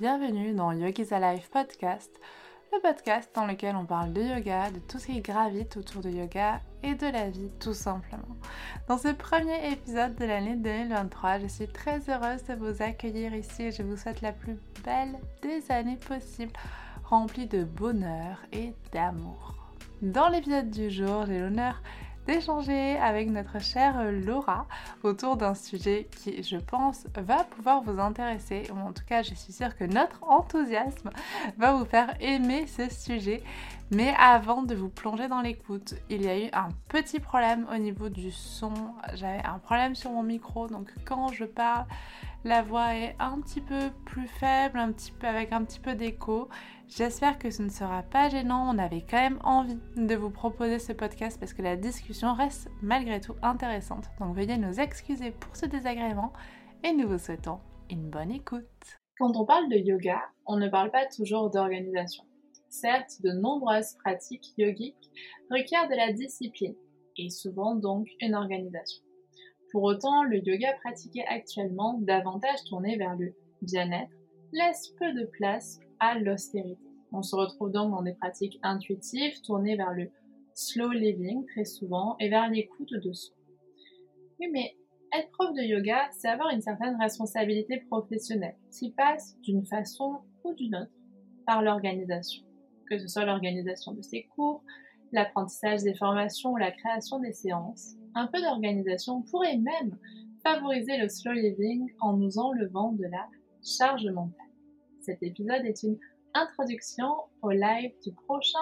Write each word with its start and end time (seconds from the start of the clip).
bienvenue 0.00 0.54
dans 0.54 0.72
Yogi's 0.72 1.12
Alive 1.12 1.50
Podcast, 1.50 2.10
le 2.72 2.80
podcast 2.80 3.30
dans 3.34 3.44
lequel 3.44 3.76
on 3.76 3.84
parle 3.84 4.14
de 4.14 4.22
yoga, 4.22 4.70
de 4.70 4.78
tout 4.78 4.98
ce 4.98 5.08
qui 5.08 5.20
gravite 5.20 5.76
autour 5.76 6.00
de 6.00 6.08
yoga 6.08 6.62
et 6.82 6.94
de 6.94 7.06
la 7.06 7.28
vie 7.28 7.50
tout 7.60 7.74
simplement. 7.74 8.38
Dans 8.88 8.96
ce 8.96 9.08
premier 9.08 9.70
épisode 9.70 10.14
de 10.14 10.24
l'année 10.24 10.56
2023, 10.56 11.40
je 11.40 11.48
suis 11.48 11.68
très 11.68 12.00
heureuse 12.08 12.42
de 12.44 12.54
vous 12.54 12.80
accueillir 12.80 13.34
ici 13.34 13.64
et 13.64 13.72
je 13.72 13.82
vous 13.82 13.98
souhaite 13.98 14.22
la 14.22 14.32
plus 14.32 14.56
belle 14.82 15.18
des 15.42 15.70
années 15.70 15.98
possibles, 15.98 16.54
remplie 17.04 17.46
de 17.46 17.64
bonheur 17.64 18.38
et 18.54 18.72
d'amour. 18.92 19.54
Dans 20.00 20.30
l'épisode 20.30 20.70
du 20.70 20.90
jour, 20.90 21.26
j'ai 21.26 21.40
l'honneur 21.40 21.82
d'échanger 22.30 22.96
avec 22.98 23.28
notre 23.28 23.60
chère 23.60 24.12
Laura 24.12 24.68
autour 25.02 25.36
d'un 25.36 25.54
sujet 25.54 26.06
qui, 26.16 26.44
je 26.44 26.58
pense, 26.58 27.04
va 27.16 27.42
pouvoir 27.42 27.82
vous 27.82 27.98
intéresser. 27.98 28.62
Ou 28.72 28.78
en 28.78 28.92
tout 28.92 29.02
cas, 29.04 29.22
je 29.22 29.34
suis 29.34 29.52
sûre 29.52 29.76
que 29.76 29.82
notre 29.82 30.22
enthousiasme 30.22 31.10
va 31.58 31.72
vous 31.72 31.84
faire 31.84 32.14
aimer 32.20 32.68
ce 32.68 32.88
sujet. 32.88 33.42
Mais 33.90 34.14
avant 34.16 34.62
de 34.62 34.76
vous 34.76 34.88
plonger 34.88 35.26
dans 35.26 35.40
l'écoute, 35.40 35.94
il 36.08 36.22
y 36.22 36.28
a 36.28 36.38
eu 36.38 36.48
un 36.52 36.68
petit 36.86 37.18
problème 37.18 37.66
au 37.74 37.78
niveau 37.78 38.08
du 38.08 38.30
son. 38.30 38.72
J'avais 39.14 39.44
un 39.44 39.58
problème 39.58 39.96
sur 39.96 40.12
mon 40.12 40.22
micro, 40.22 40.68
donc 40.68 40.88
quand 41.04 41.32
je 41.32 41.44
parle, 41.44 41.86
la 42.44 42.62
voix 42.62 42.94
est 42.94 43.14
un 43.18 43.40
petit 43.40 43.60
peu 43.60 43.90
plus 44.06 44.26
faible, 44.26 44.78
avec 45.22 45.52
un 45.52 45.64
petit 45.64 45.80
peu 45.80 45.94
d'écho. 45.94 46.48
J'espère 46.88 47.38
que 47.38 47.50
ce 47.50 47.62
ne 47.62 47.68
sera 47.68 48.02
pas 48.02 48.28
gênant. 48.28 48.74
On 48.74 48.78
avait 48.78 49.04
quand 49.08 49.18
même 49.18 49.38
envie 49.44 49.78
de 49.96 50.14
vous 50.14 50.30
proposer 50.30 50.78
ce 50.78 50.92
podcast 50.92 51.38
parce 51.38 51.52
que 51.52 51.62
la 51.62 51.76
discussion 51.76 52.34
reste 52.34 52.70
malgré 52.82 53.20
tout 53.20 53.34
intéressante. 53.42 54.06
Donc 54.18 54.34
veuillez 54.34 54.56
nous 54.56 54.80
excuser 54.80 55.30
pour 55.32 55.54
ce 55.54 55.66
désagrément 55.66 56.32
et 56.82 56.92
nous 56.92 57.08
vous 57.08 57.18
souhaitons 57.18 57.60
une 57.90 58.08
bonne 58.08 58.32
écoute. 58.32 58.64
Quand 59.18 59.36
on 59.36 59.44
parle 59.44 59.68
de 59.68 59.76
yoga, 59.76 60.20
on 60.46 60.56
ne 60.56 60.68
parle 60.68 60.90
pas 60.90 61.06
toujours 61.06 61.50
d'organisation. 61.50 62.24
Certes, 62.70 63.20
de 63.22 63.32
nombreuses 63.32 63.96
pratiques 64.02 64.54
yogiques 64.56 65.10
requièrent 65.50 65.88
de 65.88 65.96
la 65.96 66.12
discipline 66.12 66.74
et 67.18 67.28
souvent 67.28 67.74
donc 67.74 68.08
une 68.20 68.34
organisation. 68.34 69.02
Pour 69.70 69.84
autant, 69.84 70.24
le 70.24 70.38
yoga 70.38 70.72
pratiqué 70.80 71.24
actuellement, 71.26 71.98
davantage 72.00 72.64
tourné 72.68 72.96
vers 72.96 73.16
le 73.16 73.34
bien-être, 73.62 74.10
laisse 74.52 74.88
peu 74.98 75.12
de 75.12 75.24
place 75.24 75.78
à 76.00 76.18
l'austérité. 76.18 76.82
On 77.12 77.22
se 77.22 77.36
retrouve 77.36 77.70
donc 77.70 77.90
dans 77.90 78.02
des 78.02 78.14
pratiques 78.14 78.58
intuitives 78.62 79.40
tournées 79.42 79.76
vers 79.76 79.92
le 79.92 80.10
slow 80.54 80.90
living 80.90 81.46
très 81.46 81.64
souvent 81.64 82.16
et 82.18 82.28
vers 82.28 82.48
l'écoute 82.48 82.92
de 82.92 83.12
soi. 83.12 83.34
Oui, 84.40 84.48
mais 84.52 84.74
être 85.16 85.30
prof 85.32 85.52
de 85.54 85.62
yoga, 85.62 86.08
c'est 86.12 86.28
avoir 86.28 86.50
une 86.50 86.60
certaine 86.60 86.96
responsabilité 87.00 87.80
professionnelle 87.88 88.56
qui 88.70 88.92
passe 88.92 89.36
d'une 89.42 89.64
façon 89.64 90.20
ou 90.44 90.54
d'une 90.54 90.76
autre 90.76 90.92
par 91.46 91.62
l'organisation. 91.62 92.44
Que 92.88 92.98
ce 92.98 93.08
soit 93.08 93.24
l'organisation 93.24 93.92
de 93.92 94.02
ses 94.02 94.24
cours, 94.34 94.62
l'apprentissage 95.12 95.82
des 95.82 95.94
formations 95.94 96.52
ou 96.52 96.56
la 96.56 96.70
création 96.70 97.18
des 97.18 97.32
séances, 97.32 97.96
un 98.14 98.26
peu 98.26 98.40
d'organisation 98.40 99.22
pourrait 99.22 99.58
même 99.58 99.96
favoriser 100.42 100.96
le 100.98 101.08
slow 101.08 101.32
living 101.32 101.86
en 102.00 102.16
nous 102.16 102.38
enlevant 102.38 102.92
de 102.92 103.04
la 103.04 103.26
charge 103.62 104.06
mentale. 104.06 104.46
Cet 105.00 105.22
épisode 105.22 105.64
est 105.64 105.82
une 105.82 105.98
introduction 106.34 107.08
au 107.42 107.50
live 107.50 107.92
du 108.04 108.12
prochain 108.12 108.58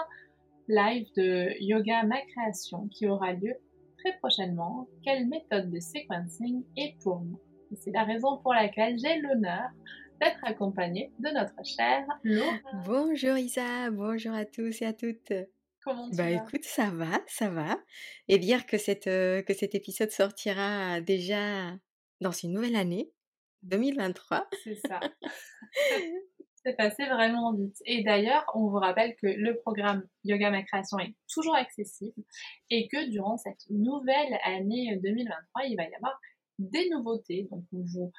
live 0.68 1.06
de 1.16 1.52
Yoga 1.60 2.02
Ma 2.04 2.20
Création 2.20 2.88
qui 2.88 3.06
aura 3.08 3.32
lieu 3.32 3.54
très 3.98 4.16
prochainement. 4.18 4.86
Quelle 5.04 5.26
méthode 5.28 5.70
de 5.70 5.80
sequencing 5.80 6.64
est 6.76 6.94
pour 7.02 7.20
nous 7.20 7.40
C'est 7.76 7.90
la 7.90 8.04
raison 8.04 8.38
pour 8.38 8.54
laquelle 8.54 8.98
j'ai 8.98 9.20
l'honneur 9.20 9.70
d'être 10.20 10.40
accompagnée 10.42 11.12
de 11.18 11.28
notre 11.30 11.64
chère 11.64 12.06
Laura. 12.24 12.52
Bonjour 12.84 13.36
Isa, 13.36 13.90
bonjour 13.90 14.34
à 14.34 14.44
tous 14.44 14.82
et 14.82 14.86
à 14.86 14.92
toutes. 14.92 15.32
Comment 15.88 16.10
tu 16.10 16.16
Bah 16.16 16.24
vas? 16.24 16.30
écoute, 16.32 16.64
ça 16.64 16.90
va, 16.90 17.22
ça 17.26 17.48
va. 17.48 17.78
Et 18.28 18.38
dire 18.38 18.66
que, 18.66 18.76
cette, 18.76 19.06
euh, 19.06 19.40
que 19.42 19.54
cet 19.54 19.74
épisode 19.74 20.10
sortira 20.10 21.00
déjà 21.00 21.78
dans 22.20 22.30
une 22.32 22.52
nouvelle 22.52 22.76
année, 22.76 23.10
2023. 23.62 24.46
C'est 24.64 24.74
ça. 24.86 25.00
C'est 26.62 26.76
passé 26.76 27.06
vraiment 27.06 27.54
vite. 27.54 27.76
Et 27.86 28.02
d'ailleurs, 28.02 28.44
on 28.54 28.68
vous 28.68 28.76
rappelle 28.78 29.14
que 29.16 29.28
le 29.28 29.56
programme 29.60 30.06
Yoga 30.24 30.50
Ma 30.50 30.62
Création 30.62 30.98
est 30.98 31.14
toujours 31.32 31.54
accessible 31.56 32.22
et 32.68 32.88
que 32.88 33.08
durant 33.08 33.38
cette 33.38 33.64
nouvelle 33.70 34.38
année 34.44 34.98
2023, 35.02 35.64
il 35.66 35.76
va 35.76 35.84
y 35.84 35.94
avoir 35.94 36.20
des 36.58 36.90
nouveautés. 36.90 37.48
Donc, 37.50 37.64
on 37.72 37.82
vous 37.84 38.12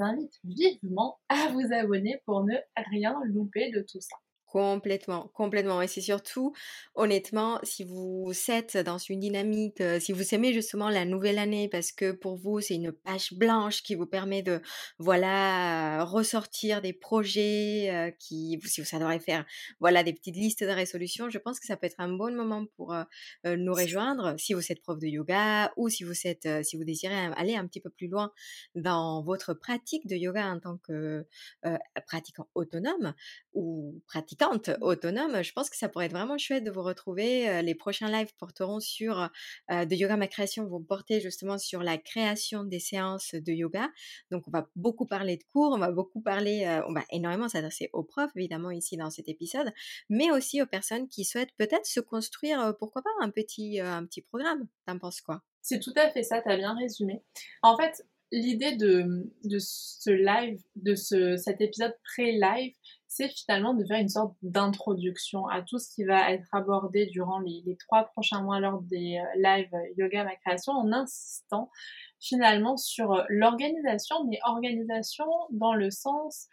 invite 0.00 0.34
vivement 0.42 1.20
à 1.28 1.48
vous 1.52 1.72
abonner 1.72 2.20
pour 2.24 2.44
ne 2.44 2.56
rien 2.90 3.14
louper 3.26 3.70
de 3.70 3.80
tout 3.80 4.00
ça. 4.00 4.16
Complètement, 4.56 5.30
complètement. 5.34 5.82
Et 5.82 5.86
c'est 5.86 6.00
surtout, 6.00 6.54
honnêtement, 6.94 7.60
si 7.62 7.84
vous 7.84 8.32
êtes 8.48 8.78
dans 8.78 8.96
une 8.96 9.20
dynamique, 9.20 9.82
euh, 9.82 10.00
si 10.00 10.12
vous 10.12 10.34
aimez 10.34 10.54
justement 10.54 10.88
la 10.88 11.04
nouvelle 11.04 11.38
année, 11.38 11.68
parce 11.68 11.92
que 11.92 12.10
pour 12.10 12.36
vous, 12.36 12.62
c'est 12.62 12.76
une 12.76 12.90
page 12.90 13.34
blanche 13.34 13.82
qui 13.82 13.94
vous 13.94 14.06
permet 14.06 14.42
de, 14.42 14.62
voilà, 14.98 16.04
ressortir 16.04 16.80
des 16.80 16.94
projets 16.94 17.90
euh, 17.90 18.10
qui, 18.18 18.58
si 18.64 18.80
vous 18.80 18.96
adorez 18.96 19.18
faire, 19.18 19.44
voilà, 19.78 20.02
des 20.02 20.14
petites 20.14 20.36
listes 20.36 20.64
de 20.64 20.70
résolutions, 20.70 21.28
je 21.28 21.36
pense 21.36 21.60
que 21.60 21.66
ça 21.66 21.76
peut 21.76 21.86
être 21.86 21.96
un 22.00 22.08
bon 22.08 22.34
moment 22.34 22.64
pour 22.78 22.94
euh, 22.94 23.04
nous 23.44 23.74
rejoindre. 23.74 24.36
Si 24.38 24.54
vous 24.54 24.72
êtes 24.72 24.80
prof 24.80 24.98
de 24.98 25.06
yoga 25.06 25.70
ou 25.76 25.90
si 25.90 26.02
vous 26.02 26.26
êtes, 26.26 26.48
si 26.64 26.78
vous 26.78 26.84
désirez 26.84 27.14
aller 27.36 27.56
un 27.56 27.66
petit 27.66 27.82
peu 27.82 27.90
plus 27.90 28.08
loin 28.08 28.32
dans 28.74 29.22
votre 29.22 29.52
pratique 29.52 30.06
de 30.06 30.16
yoga 30.16 30.46
en 30.50 30.60
tant 30.60 30.78
que 30.78 31.26
euh, 31.66 31.76
pratiquant 32.06 32.48
autonome 32.54 33.12
ou 33.52 34.00
autonome, 34.80 35.42
je 35.42 35.52
pense 35.52 35.70
que 35.70 35.76
ça 35.76 35.88
pourrait 35.88 36.06
être 36.06 36.12
vraiment 36.12 36.38
chouette 36.38 36.64
de 36.64 36.70
vous 36.70 36.82
retrouver. 36.82 37.48
Euh, 37.48 37.62
Les 37.62 37.74
prochains 37.74 38.10
lives 38.10 38.32
porteront 38.38 38.80
sur 38.80 39.30
euh, 39.70 39.84
de 39.84 39.94
yoga 39.94 40.16
ma 40.16 40.26
création 40.26 40.66
vont 40.66 40.82
porter 40.82 41.20
justement 41.20 41.58
sur 41.58 41.82
la 41.82 41.98
création 41.98 42.64
des 42.64 42.78
séances 42.78 43.34
de 43.34 43.52
yoga. 43.52 43.88
Donc 44.30 44.48
on 44.48 44.50
va 44.50 44.68
beaucoup 44.76 45.06
parler 45.06 45.36
de 45.36 45.44
cours, 45.52 45.72
on 45.72 45.78
va 45.78 45.90
beaucoup 45.90 46.20
parler, 46.20 46.64
euh, 46.66 46.82
on 46.88 46.92
va 46.92 47.04
énormément 47.10 47.48
s'adresser 47.48 47.90
aux 47.92 48.02
profs 48.02 48.30
évidemment 48.36 48.70
ici 48.70 48.96
dans 48.96 49.10
cet 49.10 49.28
épisode, 49.28 49.72
mais 50.08 50.30
aussi 50.30 50.62
aux 50.62 50.66
personnes 50.66 51.08
qui 51.08 51.24
souhaitent 51.24 51.54
peut-être 51.56 51.86
se 51.86 52.00
construire, 52.00 52.60
euh, 52.60 52.72
pourquoi 52.72 53.02
pas 53.02 53.10
un 53.20 53.30
petit 53.30 53.80
euh, 53.80 53.92
un 53.92 54.04
petit 54.06 54.22
programme. 54.22 54.66
T'en 54.86 54.98
penses 54.98 55.20
quoi? 55.20 55.42
C'est 55.62 55.80
tout 55.80 55.94
à 55.96 56.10
fait 56.10 56.22
ça, 56.22 56.40
t'as 56.42 56.56
bien 56.56 56.74
résumé. 56.74 57.22
En 57.62 57.76
fait, 57.76 58.06
l'idée 58.30 58.76
de, 58.76 59.28
de 59.44 59.58
ce 59.58 60.10
live, 60.10 60.60
de 60.76 60.94
ce, 60.94 61.36
cet 61.36 61.60
épisode 61.60 61.94
pré-live, 62.04 62.74
c'est 63.16 63.28
finalement 63.28 63.72
de 63.72 63.84
faire 63.84 63.98
une 63.98 64.10
sorte 64.10 64.34
d'introduction 64.42 65.46
à 65.46 65.62
tout 65.62 65.78
ce 65.78 65.88
qui 65.94 66.04
va 66.04 66.32
être 66.32 66.46
abordé 66.52 67.06
durant 67.06 67.38
les, 67.38 67.62
les 67.64 67.76
trois 67.76 68.04
prochains 68.04 68.42
mois 68.42 68.60
lors 68.60 68.82
des 68.82 69.18
euh, 69.18 69.40
lives 69.40 69.72
Yoga 69.96 70.24
Ma 70.24 70.36
Création 70.36 70.72
en 70.74 70.92
insistant 70.92 71.70
finalement 72.20 72.76
sur 72.76 73.12
euh, 73.12 73.22
l'organisation, 73.30 74.24
mais 74.28 74.38
organisation 74.44 75.26
dans 75.50 75.74
le 75.74 75.90
sens, 75.90 76.48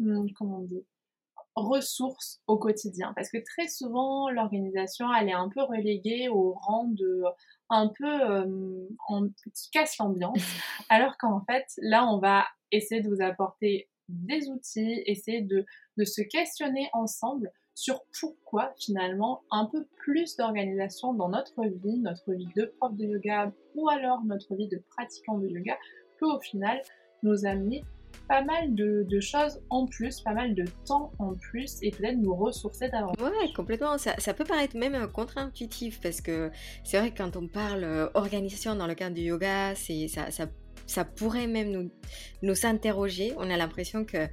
hum, 0.00 0.28
comment 0.36 0.58
on 0.58 0.64
dit, 0.64 0.86
ressources 1.56 2.40
au 2.46 2.58
quotidien. 2.58 3.12
Parce 3.14 3.30
que 3.30 3.38
très 3.38 3.68
souvent, 3.68 4.30
l'organisation, 4.30 5.12
elle 5.14 5.28
est 5.28 5.34
un 5.34 5.48
peu 5.48 5.62
reléguée 5.62 6.28
au 6.28 6.52
rang 6.52 6.84
de 6.88 7.24
un 7.70 7.88
peu 7.88 8.30
euh, 8.30 8.88
en, 9.08 9.28
qui 9.28 9.70
casse 9.72 9.98
l'ambiance. 9.98 10.38
Alors 10.88 11.16
qu'en 11.18 11.44
fait, 11.44 11.66
là, 11.78 12.06
on 12.06 12.18
va 12.18 12.44
essayer 12.70 13.00
de 13.00 13.08
vous 13.08 13.22
apporter 13.22 13.88
des 14.08 14.48
outils, 14.48 15.02
essayer 15.06 15.42
de, 15.42 15.64
de 15.96 16.04
se 16.04 16.22
questionner 16.22 16.88
ensemble 16.92 17.50
sur 17.74 18.00
pourquoi 18.20 18.72
finalement 18.78 19.42
un 19.50 19.66
peu 19.66 19.86
plus 19.96 20.36
d'organisation 20.36 21.12
dans 21.12 21.28
notre 21.28 21.64
vie, 21.82 21.98
notre 21.98 22.32
vie 22.32 22.48
de 22.56 22.72
prof 22.78 22.94
de 22.96 23.04
yoga 23.04 23.52
ou 23.74 23.88
alors 23.88 24.22
notre 24.24 24.54
vie 24.54 24.68
de 24.68 24.80
pratiquant 24.90 25.38
de 25.38 25.48
yoga 25.48 25.76
peut 26.18 26.30
au 26.30 26.40
final 26.40 26.80
nous 27.22 27.46
amener 27.46 27.84
pas 28.28 28.42
mal 28.42 28.74
de, 28.74 29.04
de 29.08 29.20
choses 29.20 29.60
en 29.70 29.86
plus, 29.86 30.20
pas 30.20 30.32
mal 30.32 30.54
de 30.54 30.64
temps 30.86 31.12
en 31.18 31.34
plus 31.34 31.78
et 31.82 31.90
peut-être 31.90 32.16
nous 32.16 32.34
ressourcer 32.34 32.88
davantage. 32.88 33.22
Ouais, 33.22 33.52
complètement. 33.54 33.98
Ça, 33.98 34.14
ça 34.18 34.32
peut 34.34 34.44
paraître 34.44 34.76
même 34.76 34.94
euh, 34.94 35.06
contre-intuitif 35.06 36.00
parce 36.00 36.20
que 36.20 36.50
c'est 36.84 36.98
vrai 36.98 37.10
que 37.10 37.18
quand 37.18 37.36
on 37.36 37.48
parle 37.48 37.84
euh, 37.84 38.08
organisation 38.14 38.76
dans 38.76 38.86
le 38.86 38.94
cadre 38.94 39.14
du 39.14 39.22
yoga, 39.22 39.74
c'est 39.74 40.08
ça, 40.08 40.30
ça, 40.30 40.46
ça 40.86 41.04
pourrait 41.04 41.46
même 41.46 41.70
nous, 41.70 41.90
nous 42.42 42.66
interroger. 42.66 43.32
On 43.38 43.50
a 43.50 43.56
l'impression 43.56 44.04
que 44.04 44.28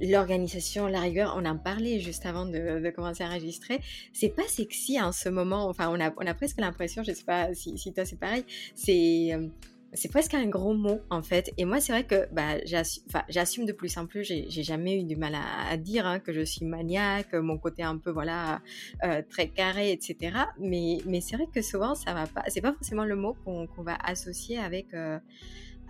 l'organisation, 0.00 0.86
la 0.86 1.00
rigueur, 1.00 1.34
on 1.36 1.44
en 1.44 1.56
parlait 1.56 2.00
juste 2.00 2.26
avant 2.26 2.46
de, 2.46 2.90
commencer 2.90 3.22
à 3.22 3.28
enregistrer, 3.28 3.80
c'est 4.12 4.34
pas 4.34 4.46
sexy 4.48 5.00
en 5.00 5.12
ce 5.12 5.28
moment. 5.28 5.68
Enfin, 5.68 5.90
on 5.90 6.00
a, 6.00 6.12
on 6.16 6.26
a 6.26 6.34
presque 6.34 6.60
l'impression, 6.60 7.02
je 7.02 7.12
sais 7.12 7.24
pas 7.24 7.52
si, 7.54 7.76
si 7.78 7.92
toi 7.92 8.04
c'est 8.04 8.18
pareil, 8.18 8.44
c'est. 8.74 9.34
euh, 9.34 9.48
c'est 9.92 10.08
presque 10.08 10.34
un 10.34 10.46
gros 10.46 10.74
mot 10.74 11.00
en 11.10 11.22
fait. 11.22 11.52
Et 11.58 11.64
moi, 11.64 11.80
c'est 11.80 11.92
vrai 11.92 12.04
que 12.04 12.28
bah, 12.32 12.58
j'assume, 12.64 13.66
de 13.66 13.72
plus 13.72 13.96
en 13.96 14.06
plus. 14.06 14.24
J'ai, 14.24 14.62
jamais 14.62 15.00
eu 15.00 15.04
du 15.04 15.16
mal 15.16 15.34
à, 15.34 15.76
dire 15.76 16.06
hein, 16.06 16.20
que 16.20 16.32
je 16.32 16.42
suis 16.42 16.64
maniaque, 16.64 17.34
mon 17.34 17.58
côté 17.58 17.82
un 17.82 17.98
peu 17.98 18.10
voilà 18.10 18.62
euh, 19.02 19.22
très 19.28 19.48
carré, 19.48 19.90
etc. 19.90 20.36
Mais, 20.60 20.98
mais 21.06 21.20
c'est 21.20 21.36
vrai 21.36 21.46
que 21.52 21.60
souvent, 21.62 21.94
ça 21.94 22.14
va 22.14 22.26
pas. 22.26 22.44
C'est 22.48 22.60
pas 22.60 22.72
forcément 22.72 23.04
le 23.04 23.16
mot 23.16 23.34
qu'on, 23.44 23.66
qu'on 23.66 23.82
va 23.82 23.96
associer 24.04 24.58
avec. 24.58 24.94
euh, 24.94 25.18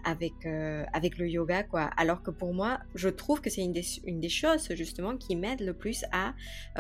avec, 0.05 0.47
avec 0.93 1.19
le 1.19 1.29
yoga, 1.29 1.62
quoi. 1.62 1.91
Alors 1.97 2.23
que 2.23 2.31
pour 2.31 2.55
moi, 2.55 2.81
je 2.94 3.08
trouve 3.08 3.41
que 3.41 3.50
c'est 3.50 3.62
une 3.62 3.73
des, 3.73 3.85
une 4.05 4.20
des 4.20 4.29
choses, 4.29 4.69
justement, 4.75 5.17
qui 5.17 5.37
m'aide 5.37 5.61
le 5.61 5.75
plus 5.75 6.05
à 6.12 6.35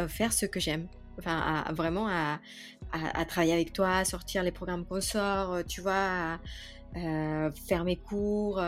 faire 0.08 0.32
ce 0.32 0.46
que 0.46 0.60
j'aime. 0.60 0.88
Enfin, 1.18 1.64
vraiment 1.72 2.08
à, 2.08 2.40
à, 2.92 3.24
travailler 3.24 3.52
avec 3.52 3.72
toi, 3.72 3.96
à 3.98 4.04
sortir 4.04 4.42
les 4.42 4.52
programmes 4.52 4.84
qu'on 4.86 5.00
sort, 5.00 5.64
tu 5.66 5.80
vois, 5.80 6.38
à, 6.94 7.50
faire 7.66 7.84
mes 7.84 7.96
cours 7.96 8.60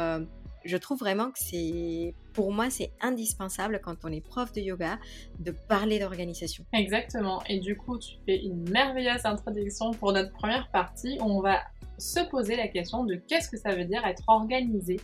je 0.65 0.77
trouve 0.77 0.99
vraiment 0.99 1.31
que 1.31 1.39
c'est, 1.39 2.15
pour 2.33 2.53
moi, 2.53 2.71
c'est 2.71 2.93
indispensable 3.01 3.81
quand 3.83 4.05
on 4.05 4.09
est 4.09 4.21
prof 4.21 4.53
de 4.53 4.61
yoga 4.61 4.99
de 5.39 5.53
parler 5.69 5.99
d'organisation. 5.99 6.65
Exactement. 6.73 7.43
Et 7.49 7.61
du 7.61 7.77
coup, 7.77 7.99
tu 7.99 8.17
fais 8.27 8.43
une 8.43 8.69
merveilleuse 8.71 9.25
introduction 9.25 9.93
pour 9.93 10.13
notre 10.13 10.33
première 10.33 10.69
partie 10.71 11.19
où 11.21 11.25
on 11.25 11.41
va 11.41 11.61
se 11.99 12.21
poser 12.21 12.57
la 12.57 12.69
question 12.69 13.05
de 13.05 13.15
qu'est-ce 13.15 13.49
que 13.49 13.57
ça 13.57 13.75
veut 13.75 13.85
dire 13.85 14.05
être 14.05 14.23
organisé 14.27 14.99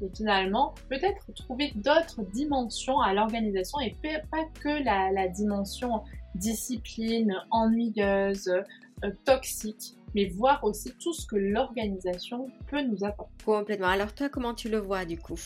et 0.00 0.08
finalement 0.14 0.74
peut-être 0.88 1.32
trouver 1.34 1.72
d'autres 1.74 2.22
dimensions 2.32 3.00
à 3.00 3.12
l'organisation 3.12 3.80
et 3.80 3.96
pas 4.30 4.44
que 4.60 4.84
la, 4.84 5.28
dimension 5.28 6.02
discipline 6.36 7.34
ennuyeuse, 7.50 8.48
euh, 8.48 9.10
toxique 9.24 9.96
mais 10.14 10.26
voir 10.26 10.62
aussi 10.62 10.92
tout 11.00 11.12
ce 11.12 11.26
que 11.26 11.36
l'organisation 11.36 12.46
peut 12.68 12.82
nous 12.82 13.04
apporter. 13.04 13.32
Complètement. 13.44 13.88
Alors 13.88 14.14
toi, 14.14 14.28
comment 14.28 14.54
tu 14.54 14.68
le 14.68 14.78
vois 14.78 15.04
du 15.04 15.18
coup? 15.18 15.40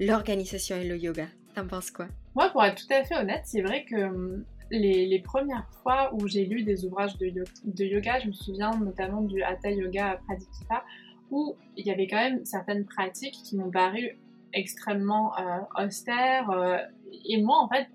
L'organisation 0.00 0.76
et 0.76 0.88
le 0.88 0.96
yoga, 0.96 1.26
t'en 1.54 1.66
penses 1.66 1.90
quoi? 1.90 2.06
Moi, 2.34 2.48
pour 2.48 2.64
être 2.64 2.86
tout 2.86 2.92
à 2.92 3.04
fait 3.04 3.16
honnête, 3.16 3.42
c'est 3.44 3.60
vrai 3.60 3.84
que 3.84 4.02
hum, 4.02 4.44
les, 4.70 5.20
premières 5.20 5.68
fois 5.82 6.10
où 6.14 6.26
j'ai 6.26 6.46
lu 6.46 6.62
des 6.62 6.86
ouvrages 6.86 7.18
de, 7.18 7.84
yoga, 7.84 8.18
je 8.20 8.28
me 8.28 8.32
souviens 8.32 8.70
notamment 8.78 9.20
du 9.20 9.42
Hatha 9.42 9.70
Yoga 9.70 10.18
Pradipika, 10.26 10.84
où 11.30 11.54
il 11.76 11.86
y 11.86 11.90
avait 11.90 12.06
quand 12.06 12.16
même 12.16 12.44
certaines 12.46 12.86
pratiques 12.86 13.36
qui 13.44 13.56
m'ont 13.56 13.70
paru 13.70 14.18
extrêmement 14.54 15.38
euh, 15.38 15.84
austères. 15.84 16.50
Euh, 16.50 16.78
et 17.26 17.42
moi, 17.42 17.58
en 17.58 17.68
fait, 17.68 17.88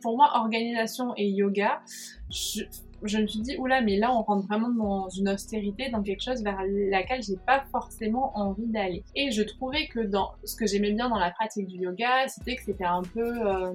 pour 0.00 0.16
moi, 0.16 0.30
organisation 0.34 1.12
et 1.16 1.28
yoga, 1.28 1.82
je 3.02 3.18
me 3.18 3.26
suis 3.26 3.40
dit, 3.40 3.56
oula, 3.58 3.80
mais 3.80 3.96
là, 3.96 4.12
on 4.12 4.22
rentre 4.22 4.46
vraiment 4.46 4.70
dans 4.70 5.08
une 5.08 5.28
austérité, 5.28 5.90
dans 5.90 6.02
quelque 6.02 6.22
chose 6.22 6.42
vers 6.42 6.60
laquelle 6.90 7.22
j'ai 7.22 7.36
pas 7.36 7.64
forcément 7.70 8.36
envie 8.36 8.66
d'aller. 8.66 9.04
Et 9.14 9.30
je 9.30 9.42
trouvais 9.42 9.86
que 9.86 10.00
dans 10.00 10.32
ce 10.44 10.56
que 10.56 10.66
j'aimais 10.66 10.92
bien 10.92 11.08
dans 11.08 11.18
la 11.18 11.30
pratique 11.30 11.66
du 11.66 11.78
yoga, 11.78 12.26
c'était 12.28 12.56
que 12.56 12.62
c'était 12.62 12.84
un 12.84 13.02
peu 13.02 13.46
euh, 13.46 13.72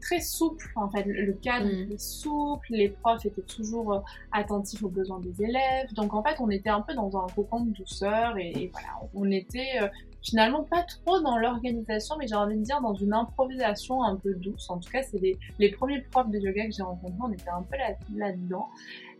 très 0.00 0.20
souple, 0.20 0.70
en 0.76 0.88
fait. 0.88 1.04
Le 1.06 1.32
cadre 1.32 1.66
mm. 1.66 1.82
était 1.82 1.98
souple, 1.98 2.66
les 2.70 2.88
profs 2.90 3.26
étaient 3.26 3.42
toujours 3.42 3.92
euh, 3.92 4.00
attentifs 4.32 4.82
aux 4.82 4.88
besoins 4.88 5.20
des 5.20 5.42
élèves. 5.42 5.92
Donc, 5.94 6.14
en 6.14 6.22
fait, 6.22 6.36
on 6.40 6.50
était 6.50 6.70
un 6.70 6.80
peu 6.80 6.94
dans 6.94 7.16
un 7.16 7.26
cocon 7.34 7.64
de 7.64 7.72
douceur 7.72 8.38
et, 8.38 8.70
voilà, 8.72 8.88
on 9.14 9.30
était 9.30 9.80
euh, 9.82 9.88
finalement 10.22 10.64
pas 10.64 10.82
trop 10.82 11.20
dans 11.20 11.38
l'organisation, 11.38 12.16
mais 12.18 12.26
j'ai 12.26 12.34
envie 12.34 12.56
de 12.56 12.62
dire 12.62 12.80
dans 12.80 12.94
une 12.94 13.12
improvisation 13.12 14.02
un 14.02 14.16
peu 14.16 14.34
douce. 14.34 14.68
En 14.70 14.78
tout 14.78 14.90
cas, 14.90 15.02
c'est 15.02 15.18
les, 15.18 15.38
les, 15.58 15.70
premiers 15.70 16.00
profs 16.02 16.30
de 16.30 16.38
yoga 16.38 16.66
que 16.66 16.72
j'ai 16.72 16.82
rencontrés, 16.82 17.18
on 17.22 17.32
était 17.32 17.48
un 17.48 17.62
peu 17.62 17.76
là-dedans. 18.16 18.68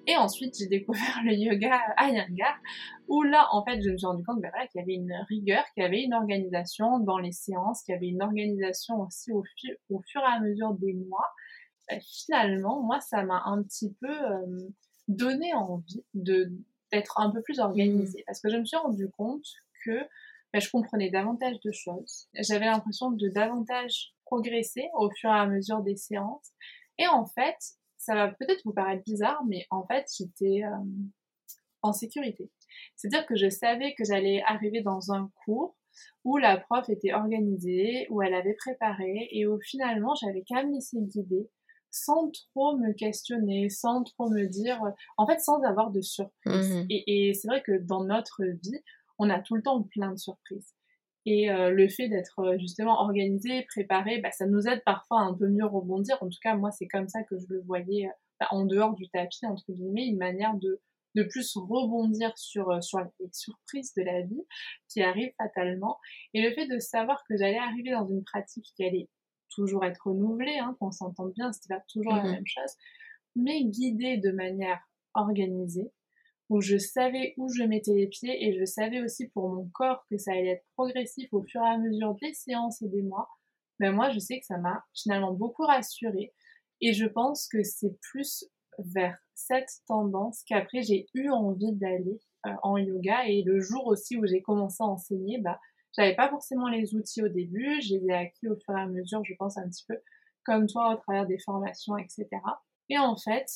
et 0.07 0.17
ensuite, 0.17 0.57
j'ai 0.59 0.67
découvert 0.67 1.03
le 1.25 1.35
yoga 1.35 1.79
à 1.97 2.09
Yangar, 2.09 2.57
où 3.09 3.23
là, 3.23 3.47
en 3.53 3.65
fait, 3.65 3.81
je 3.83 3.91
me 3.91 3.97
suis 3.97 4.07
rendu 4.07 4.25
compte 4.25 4.41
ben 4.41 4.51
voilà, 4.51 4.67
qu'il 4.69 4.81
y 4.81 4.83
avait 4.83 4.95
une 4.95 5.15
rigueur, 5.29 5.65
qu'il 5.75 5.83
y 5.83 5.87
avait 5.87 6.03
une 6.03 6.15
organisation 6.15 6.99
dans 6.99 7.19
les 7.19 7.33
séances, 7.33 7.83
qu'il 7.83 7.95
y 7.95 7.97
avait 7.97 8.09
une 8.09 8.23
organisation 8.23 9.01
aussi 9.01 9.33
au, 9.33 9.45
au 9.91 10.03
fur 10.03 10.21
et 10.21 10.37
à 10.37 10.41
mesure 10.41 10.75
des 10.75 10.95
mois. 10.95 11.27
Ben, 11.89 12.01
finalement, 12.01 12.83
moi, 12.83 13.01
ça 13.01 13.23
m'a 13.23 13.43
un 13.47 13.63
petit 13.63 13.95
peu 14.01 14.11
euh, 14.11 14.69
donné 15.09 15.55
envie 15.55 16.05
de 16.15 16.53
d'être 16.91 17.21
un 17.21 17.31
peu 17.31 17.43
plus 17.43 17.61
organisée, 17.61 18.21
mmh. 18.21 18.25
parce 18.27 18.41
que 18.41 18.49
je 18.49 18.57
me 18.57 18.65
suis 18.65 18.79
rendu 18.79 19.11
compte 19.11 19.45
que 19.85 20.01
ben, 20.53 20.61
je 20.61 20.71
comprenais 20.71 21.11
davantage 21.11 21.61
de 21.65 21.71
choses. 21.73 22.29
J'avais 22.35 22.67
l'impression 22.67 23.11
de 23.11 23.29
davantage 23.29 24.15
progresser 24.25 24.89
au 24.95 25.11
fur 25.11 25.31
et 25.31 25.39
à 25.39 25.47
mesure 25.47 25.83
des 25.83 25.97
séances. 25.97 26.53
Et 26.99 27.07
en 27.07 27.27
fait, 27.27 27.57
ça 27.97 28.15
va 28.15 28.29
peut-être 28.29 28.63
vous 28.65 28.73
paraître 28.73 29.05
bizarre, 29.05 29.43
mais 29.47 29.67
en 29.71 29.87
fait, 29.87 30.07
j'étais 30.17 30.65
euh, 30.65 30.77
en 31.83 31.93
sécurité. 31.93 32.51
C'est-à-dire 32.97 33.27
que 33.27 33.37
je 33.37 33.49
savais 33.49 33.95
que 33.95 34.05
j'allais 34.05 34.43
arriver 34.47 34.83
dans 34.83 35.13
un 35.13 35.31
cours 35.45 35.77
où 36.25 36.37
la 36.37 36.57
prof 36.57 36.89
était 36.89 37.13
organisée, 37.13 38.07
où 38.11 38.23
elle 38.23 38.35
avait 38.35 38.55
préparé, 38.55 39.29
et 39.33 39.47
où 39.47 39.59
finalement, 39.61 40.15
j'avais 40.15 40.45
quand 40.49 40.57
même 40.57 40.73
laissé 40.73 40.99
guider 41.01 41.51
sans 41.91 42.31
trop 42.31 42.77
me 42.77 42.93
questionner, 42.93 43.71
sans 43.71 44.03
trop 44.05 44.29
me 44.29 44.47
dire, 44.47 44.81
en 45.17 45.27
fait, 45.27 45.41
sans 45.41 45.63
avoir 45.63 45.91
de 45.91 46.03
surprise. 46.03 46.75
Mmh 46.75 46.87
et 46.91 47.33
c'est 47.35 47.49
vrai 47.49 47.63
que 47.63 47.79
dans 47.79 48.05
notre 48.05 48.45
vie, 48.45 48.83
on 49.19 49.31
a 49.31 49.41
tout 49.41 49.57
le 49.57 49.63
temps 49.63 49.83
plein 49.83 50.13
de 50.13 50.19
surprises. 50.19 50.75
Et 51.27 51.51
euh, 51.51 51.71
le 51.71 51.89
fait 51.89 52.09
d'être 52.09 52.39
euh, 52.41 52.59
justement 52.59 53.01
organisé, 53.01 53.65
préparé, 53.69 54.19
bah, 54.21 54.31
ça 54.31 54.47
nous 54.47 54.67
aide 54.67 54.83
parfois 54.85 55.21
à 55.21 55.25
un 55.25 55.35
peu 55.35 55.49
mieux 55.49 55.67
rebondir. 55.67 56.17
En 56.23 56.29
tout 56.29 56.39
cas, 56.43 56.55
moi, 56.55 56.71
c'est 56.71 56.89
comme 56.89 57.09
ça 57.09 57.23
que 57.25 57.39
je 57.39 57.45
le 57.51 57.61
voyais 57.63 58.07
euh, 58.07 58.13
bah, 58.41 58.49
en 58.51 58.65
dehors 58.65 58.95
du 58.95 59.09
tapis, 59.11 59.45
entre 59.45 59.71
guillemets, 59.71 60.07
une 60.07 60.17
manière 60.17 60.55
de, 60.55 60.81
de 61.17 61.23
plus 61.25 61.55
rebondir 61.57 62.33
sur, 62.39 62.83
sur 62.83 63.01
les 63.01 63.29
surprises 63.33 63.93
de 63.95 64.03
la 64.03 64.23
vie 64.23 64.43
qui 64.89 65.03
arrivent 65.03 65.35
fatalement. 65.37 65.99
Et 66.33 66.41
le 66.41 66.55
fait 66.55 66.67
de 66.67 66.79
savoir 66.79 67.23
que 67.29 67.37
j'allais 67.37 67.59
arriver 67.59 67.91
dans 67.91 68.07
une 68.07 68.25
pratique 68.25 68.67
qui 68.75 68.85
allait 68.85 69.09
toujours 69.51 69.85
être 69.85 70.07
renouvelée, 70.07 70.59
hein, 70.59 70.77
qu'on 70.81 70.93
s'entende 70.93 71.33
bien, 71.35 71.53
c'était 71.53 71.75
pas 71.75 71.83
toujours 71.93 72.15
la 72.15 72.23
mmh 72.23 72.33
même 72.33 72.47
chose, 72.47 72.73
mais 73.37 73.65
guidée 73.65 74.19
de 74.19 74.31
manière 74.31 74.81
organisée, 75.15 75.91
où 76.49 76.61
je 76.61 76.79
savais 76.79 77.35
où 77.37 77.49
je 77.53 77.63
mettais 77.63 77.95
les 77.95 78.07
pieds 78.07 78.47
et 78.47 78.59
je 78.59 78.65
savais 78.65 79.03
aussi 79.03 79.29
pour 79.29 79.49
mon 79.49 79.69
corps 79.73 80.05
que 80.09 80.17
ça 80.17 80.33
allait 80.33 80.49
être 80.49 80.67
progressif 80.75 81.33
au 81.33 81.43
fur 81.43 81.61
et 81.63 81.69
à 81.69 81.79
mesure 81.79 82.15
des 82.23 82.33
séances 82.35 82.83
et 82.83 82.89
des 82.89 83.03
mois, 83.03 83.29
mais 83.81 83.89
ben 83.89 83.95
moi 83.95 84.11
je 84.11 84.19
sais 84.19 84.39
que 84.41 84.47
ça 84.47 84.59
m'a 84.59 84.85
finalement 84.95 85.33
beaucoup 85.33 85.63
rassurée 85.63 86.33
et 86.81 86.93
je 86.93 87.07
pense 87.07 87.49
que 87.49 87.63
c'est 87.63 87.99
plus 88.01 88.45
vers 88.79 89.19
cette 89.35 89.71
tendance 89.87 90.43
qu'après 90.47 90.83
j'ai 90.83 91.07
eu 91.15 91.31
envie 91.31 91.73
d'aller 91.73 92.21
euh, 92.47 92.51
en 92.63 92.77
yoga 92.77 93.27
et 93.27 93.43
le 93.43 93.61
jour 93.61 93.87
aussi 93.87 94.17
où 94.17 94.27
j'ai 94.27 94.43
commencé 94.43 94.83
à 94.83 94.87
enseigner, 94.87 95.39
bah 95.39 95.61
j'avais 95.97 96.15
pas 96.15 96.29
forcément 96.29 96.69
les 96.69 96.95
outils 96.95 97.23
au 97.23 97.29
début, 97.29 97.81
je 97.83 97.95
les 97.95 98.07
ai 98.07 98.13
acquis 98.13 98.49
au 98.49 98.57
fur 98.57 98.77
et 98.77 98.81
à 98.81 98.87
mesure, 98.87 99.23
je 99.25 99.35
pense 99.39 99.59
un 99.59 99.69
petit 99.69 99.85
peu 99.87 99.97
comme 100.45 100.67
toi 100.67 100.95
au 100.95 100.97
travers 100.97 101.27
des 101.27 101.39
formations, 101.39 101.99
etc. 101.99 102.27
Et 102.89 102.99
en 102.99 103.17
fait, 103.17 103.47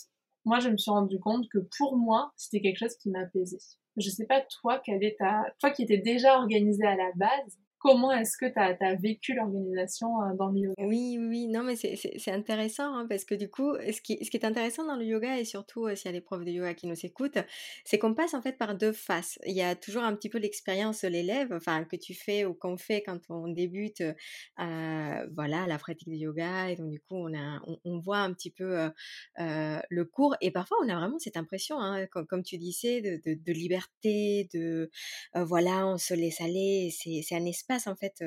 moi, 0.45 0.59
je 0.61 0.69
me 0.69 0.77
suis 0.77 0.91
rendu 0.91 1.19
compte 1.19 1.49
que 1.49 1.59
pour 1.79 1.97
moi, 1.97 2.33
c'était 2.37 2.61
quelque 2.61 2.79
chose 2.79 2.97
qui 2.97 3.11
m'apaisait. 3.11 3.59
Je 3.97 4.09
sais 4.09 4.27
pas, 4.27 4.41
toi, 4.41 4.81
quelle 4.85 5.05
est 5.05 5.17
ta, 5.19 5.45
toi 5.59 5.71
qui 5.71 5.83
étais 5.83 5.99
déjà 5.99 6.37
organisée 6.37 6.87
à 6.87 6.97
la 6.97 7.11
base, 7.15 7.59
Comment 7.83 8.13
est-ce 8.13 8.37
que 8.37 8.47
tu 8.47 8.61
as, 8.61 8.95
vécu 8.95 9.35
l'organisation 9.35 10.23
euh, 10.23 10.37
dans 10.39 10.51
le 10.51 10.61
yoga? 10.61 10.85
Oui, 10.87 11.19
oui, 11.19 11.49
non, 11.49 11.65
mais 11.65 11.75
c'est 11.75 12.31
intéressant 12.31 12.95
hein, 12.95 13.07
parce 13.09 13.25
que 13.25 13.35
du 13.35 13.51
coup, 13.51 13.75
ce 13.75 14.01
qui, 14.01 14.25
ce 14.25 14.31
qui, 14.31 14.37
est 14.37 14.45
intéressant 14.45 14.87
dans 14.87 14.95
le 14.95 15.05
yoga 15.05 15.37
et 15.41 15.45
surtout 15.45 15.87
euh, 15.87 15.97
s'il 15.97 16.07
y 16.07 16.15
a 16.15 16.17
des 16.17 16.21
profs 16.21 16.45
de 16.45 16.51
yoga 16.53 16.75
qui 16.75 16.87
nous 16.87 16.95
écoutent, 17.05 17.39
c'est 17.85 17.99
qu'on 17.99 18.15
passe 18.15 18.35
en 18.35 18.41
fait 18.41 18.57
par 18.57 18.77
deux 18.77 18.93
faces. 18.93 19.41
Il 19.47 19.57
y 19.57 19.63
a 19.63 19.75
toujours 19.75 20.05
un 20.05 20.15
petit 20.15 20.29
peu 20.29 20.39
l'expérience 20.39 21.03
de 21.03 21.09
l'élève, 21.09 21.53
enfin 21.53 21.83
que 21.83 21.97
tu 21.97 22.15
fais 22.15 22.45
ou 22.45 22.55
qu'on 22.55 22.77
fait 22.77 23.03
quand 23.03 23.19
on 23.31 23.49
débute, 23.49 24.01
euh, 24.01 25.27
voilà, 25.35 25.67
la 25.67 25.79
pratique 25.79 26.09
du 26.09 26.19
yoga. 26.19 26.71
Et 26.71 26.77
donc 26.77 26.89
du 26.89 27.01
coup 27.01 27.17
on, 27.17 27.37
a, 27.37 27.61
on, 27.85 27.99
voit 27.99 28.19
un 28.19 28.33
petit 28.33 28.53
peu 28.53 28.91
le 29.39 30.05
cours. 30.05 30.37
Et 30.41 30.53
parfois 30.53 30.77
on 30.85 30.89
a 30.89 30.95
vraiment 30.95 31.19
cette 31.19 31.37
impression, 31.37 31.81
hein, 31.81 32.07
comme, 32.07 32.45
tu 32.45 32.59
disais, 32.59 33.01
de, 33.01 33.21
de, 33.27 33.37
de 33.43 33.53
liberté, 33.53 34.49
de 34.55 34.89
voilà, 35.35 35.89
on 35.89 35.99
se 35.99 36.15
laisse 36.15 36.41
aller, 36.41 36.91
c'est 36.93 37.35
un 37.35 37.45
espace 37.45 37.72
en 37.87 37.97
fait 37.97 38.23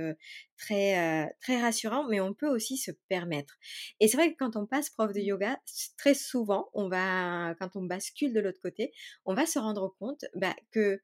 très 0.58 1.36
très 1.42 1.62
rassurant, 1.62 2.08
mais 2.08 2.20
on 2.20 2.34
peut 2.34 2.48
aussi 2.48 2.78
se 2.78 2.92
permettre. 3.10 3.58
Et 4.00 4.08
c'est 4.08 4.18
vrai 4.18 4.32
que 4.32 4.38
quand 4.38 4.56
on 4.56 4.66
passe 4.66 4.90
prof 4.90 5.12
de 5.14 5.20
mmh. 5.20 5.24
yoga, 5.24 5.60
très 5.98 6.14
souvent, 6.14 6.70
on 6.74 6.90
va 6.90 7.56
quand 7.60 7.75
on 7.75 7.84
bascule 7.84 8.34
de 8.34 8.40
l'autre 8.40 8.62
côté, 8.62 8.94
on 9.25 9.34
va 9.34 9.46
se 9.46 9.60
rendre 9.60 9.96
compte 10.00 10.25
bah, 10.36 10.56
que 10.72 11.02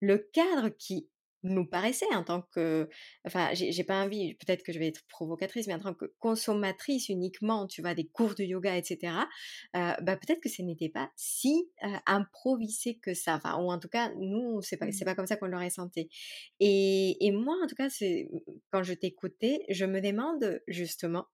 le 0.00 0.18
cadre 0.18 0.68
qui 0.68 1.08
nous 1.44 1.66
paraissait 1.66 2.12
en 2.12 2.24
tant 2.24 2.42
que, 2.42 2.88
enfin, 3.26 3.50
j'ai 3.52 3.84
pas 3.84 4.02
envie, 4.02 4.34
peut-être 4.34 4.62
que 4.62 4.72
je 4.72 4.78
vais 4.78 4.88
être 4.88 5.02
provocatrice, 5.08 5.66
mais 5.66 5.74
en 5.74 5.78
tant 5.78 5.94
que 5.94 6.06
consommatrice 6.18 7.08
uniquement, 7.08 7.66
tu 7.66 7.82
vois, 7.82 7.94
des 7.94 8.06
cours 8.06 8.34
de 8.34 8.42
yoga, 8.42 8.76
etc. 8.76 9.12
Euh, 9.76 9.92
bah 10.02 10.16
peut-être 10.16 10.40
que 10.40 10.48
ce 10.48 10.62
n'était 10.62 10.88
pas 10.88 11.10
si 11.16 11.68
euh, 11.84 11.88
improvisé 12.06 12.98
que 12.98 13.14
ça, 13.14 13.36
enfin, 13.36 13.56
ou 13.62 13.70
en 13.70 13.78
tout 13.78 13.88
cas, 13.88 14.10
nous, 14.16 14.62
c'est 14.62 14.76
pas, 14.76 14.90
c'est 14.90 15.04
mmh. 15.04 15.06
pas 15.06 15.14
comme 15.14 15.26
ça 15.26 15.36
qu'on 15.36 15.46
l'aurait 15.46 15.70
senti. 15.70 16.08
Et, 16.60 17.24
et 17.24 17.30
moi, 17.30 17.56
en 17.62 17.66
tout 17.66 17.76
cas, 17.76 17.90
c'est 17.90 18.28
quand 18.70 18.82
je 18.82 18.94
t'écoutais, 18.94 19.64
je 19.68 19.84
me 19.84 20.00
demande 20.00 20.62
justement 20.66 21.26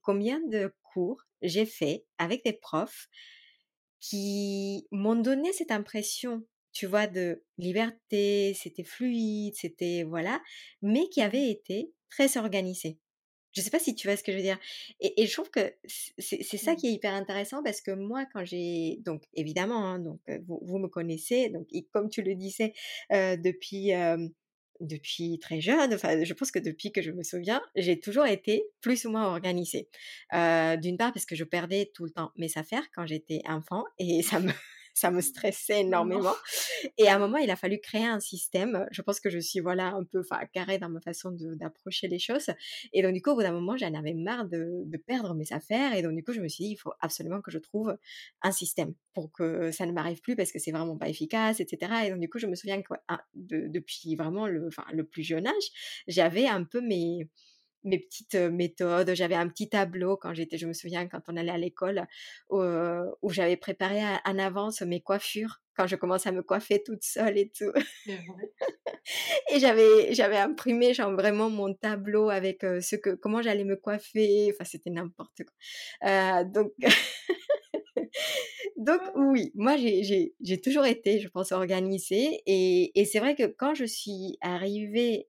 combien 0.00 0.40
de 0.48 0.72
cours 0.82 1.22
j'ai 1.42 1.66
fait 1.66 2.06
avec 2.18 2.44
des 2.44 2.52
profs 2.54 3.08
qui 4.00 4.88
m'ont 4.90 5.14
donné 5.14 5.52
cette 5.52 5.70
impression 5.70 6.44
tu 6.72 6.86
vois, 6.86 7.06
de 7.06 7.42
liberté, 7.58 8.54
c'était 8.54 8.84
fluide, 8.84 9.54
c'était 9.54 10.04
voilà, 10.04 10.40
mais 10.80 11.08
qui 11.10 11.20
avait 11.20 11.50
été 11.50 11.92
très 12.10 12.36
organisé. 12.36 12.98
Je 13.52 13.60
ne 13.60 13.64
sais 13.64 13.70
pas 13.70 13.78
si 13.78 13.94
tu 13.94 14.06
vois 14.06 14.16
ce 14.16 14.22
que 14.22 14.32
je 14.32 14.38
veux 14.38 14.42
dire. 14.42 14.58
Et, 15.00 15.26
je 15.26 15.32
trouve 15.32 15.50
que 15.50 15.74
c'est 16.18 16.56
ça 16.56 16.74
qui 16.74 16.88
est 16.88 16.92
hyper 16.92 17.12
intéressant 17.12 17.62
parce 17.62 17.82
que 17.82 17.90
moi, 17.90 18.24
quand 18.32 18.44
j'ai 18.44 18.98
donc 19.04 19.24
évidemment, 19.34 19.86
hein, 19.86 19.98
donc 19.98 20.20
vous, 20.46 20.78
me 20.78 20.88
connaissez, 20.88 21.50
donc 21.50 21.68
comme 21.92 22.08
tu 22.08 22.22
le 22.22 22.34
disais 22.34 22.72
depuis 23.10 23.92
depuis 24.80 25.38
très 25.38 25.60
jeune, 25.60 25.94
enfin, 25.94 26.24
je 26.24 26.34
pense 26.34 26.50
que 26.50 26.58
depuis 26.58 26.92
que 26.92 27.02
je 27.02 27.12
me 27.12 27.22
souviens, 27.22 27.62
j'ai 27.76 28.00
toujours 28.00 28.26
été 28.26 28.64
plus 28.80 29.04
ou 29.04 29.10
moins 29.10 29.26
organisée. 29.26 29.88
D'une 30.32 30.96
part 30.96 31.12
parce 31.12 31.26
que 31.26 31.36
je 31.36 31.44
perdais 31.44 31.90
tout 31.94 32.04
le 32.04 32.10
temps 32.10 32.32
mes 32.36 32.50
affaires 32.56 32.88
quand 32.94 33.06
j'étais 33.06 33.42
enfant 33.46 33.84
et 33.98 34.22
ça 34.22 34.40
me 34.40 34.50
ça 34.94 35.10
me 35.10 35.20
stressait 35.20 35.80
énormément. 35.80 36.34
Et 36.98 37.08
à 37.08 37.16
un 37.16 37.18
moment, 37.18 37.38
il 37.38 37.50
a 37.50 37.56
fallu 37.56 37.78
créer 37.78 38.06
un 38.06 38.20
système. 38.20 38.86
Je 38.90 39.02
pense 39.02 39.20
que 39.20 39.30
je 39.30 39.38
suis 39.38 39.60
voilà 39.60 39.88
un 39.88 40.04
peu 40.04 40.22
carré 40.52 40.78
dans 40.78 40.88
ma 40.88 41.00
façon 41.00 41.30
d'approcher 41.32 42.08
les 42.08 42.18
choses. 42.18 42.50
Et 42.92 43.02
donc 43.02 43.12
du 43.12 43.22
coup, 43.22 43.30
au 43.30 43.34
bout 43.34 43.42
d'un 43.42 43.52
moment, 43.52 43.76
j'en 43.76 43.94
avais 43.94 44.14
marre 44.14 44.46
de, 44.46 44.82
de, 44.84 44.96
perdre 44.96 45.34
mes 45.34 45.52
affaires. 45.52 45.94
Et 45.94 46.02
donc 46.02 46.14
du 46.14 46.22
coup, 46.22 46.32
je 46.32 46.40
me 46.40 46.48
suis 46.48 46.64
dit, 46.64 46.70
il 46.72 46.76
faut 46.76 46.92
absolument 47.00 47.40
que 47.40 47.50
je 47.50 47.58
trouve 47.58 47.96
un 48.42 48.52
système 48.52 48.94
pour 49.14 49.32
que 49.32 49.70
ça 49.70 49.86
ne 49.86 49.92
m'arrive 49.92 50.20
plus 50.20 50.36
parce 50.36 50.52
que 50.52 50.58
c'est 50.58 50.72
vraiment 50.72 50.96
pas 50.96 51.08
efficace, 51.08 51.60
etc. 51.60 51.92
Et 52.06 52.10
donc 52.10 52.20
du 52.20 52.28
coup, 52.28 52.38
je 52.38 52.46
me 52.46 52.54
souviens 52.54 52.80
que 52.82 52.94
ah, 53.08 53.22
depuis 53.34 54.16
vraiment 54.16 54.46
le 54.46 55.04
plus 55.04 55.22
jeune 55.22 55.46
âge, 55.46 56.02
j'avais 56.06 56.46
un 56.46 56.64
peu 56.64 56.80
mes 56.80 57.28
mes 57.84 57.98
petites 57.98 58.34
méthodes. 58.34 59.14
J'avais 59.14 59.34
un 59.34 59.48
petit 59.48 59.68
tableau 59.68 60.16
quand 60.16 60.34
j'étais, 60.34 60.58
je 60.58 60.66
me 60.66 60.72
souviens, 60.72 61.06
quand 61.08 61.22
on 61.28 61.36
allait 61.36 61.50
à 61.52 61.58
l'école, 61.58 62.06
où, 62.50 62.60
j'avais 63.30 63.56
préparé 63.56 64.00
en 64.24 64.38
avance 64.38 64.82
mes 64.82 65.00
coiffures 65.00 65.60
quand 65.74 65.86
je 65.86 65.96
commençais 65.96 66.28
à 66.28 66.32
me 66.32 66.42
coiffer 66.42 66.82
toute 66.82 67.02
seule 67.02 67.38
et 67.38 67.50
tout. 67.50 67.72
et 69.52 69.58
j'avais, 69.58 70.12
j'avais 70.12 70.36
imprimé 70.36 70.92
genre 70.92 71.12
vraiment 71.12 71.48
mon 71.48 71.72
tableau 71.72 72.28
avec 72.28 72.60
ce 72.60 72.96
que, 72.96 73.10
comment 73.14 73.40
j'allais 73.40 73.64
me 73.64 73.76
coiffer. 73.76 74.52
Enfin, 74.52 74.64
c'était 74.64 74.90
n'importe 74.90 75.42
quoi. 76.00 76.44
donc, 76.44 76.72
donc 78.76 79.00
oui, 79.14 79.50
moi 79.54 79.76
j'ai, 79.76 80.34
j'ai, 80.40 80.60
toujours 80.60 80.84
été, 80.84 81.20
je 81.20 81.28
pense, 81.28 81.52
organisée. 81.52 82.42
Et, 82.46 83.00
et 83.00 83.04
c'est 83.04 83.20
vrai 83.20 83.34
que 83.34 83.46
quand 83.46 83.74
je 83.74 83.84
suis 83.84 84.36
arrivée 84.40 85.26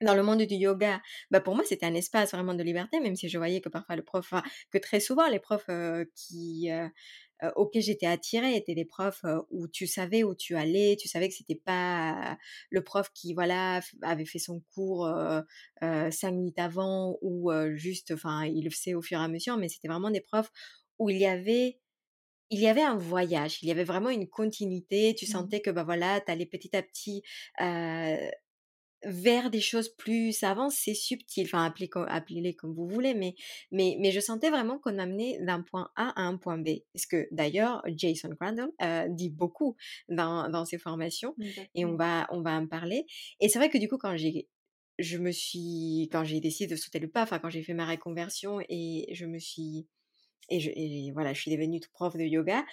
dans 0.00 0.14
le 0.14 0.22
monde 0.22 0.42
du 0.42 0.54
yoga, 0.56 1.00
bah 1.30 1.40
pour 1.40 1.54
moi 1.54 1.64
c'était 1.66 1.86
un 1.86 1.94
espace 1.94 2.32
vraiment 2.32 2.54
de 2.54 2.62
liberté, 2.62 3.00
même 3.00 3.16
si 3.16 3.28
je 3.28 3.38
voyais 3.38 3.60
que 3.60 3.68
parfois 3.68 3.96
le 3.96 4.02
prof, 4.02 4.32
que 4.70 4.78
très 4.78 5.00
souvent 5.00 5.28
les 5.28 5.38
profs 5.40 5.70
qui 6.16 6.68
auxquels 7.56 7.82
j'étais 7.82 8.06
attirée 8.06 8.56
étaient 8.56 8.74
des 8.74 8.84
profs 8.84 9.24
où 9.50 9.68
tu 9.68 9.86
savais 9.86 10.24
où 10.24 10.34
tu 10.34 10.56
allais, 10.56 10.96
tu 10.98 11.08
savais 11.08 11.28
que 11.28 11.34
c'était 11.34 11.54
pas 11.62 12.38
le 12.70 12.82
prof 12.82 13.10
qui 13.14 13.34
voilà 13.34 13.80
avait 14.02 14.24
fait 14.26 14.38
son 14.38 14.60
cours 14.74 15.08
cinq 15.80 16.32
minutes 16.32 16.58
avant 16.58 17.18
ou 17.22 17.50
juste, 17.74 18.12
enfin 18.12 18.44
il 18.46 18.64
le 18.64 18.70
faisait 18.70 18.94
au 18.94 19.02
fur 19.02 19.20
et 19.20 19.24
à 19.24 19.28
mesure, 19.28 19.56
mais 19.56 19.68
c'était 19.68 19.88
vraiment 19.88 20.10
des 20.10 20.20
profs 20.20 20.50
où 20.98 21.10
il 21.10 21.18
y 21.18 21.26
avait 21.26 21.78
il 22.50 22.60
y 22.60 22.68
avait 22.68 22.82
un 22.82 22.96
voyage, 22.96 23.62
il 23.62 23.68
y 23.68 23.72
avait 23.72 23.84
vraiment 23.84 24.10
une 24.10 24.28
continuité. 24.28 25.14
Tu 25.16 25.26
mmh 25.26 25.28
sentais 25.28 25.60
que 25.62 25.70
bah 25.70 25.84
voilà, 25.84 26.20
tu 26.20 26.30
allais 26.30 26.46
petit 26.46 26.76
à 26.76 26.82
petit 26.82 27.22
vers 29.06 29.50
des 29.50 29.60
choses 29.60 29.88
plus 29.88 30.42
avancées, 30.42 30.94
subtiles, 30.94 31.46
enfin 31.46 31.64
appelez-les 31.64 32.54
comme 32.54 32.74
vous 32.74 32.88
voulez, 32.88 33.14
mais, 33.14 33.34
mais, 33.70 33.96
mais 34.00 34.10
je 34.10 34.20
sentais 34.20 34.50
vraiment 34.50 34.78
qu'on 34.78 34.98
amenait 34.98 35.38
d'un 35.40 35.62
point 35.62 35.90
A 35.96 36.08
à 36.20 36.22
un 36.22 36.36
point 36.36 36.58
B. 36.58 36.68
Ce 36.94 37.06
que 37.06 37.28
d'ailleurs 37.30 37.82
Jason 37.86 38.30
Crandall 38.38 38.70
euh, 38.82 39.06
dit 39.08 39.30
beaucoup 39.30 39.76
dans, 40.08 40.48
dans 40.48 40.64
ses 40.64 40.78
formations, 40.78 41.34
et 41.74 41.84
on 41.84 41.96
va, 41.96 42.26
on 42.30 42.42
va 42.42 42.52
en 42.52 42.66
parler. 42.66 43.06
Et 43.40 43.48
c'est 43.48 43.58
vrai 43.58 43.70
que 43.70 43.78
du 43.78 43.88
coup, 43.88 43.98
quand 43.98 44.16
j'ai 44.16 44.48
je 44.98 45.18
me 45.18 45.32
suis 45.32 46.08
quand 46.12 46.24
j'ai 46.24 46.40
décidé 46.40 46.72
de 46.72 46.76
sauter 46.76 47.00
le 47.00 47.08
pas 47.08 47.22
enfin 47.22 47.38
quand 47.40 47.50
j'ai 47.50 47.62
fait 47.62 47.74
ma 47.74 47.86
reconversion 47.86 48.60
et 48.68 49.08
je 49.12 49.26
me 49.26 49.38
suis 49.38 49.88
et, 50.50 50.60
je, 50.60 50.70
et 50.70 51.10
voilà 51.12 51.32
je 51.32 51.40
suis 51.40 51.50
devenue 51.50 51.80
prof 51.92 52.16
de 52.16 52.22
yoga 52.22 52.64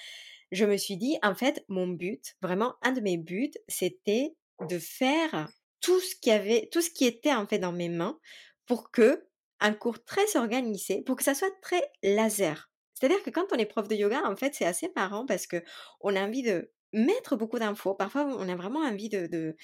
je 0.52 0.66
me 0.66 0.78
suis 0.78 0.98
dit 0.98 1.18
en 1.24 1.34
fait 1.34 1.66
mon 1.68 1.88
but 1.88 2.36
vraiment 2.42 2.76
un 2.84 2.92
de 2.92 3.02
mes 3.02 3.18
buts 3.18 3.54
c'était 3.68 4.36
de 4.70 4.78
faire 4.78 5.52
tout 5.82 6.00
ce 6.00 6.16
qui 6.16 6.32
avait, 6.32 6.70
tout 6.72 6.82
ce 6.82 6.90
qui 6.90 7.06
était 7.06 7.34
en 7.34 7.48
fait 7.48 7.60
dans 7.60 7.72
mes 7.72 7.90
mains 7.90 8.20
pour 8.66 8.92
que 8.92 9.28
un 9.60 9.74
cours 9.74 10.04
très 10.04 10.38
organisé, 10.38 11.04
pour 11.04 11.16
que 11.16 11.24
ça 11.24 11.36
soit 11.36 11.54
très 11.62 11.82
laser. 12.04 12.72
C'est-à-dire 12.94 13.22
que 13.24 13.30
quand 13.30 13.46
on 13.52 13.58
est 13.58 13.66
prof 13.66 13.88
de 13.88 13.96
yoga, 13.96 14.22
en 14.26 14.36
fait, 14.36 14.54
c'est 14.54 14.66
assez 14.66 14.92
marrant 14.96 15.26
parce 15.26 15.48
que 15.48 15.64
on 16.02 16.16
a 16.16 16.22
envie 16.22 16.44
de 16.44 16.72
mettre 16.94 17.36
beaucoup 17.36 17.60
d'infos. 17.60 17.96
Parfois, 17.96 18.26
on 18.26 18.50
a 18.50 18.56
vraiment 18.56 18.82
envie 18.82 19.10
de, 19.10 19.56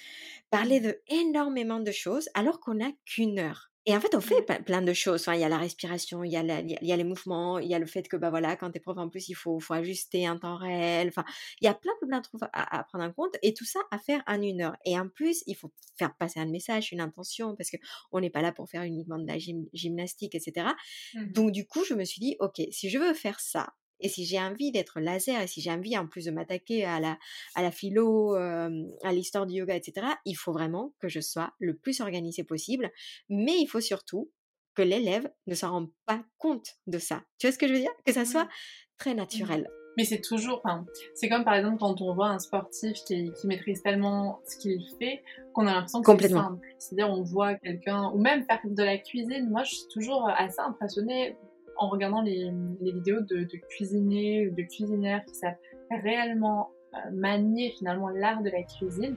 parler 0.50 0.80
de 0.80 1.00
énormément 1.08 1.80
de 1.80 1.92
choses 1.92 2.28
alors 2.34 2.60
qu'on 2.60 2.74
n'a 2.74 2.90
qu'une 3.04 3.38
heure. 3.38 3.67
Et 3.88 3.96
en 3.96 4.02
fait, 4.02 4.14
on 4.14 4.20
fait 4.20 4.42
plein 4.66 4.82
de 4.82 4.92
choses. 4.92 5.22
Enfin, 5.22 5.34
il 5.34 5.40
y 5.40 5.44
a 5.44 5.48
la 5.48 5.56
respiration, 5.56 6.22
il 6.22 6.30
y 6.30 6.36
a, 6.36 6.42
il 6.60 6.76
y 6.82 6.92
a 6.92 6.96
les 6.96 7.04
mouvements, 7.04 7.58
il 7.58 7.68
y 7.68 7.74
a 7.74 7.78
le 7.78 7.86
fait 7.86 8.06
que, 8.06 8.18
bah 8.18 8.28
voilà, 8.28 8.54
quand 8.54 8.70
tu 8.70 8.76
es 8.76 8.80
prof, 8.80 8.98
en 8.98 9.08
plus, 9.08 9.30
il 9.30 9.34
faut, 9.34 9.60
faut 9.60 9.72
ajuster 9.72 10.28
en 10.28 10.38
temps 10.38 10.58
réel. 10.58 11.08
Enfin, 11.08 11.24
il 11.62 11.64
y 11.64 11.68
a 11.68 11.74
plein, 11.74 11.94
plein 12.06 12.18
de 12.18 12.22
trucs 12.22 12.42
à, 12.52 12.84
prendre 12.84 13.04
en 13.04 13.12
compte 13.12 13.34
et 13.42 13.54
tout 13.54 13.64
ça 13.64 13.80
à 13.90 13.98
faire 13.98 14.22
en 14.26 14.42
une 14.42 14.60
heure. 14.60 14.76
Et 14.84 14.98
en 15.00 15.08
plus, 15.08 15.42
il 15.46 15.56
faut 15.56 15.72
faire 15.98 16.14
passer 16.16 16.38
un 16.38 16.44
message, 16.44 16.92
une 16.92 17.00
intention, 17.00 17.56
parce 17.56 17.70
qu'on 17.70 18.20
n'est 18.20 18.28
pas 18.28 18.42
là 18.42 18.52
pour 18.52 18.68
faire 18.68 18.82
uniquement 18.82 19.18
de 19.18 19.26
la 19.26 19.38
gymnastique, 19.72 20.34
etc. 20.34 20.66
Mmh 21.14 21.32
Donc, 21.32 21.52
du 21.52 21.66
coup, 21.66 21.82
je 21.82 21.94
me 21.94 22.04
suis 22.04 22.20
dit, 22.20 22.36
OK, 22.40 22.60
si 22.70 22.90
je 22.90 22.98
veux 22.98 23.14
faire 23.14 23.40
ça, 23.40 23.72
et 24.00 24.08
si 24.08 24.24
j'ai 24.24 24.38
envie 24.38 24.72
d'être 24.72 25.00
laser, 25.00 25.40
et 25.40 25.46
si 25.46 25.60
j'ai 25.60 25.70
envie 25.70 25.96
en 25.96 26.06
plus 26.06 26.24
de 26.24 26.30
m'attaquer 26.30 26.84
à 26.84 27.00
la, 27.00 27.18
à 27.54 27.62
la 27.62 27.70
philo, 27.70 28.34
à 28.34 29.12
l'histoire 29.12 29.46
du 29.46 29.54
yoga, 29.54 29.74
etc., 29.74 30.06
il 30.24 30.34
faut 30.34 30.52
vraiment 30.52 30.92
que 31.00 31.08
je 31.08 31.20
sois 31.20 31.52
le 31.58 31.76
plus 31.76 32.00
organisé 32.00 32.44
possible. 32.44 32.90
Mais 33.28 33.56
il 33.58 33.66
faut 33.66 33.80
surtout 33.80 34.30
que 34.74 34.82
l'élève 34.82 35.28
ne 35.46 35.54
s'en 35.54 35.72
rende 35.72 35.90
pas 36.06 36.22
compte 36.38 36.76
de 36.86 36.98
ça. 36.98 37.22
Tu 37.38 37.46
vois 37.46 37.52
ce 37.52 37.58
que 37.58 37.66
je 37.66 37.72
veux 37.72 37.80
dire? 37.80 37.90
Que 38.06 38.12
ça 38.12 38.24
soit 38.24 38.48
très 38.96 39.14
mmh. 39.14 39.16
naturel. 39.16 39.70
Mais 39.96 40.04
c'est 40.04 40.20
toujours, 40.20 40.60
enfin, 40.64 40.86
c'est 41.16 41.28
comme 41.28 41.44
par 41.44 41.54
exemple 41.54 41.78
quand 41.80 42.00
on 42.00 42.14
voit 42.14 42.28
un 42.28 42.38
sportif 42.38 42.96
qui, 43.04 43.32
qui 43.32 43.46
maîtrise 43.48 43.82
tellement 43.82 44.40
ce 44.46 44.56
qu'il 44.56 44.80
fait 45.00 45.24
qu'on 45.52 45.66
a 45.66 45.74
l'impression 45.74 46.02
que 46.02 46.22
c'est 46.22 46.28
simple. 46.28 46.64
C'est-à-dire 46.78 47.10
on 47.10 47.24
voit 47.24 47.56
quelqu'un, 47.56 48.12
ou 48.14 48.18
même 48.18 48.44
faire 48.44 48.60
de 48.64 48.82
la 48.84 48.96
cuisine. 48.98 49.50
Moi, 49.50 49.64
je 49.64 49.74
suis 49.74 49.88
toujours 49.92 50.28
assez 50.28 50.60
impressionnée 50.60 51.36
en 51.78 51.88
regardant 51.88 52.20
les, 52.20 52.50
vidéos 52.80 53.20
de, 53.20 53.44
de, 53.44 53.56
cuisiniers 53.68 54.48
ou 54.48 54.54
de 54.54 54.62
cuisinières 54.62 55.24
qui 55.24 55.34
savent 55.34 55.54
réellement 56.02 56.70
euh, 56.94 57.10
manier 57.12 57.72
finalement 57.78 58.08
l'art 58.08 58.42
de 58.42 58.50
la 58.50 58.62
cuisine, 58.62 59.16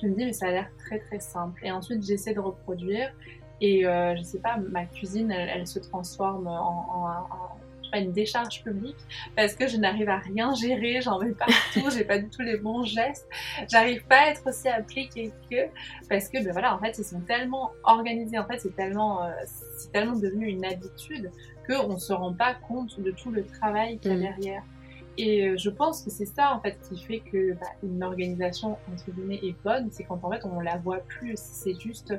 je 0.00 0.06
me 0.06 0.14
dis 0.14 0.24
mais 0.24 0.32
ça 0.32 0.46
a 0.46 0.50
l'air 0.50 0.70
très 0.78 0.98
très 0.98 1.20
simple. 1.20 1.60
Et 1.64 1.72
ensuite 1.72 2.04
j'essaie 2.04 2.34
de 2.34 2.40
reproduire. 2.40 3.12
Et 3.60 3.86
euh, 3.86 4.16
je 4.16 4.22
sais 4.22 4.40
pas, 4.40 4.56
ma 4.56 4.86
cuisine 4.86 5.30
elle, 5.30 5.66
se 5.66 5.78
transforme 5.78 6.48
en, 6.48 7.06
une 7.94 8.12
décharge 8.12 8.64
publique 8.64 8.96
parce 9.36 9.54
que 9.54 9.68
je 9.68 9.76
n'arrive 9.76 10.08
à 10.08 10.18
rien 10.18 10.54
gérer, 10.54 11.00
j'en 11.00 11.18
vais 11.18 11.32
partout, 11.32 11.90
j'ai 11.94 12.04
pas 12.04 12.18
du 12.18 12.28
tout 12.30 12.42
les 12.42 12.56
bons 12.56 12.84
gestes, 12.84 13.28
j'arrive 13.70 14.04
pas 14.06 14.16
à 14.16 14.30
être 14.30 14.48
aussi 14.48 14.68
appliquée 14.68 15.30
que 15.50 15.68
parce 16.08 16.28
que 16.28 16.42
ben 16.42 16.52
voilà 16.52 16.74
en 16.74 16.78
fait 16.78 16.96
ils 16.98 17.04
sont 17.04 17.20
tellement 17.20 17.72
organisés, 17.84 18.38
en 18.38 18.46
fait 18.46 18.58
c'est 18.58 18.74
tellement 18.74 19.24
euh, 19.24 19.30
c'est 19.76 19.92
tellement 19.92 20.16
devenu 20.16 20.48
une 20.48 20.64
habitude 20.64 21.30
qu'on 21.66 21.94
ne 21.94 21.98
se 21.98 22.12
rend 22.12 22.32
pas 22.32 22.54
compte 22.54 23.00
de 23.00 23.10
tout 23.10 23.30
le 23.30 23.44
travail 23.44 23.98
qu'il 23.98 24.12
y 24.12 24.14
a 24.14 24.16
mm. 24.16 24.20
derrière. 24.20 24.62
Et 25.18 25.46
euh, 25.46 25.56
je 25.58 25.68
pense 25.68 26.02
que 26.02 26.10
c'est 26.10 26.26
ça 26.26 26.54
en 26.54 26.60
fait 26.60 26.78
qui 26.88 26.98
fait 26.98 27.20
que 27.20 27.52
bah, 27.54 27.66
une 27.82 28.02
organisation 28.02 28.78
entre 28.90 29.10
guillemets 29.10 29.40
est 29.42 29.56
bonne, 29.62 29.90
c'est 29.90 30.04
quand 30.04 30.20
en 30.22 30.30
fait 30.30 30.44
on 30.44 30.60
la 30.60 30.78
voit 30.78 31.00
plus. 31.00 31.36
C'est 31.36 31.78
juste, 31.78 32.14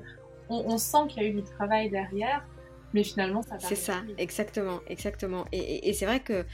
on, 0.49 0.77
sent 0.77 1.07
qu'il 1.09 1.23
y 1.23 1.25
a 1.25 1.29
eu 1.29 1.33
du 1.33 1.43
travail 1.43 1.89
derrière, 1.89 2.45
mais 2.93 3.03
finalement 3.03 3.41
ça. 3.41 3.57
C'est 3.59 3.75
ça, 3.75 4.03
exactement, 4.17 4.79
exactement. 4.87 5.45
Et, 5.51 5.91
c'est 5.93 6.05
vrai 6.05 6.19
que 6.19 6.45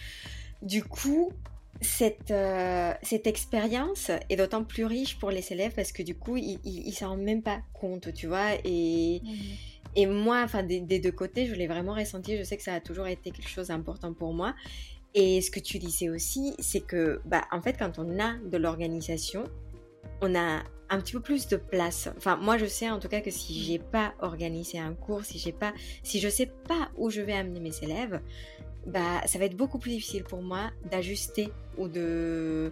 du 0.61 0.83
coup, 0.83 1.33
cette, 1.81 2.31
euh, 2.31 2.93
cette 3.03 3.27
expérience 3.27 4.09
est 4.29 4.37
d'autant 4.37 4.63
plus 4.63 4.85
riche 4.85 5.19
pour 5.19 5.31
les 5.31 5.51
élèves 5.51 5.73
parce 5.75 5.91
que 5.91 6.03
du 6.03 6.15
coup, 6.15 6.37
ils, 6.37 6.59
ils, 6.63 6.93
s'en 6.93 7.09
rendent 7.09 7.21
même 7.21 7.41
pas 7.41 7.59
compte, 7.73 8.13
tu 8.13 8.27
vois. 8.27 8.53
Et, 8.63 9.21
mm. 9.23 9.29
Et 9.99 10.05
moi, 10.05 10.43
enfin, 10.45 10.63
des, 10.63 10.79
deux 10.79 11.11
côtés, 11.11 11.45
je 11.45 11.53
l'ai 11.55 11.67
vraiment 11.67 11.93
ressenti. 11.93 12.37
Je 12.37 12.43
sais 12.43 12.55
que 12.55 12.63
ça 12.63 12.73
a 12.73 12.79
toujours 12.79 13.07
été 13.07 13.31
quelque 13.31 13.49
chose 13.49 13.67
d'important 13.67 14.13
pour 14.13 14.33
moi. 14.33 14.55
Et 15.13 15.41
ce 15.41 15.51
que 15.51 15.59
tu 15.59 15.77
disais 15.77 16.07
aussi, 16.07 16.55
c'est 16.59 16.79
que, 16.79 17.19
bah, 17.25 17.41
en 17.51 17.61
fait, 17.61 17.73
quand 17.77 17.99
on 17.99 18.17
a 18.17 18.35
de 18.35 18.57
l'organisation, 18.57 19.43
on 20.21 20.35
a 20.35 20.63
un 20.89 21.01
petit 21.01 21.11
peu 21.11 21.19
plus 21.19 21.49
de 21.49 21.57
place. 21.57 22.07
Enfin, 22.15 22.37
moi, 22.37 22.57
je 22.57 22.65
sais 22.65 22.89
en 22.89 22.99
tout 22.99 23.09
cas 23.09 23.19
que 23.19 23.29
si 23.29 23.61
j'ai 23.61 23.77
pas 23.77 24.13
organisé 24.21 24.79
un 24.79 24.93
cours, 24.93 25.25
si 25.25 25.37
j'ai 25.37 25.51
pas, 25.51 25.73
si 26.01 26.21
je 26.21 26.29
sais 26.29 26.49
pas 26.69 26.89
où 26.95 27.09
je 27.09 27.19
vais 27.19 27.33
amener 27.33 27.59
mes 27.59 27.77
élèves, 27.83 28.21
bah, 28.87 29.21
ça 29.25 29.37
va 29.37 29.43
être 29.43 29.57
beaucoup 29.57 29.79
plus 29.79 29.91
difficile 29.91 30.23
pour 30.23 30.41
moi 30.41 30.71
d'ajuster 30.89 31.49
ou 31.77 31.89
de 31.89 32.71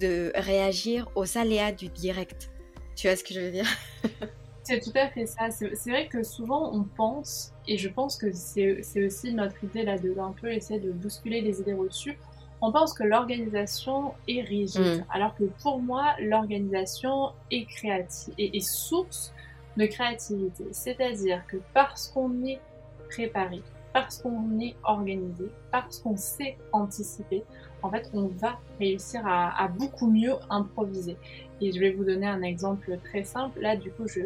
de 0.00 0.32
réagir 0.34 1.08
aux 1.14 1.38
aléas 1.38 1.70
du 1.70 1.90
direct. 1.90 2.50
Tu 2.96 3.06
vois 3.06 3.14
ce 3.14 3.22
que 3.22 3.34
je 3.34 3.40
veux 3.40 3.52
dire? 3.52 3.68
C'est 4.62 4.80
tout 4.80 4.92
à 4.94 5.08
fait 5.08 5.26
ça. 5.26 5.50
C'est 5.50 5.90
vrai 5.90 6.06
que 6.06 6.22
souvent 6.22 6.72
on 6.72 6.84
pense, 6.84 7.52
et 7.66 7.78
je 7.78 7.88
pense 7.88 8.16
que 8.16 8.32
c'est 8.32 9.04
aussi 9.04 9.32
notre 9.32 9.62
idée 9.64 9.82
là 9.84 9.98
de 9.98 10.16
un 10.18 10.32
peu 10.32 10.52
essayer 10.52 10.80
de 10.80 10.92
bousculer 10.92 11.40
les 11.40 11.60
idées 11.60 11.74
reçues, 11.74 12.18
on 12.62 12.72
pense 12.72 12.92
que 12.92 13.04
l'organisation 13.04 14.12
est 14.28 14.42
rigide, 14.42 15.00
mm. 15.00 15.04
alors 15.10 15.34
que 15.34 15.44
pour 15.62 15.80
moi, 15.80 16.14
l'organisation 16.20 17.32
est 17.50 17.64
créative 17.64 18.34
et 18.36 18.56
est 18.56 18.60
source 18.60 19.32
de 19.76 19.86
créativité. 19.86 20.64
C'est-à-dire 20.72 21.42
que 21.46 21.56
parce 21.72 22.08
qu'on 22.08 22.44
est 22.44 22.60
préparé, 23.08 23.62
parce 23.92 24.18
qu'on 24.22 24.60
est 24.60 24.76
organisé, 24.82 25.46
parce 25.70 26.00
qu'on 26.00 26.16
sait 26.16 26.58
anticiper, 26.72 27.44
en 27.82 27.90
fait, 27.90 28.10
on 28.12 28.26
va 28.26 28.58
réussir 28.78 29.22
à, 29.26 29.68
beaucoup 29.68 30.10
mieux 30.10 30.34
improviser. 30.50 31.16
Et 31.62 31.72
je 31.72 31.80
vais 31.80 31.92
vous 31.92 32.04
donner 32.04 32.26
un 32.26 32.42
exemple 32.42 32.98
très 33.04 33.24
simple. 33.24 33.60
Là, 33.60 33.76
du 33.76 33.90
coup, 33.90 34.06
je, 34.06 34.20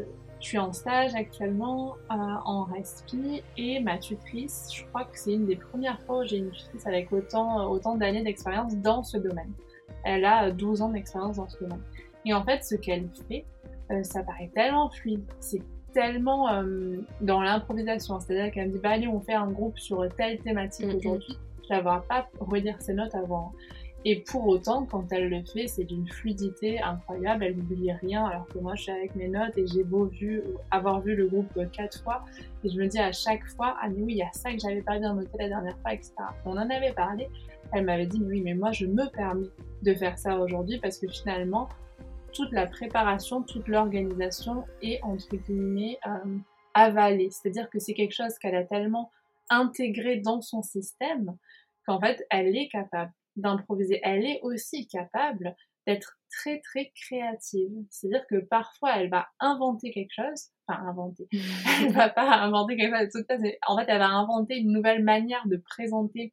suis 0.49 0.59
en 0.59 0.73
stage 0.73 1.15
actuellement 1.15 1.97
euh, 2.11 2.15
en 2.15 2.65
respi 2.65 3.43
et 3.57 3.81
ma 3.81 3.99
tutrice, 3.99 4.69
je 4.75 4.85
crois 4.87 5.05
que 5.05 5.19
c'est 5.19 5.33
une 5.33 5.47
des 5.47 5.57
premières 5.57 6.01
fois 6.03 6.21
où 6.21 6.25
j'ai 6.25 6.39
une 6.39 6.51
tutrice 6.51 6.87
avec 6.87 7.13
autant, 7.13 7.71
autant 7.71 7.97
d'années 7.97 8.23
d'expérience 8.23 8.77
dans 8.77 9.03
ce 9.03 9.17
domaine. 9.17 9.53
Elle 10.05 10.25
a 10.25 10.51
12 10.51 10.83
ans 10.83 10.91
d'expérience 10.91 11.37
dans 11.37 11.49
ce 11.49 11.59
domaine. 11.59 11.81
Et 12.25 12.35
en 12.35 12.45
fait, 12.45 12.63
ce 12.65 12.75
qu'elle 12.75 13.09
fait, 13.29 13.45
euh, 13.91 14.03
ça 14.03 14.23
paraît 14.23 14.51
tellement 14.55 14.91
fluide. 14.91 15.25
C'est 15.41 15.63
tellement 15.93 16.51
euh, 16.53 16.97
dans 17.21 17.41
l'improvisation. 17.41 18.21
C'est-à-dire 18.21 18.53
qu'elle 18.53 18.69
me 18.69 18.73
dit, 18.73 18.79
bah 18.79 18.91
allez, 18.91 19.09
on 19.09 19.21
fait 19.21 19.35
un 19.35 19.51
groupe 19.51 19.79
sur 19.79 20.07
telle 20.17 20.39
thématique 20.41 20.95
aujourd'hui. 20.95 21.39
Je 21.69 21.75
ne 21.75 21.81
va 21.81 22.05
pas 22.07 22.29
relire 22.41 22.77
ses 22.81 22.93
notes 22.93 23.15
avant. 23.15 23.53
Et 24.07 24.21
pour 24.21 24.47
autant, 24.47 24.85
quand 24.85 25.11
elle 25.13 25.31
le 25.31 25.43
fait, 25.45 25.67
c'est 25.67 25.85
d'une 25.85 26.07
fluidité 26.07 26.79
incroyable. 26.81 27.45
Elle 27.45 27.57
n'oublie 27.57 27.91
rien, 27.93 28.27
alors 28.27 28.47
que 28.49 28.59
moi, 28.59 28.75
je 28.75 28.83
suis 28.83 28.93
avec 28.93 29.15
mes 29.15 29.29
notes 29.29 29.57
et 29.57 29.67
j'ai 29.67 29.83
beau 29.83 30.05
vu, 30.05 30.43
avoir 30.71 31.01
vu 31.01 31.15
le 31.15 31.27
groupe 31.27 31.59
quatre 31.73 32.03
fois. 32.03 32.23
Et 32.63 32.69
je 32.69 32.79
me 32.79 32.87
dis 32.87 32.99
à 32.99 33.13
chaque 33.13 33.47
fois, 33.47 33.77
ah 33.81 33.89
mais 33.89 34.03
oui, 34.03 34.13
il 34.15 34.19
y 34.19 34.23
a 34.23 34.33
ça 34.33 34.53
que 34.53 34.59
j'avais 34.59 34.83
pas 34.83 34.99
bien 34.99 35.15
noté 35.15 35.31
la 35.39 35.49
dernière 35.49 35.79
fois, 35.79 35.95
etc. 35.95 36.13
On 36.45 36.53
en 36.53 36.69
avait 36.69 36.93
parlé. 36.93 37.29
Elle 37.73 37.87
m'avait 37.87 38.07
dit, 38.07 38.21
oui, 38.23 38.43
mais 38.43 38.55
moi, 38.55 38.73
je 38.73 38.85
me 38.85 39.09
permets 39.11 39.49
de 39.83 39.95
faire 39.95 40.19
ça 40.19 40.39
aujourd'hui 40.39 40.79
parce 40.81 40.99
que 40.99 41.09
finalement, 41.09 41.69
toute 42.35 42.53
la 42.53 42.67
préparation, 42.67 43.43
toute 43.43 43.69
l'organisation 43.69 44.65
est 44.83 45.01
entre 45.03 45.35
guillemets 45.35 45.99
euh, 46.07 46.37
avalée. 46.75 47.31
C'est-à-dire 47.31 47.71
que 47.71 47.79
c'est 47.79 47.95
quelque 47.95 48.15
chose 48.15 48.39
qu'elle 48.39 48.57
a 48.57 48.65
tellement 48.65 49.11
intégré 49.49 50.17
dans 50.17 50.43
son 50.43 50.63
système 50.63 51.37
qu'en 51.87 52.01
fait 52.01 52.25
elle 52.31 52.57
est 52.57 52.69
capable 52.69 53.13
d'improviser. 53.37 54.01
Elle 54.03 54.25
est 54.25 54.41
aussi 54.43 54.87
capable 54.87 55.55
d'être 55.87 56.19
très 56.31 56.61
très 56.61 56.93
créative. 56.95 57.71
C'est-à-dire 57.91 58.27
que 58.29 58.37
parfois 58.37 58.97
elle 58.97 59.11
va 59.11 59.29
inventer 59.41 59.91
quelque 59.91 60.15
chose, 60.15 60.51
enfin 60.67 60.81
inventer, 60.87 61.29
elle 61.83 61.93
va 61.93 62.09
pas 62.09 62.39
inventer 62.39 62.77
quelque 62.77 62.97
chose, 62.97 63.25
en 63.67 63.79
fait 63.79 63.85
elle 63.89 63.99
va 63.99 64.09
inventer 64.09 64.57
une 64.57 64.73
nouvelle 64.73 65.05
manière 65.05 65.47
de 65.47 65.57
présenter 65.57 66.33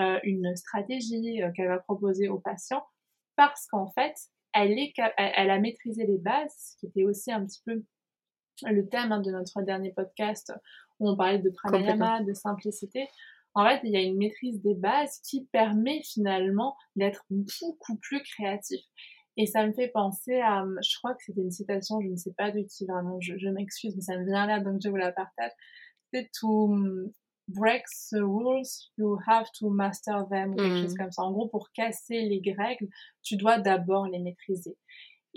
euh, 0.00 0.18
une 0.24 0.54
stratégie 0.56 1.42
euh, 1.42 1.50
qu'elle 1.52 1.68
va 1.68 1.78
proposer 1.78 2.28
aux 2.28 2.40
patients 2.40 2.84
parce 3.36 3.66
qu'en 3.68 3.90
fait 3.92 4.14
elle, 4.52 4.72
est, 4.72 4.92
elle 5.16 5.50
a 5.50 5.60
maîtrisé 5.60 6.06
les 6.06 6.18
bases, 6.18 6.54
ce 6.56 6.76
qui 6.78 6.86
était 6.86 7.04
aussi 7.04 7.30
un 7.30 7.44
petit 7.44 7.62
peu 7.64 7.84
le 8.66 8.88
thème 8.88 9.12
hein, 9.12 9.20
de 9.20 9.30
notre 9.30 9.62
dernier 9.62 9.92
podcast 9.92 10.52
où 10.98 11.08
on 11.08 11.16
parlait 11.16 11.38
de 11.38 11.50
pranayama, 11.50 12.22
de 12.22 12.32
simplicité. 12.32 13.08
En 13.58 13.68
fait, 13.68 13.80
il 13.82 13.90
y 13.90 13.96
a 13.96 14.02
une 14.02 14.16
maîtrise 14.16 14.62
des 14.62 14.74
bases 14.74 15.20
qui 15.28 15.46
permet 15.46 16.00
finalement 16.04 16.76
d'être 16.94 17.24
beaucoup 17.28 17.96
plus 17.96 18.22
créatif. 18.22 18.80
Et 19.36 19.46
ça 19.46 19.66
me 19.66 19.72
fait 19.72 19.88
penser 19.88 20.40
à, 20.40 20.64
je 20.80 20.96
crois 20.98 21.14
que 21.14 21.22
c'était 21.24 21.40
une 21.40 21.50
citation, 21.50 22.00
je 22.00 22.08
ne 22.08 22.16
sais 22.16 22.32
pas 22.36 22.52
de 22.52 22.60
qui 22.60 22.86
vraiment, 22.86 23.20
je, 23.20 23.36
je 23.36 23.48
m'excuse, 23.48 23.96
mais 23.96 24.02
ça 24.02 24.16
me 24.16 24.24
vient 24.24 24.46
là, 24.46 24.60
donc 24.60 24.80
je 24.82 24.88
vous 24.88 24.96
la 24.96 25.10
partage. 25.10 25.50
C'est 26.12 26.30
tout, 26.38 26.72
breaks 27.48 27.88
the 28.12 28.22
rules, 28.22 28.90
you 28.96 29.18
have 29.26 29.50
to 29.58 29.70
master 29.70 30.24
them, 30.30 30.52
ou 30.52 30.56
quelque 30.56 30.82
chose 30.82 30.94
mm. 30.94 30.98
comme 30.98 31.10
ça. 31.10 31.22
En 31.22 31.32
gros, 31.32 31.48
pour 31.48 31.72
casser 31.72 32.20
les 32.20 32.54
règles, 32.56 32.88
tu 33.22 33.36
dois 33.36 33.58
d'abord 33.58 34.06
les 34.06 34.20
maîtriser. 34.20 34.76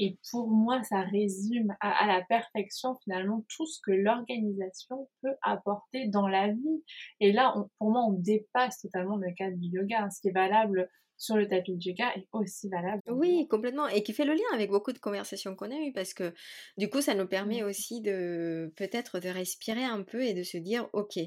Et 0.03 0.17
pour 0.31 0.47
moi, 0.47 0.81
ça 0.81 1.01
résume 1.01 1.75
à, 1.79 2.07
la 2.07 2.23
perfection 2.27 2.95
finalement 3.03 3.45
tout 3.55 3.67
ce 3.67 3.79
que 3.85 3.91
l'organisation 3.91 5.07
peut 5.21 5.35
apporter 5.43 6.07
dans 6.07 6.27
la 6.27 6.47
vie. 6.47 6.83
Et 7.19 7.31
là, 7.31 7.53
pour 7.77 7.91
moi, 7.91 8.01
on 8.09 8.13
dépasse 8.13 8.81
totalement 8.81 9.17
le 9.17 9.31
cadre 9.37 9.57
du 9.57 9.67
yoga. 9.67 10.05
Hein. 10.05 10.09
Ce 10.09 10.19
qui 10.19 10.29
est 10.29 10.31
valable 10.31 10.89
sur 11.17 11.37
le 11.37 11.47
tapis 11.47 11.77
de 11.77 11.89
yoga 11.89 12.11
est 12.15 12.27
aussi 12.31 12.67
valable. 12.67 13.03
Oui, 13.11 13.47
complètement. 13.47 13.87
Et 13.89 14.01
qui 14.01 14.11
fait 14.13 14.25
le 14.25 14.33
lien 14.33 14.55
avec 14.55 14.71
beaucoup 14.71 14.91
de 14.91 14.97
conversations 14.97 15.55
qu'on 15.55 15.69
a 15.69 15.79
eues 15.79 15.93
parce 15.93 16.15
que 16.15 16.33
du 16.79 16.89
coup, 16.89 17.01
ça 17.01 17.13
nous 17.13 17.27
permet 17.27 17.61
aussi 17.61 18.01
de 18.01 18.73
peut-être 18.77 19.19
de 19.19 19.29
respirer 19.29 19.83
un 19.83 20.01
peu 20.01 20.23
et 20.23 20.33
de 20.33 20.41
se 20.41 20.57
dire, 20.57 20.89
OK, 20.93 21.19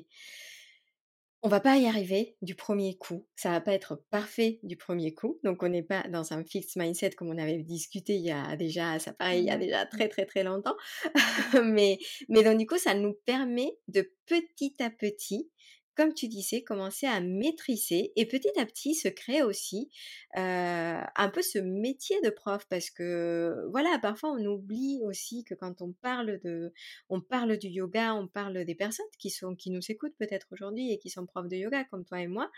on 1.44 1.48
va 1.48 1.60
pas 1.60 1.76
y 1.76 1.86
arriver 1.86 2.36
du 2.40 2.54
premier 2.54 2.96
coup. 2.96 3.26
Ça 3.36 3.50
va 3.50 3.60
pas 3.60 3.74
être 3.74 4.02
parfait 4.10 4.60
du 4.62 4.78
premier 4.78 5.12
coup. 5.12 5.38
Donc 5.44 5.62
on 5.62 5.68
n'est 5.68 5.82
pas 5.82 6.02
dans 6.08 6.32
un 6.32 6.42
fixed 6.42 6.76
mindset 6.76 7.10
comme 7.10 7.28
on 7.28 7.36
avait 7.36 7.58
discuté 7.58 8.14
il 8.14 8.22
y 8.22 8.32
a 8.32 8.56
déjà, 8.56 8.98
ça 8.98 9.12
pareil, 9.12 9.42
il 9.42 9.46
y 9.46 9.50
a 9.50 9.58
mmh 9.58 9.60
déjà 9.60 9.84
très 9.84 10.08
très 10.08 10.24
très 10.24 10.42
longtemps. 10.42 10.74
mais, 11.62 11.98
mais 12.30 12.42
donc 12.42 12.56
du 12.56 12.66
coup, 12.66 12.78
ça 12.78 12.94
nous 12.94 13.12
permet 13.26 13.76
de 13.88 14.10
petit 14.24 14.74
à 14.80 14.88
petit 14.88 15.50
comme 15.96 16.14
tu 16.14 16.28
disais, 16.28 16.62
commencer 16.62 17.06
à 17.06 17.20
maîtriser 17.20 18.12
et 18.16 18.26
petit 18.26 18.50
à 18.58 18.66
petit 18.66 18.94
se 18.94 19.08
créer 19.08 19.42
aussi 19.42 19.90
un 20.34 21.30
peu 21.32 21.42
ce 21.42 21.58
métier 21.58 22.20
de 22.22 22.30
prof 22.30 22.66
parce 22.68 22.90
que 22.90 23.66
voilà, 23.70 23.98
parfois 24.00 24.32
on 24.32 24.44
oublie 24.44 25.00
aussi 25.02 25.44
que 25.44 25.54
quand 25.54 25.82
on 25.82 25.92
parle 25.92 26.40
de, 26.44 26.72
on 27.08 27.20
parle 27.20 27.56
du 27.56 27.68
yoga, 27.68 28.14
on 28.14 28.28
parle 28.28 28.64
des 28.64 28.74
personnes 28.74 29.06
qui 29.18 29.30
sont, 29.30 29.54
qui 29.54 29.70
nous 29.70 29.82
écoutent 29.88 30.16
peut-être 30.18 30.48
aujourd'hui 30.50 30.92
et 30.92 30.98
qui 30.98 31.10
sont 31.10 31.26
profs 31.26 31.48
de 31.48 31.56
yoga 31.56 31.84
comme 31.84 32.04
toi 32.04 32.20
et 32.20 32.26
moi, 32.26 32.50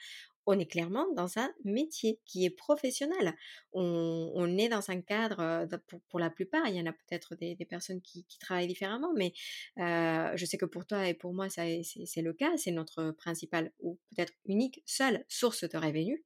on 0.46 0.58
est 0.58 0.66
clairement 0.66 1.06
dans 1.14 1.38
un 1.38 1.52
métier 1.64 2.20
qui 2.24 2.44
est 2.44 2.50
professionnel. 2.50 3.34
On, 3.72 4.56
est 4.58 4.68
dans 4.68 4.90
un 4.90 5.00
cadre, 5.00 5.68
pour, 6.08 6.18
la 6.18 6.30
plupart, 6.30 6.66
il 6.68 6.76
y 6.76 6.80
en 6.80 6.86
a 6.86 6.92
peut-être 6.92 7.34
des, 7.34 7.56
personnes 7.68 8.00
qui, 8.00 8.24
travaillent 8.40 8.68
différemment, 8.68 9.12
mais 9.14 9.32
je 9.76 10.44
sais 10.44 10.56
que 10.56 10.64
pour 10.64 10.86
toi 10.86 11.08
et 11.08 11.14
pour 11.14 11.34
moi, 11.34 11.48
c'est 11.48 11.82
le 12.22 12.32
cas. 12.32 12.56
C'est 12.56 12.70
notre 12.70 13.10
principale 13.10 13.72
ou 13.80 13.98
peut-être 14.14 14.32
unique, 14.44 14.82
seule 14.86 15.24
source 15.28 15.68
de 15.68 15.76
revenus. 15.76 16.20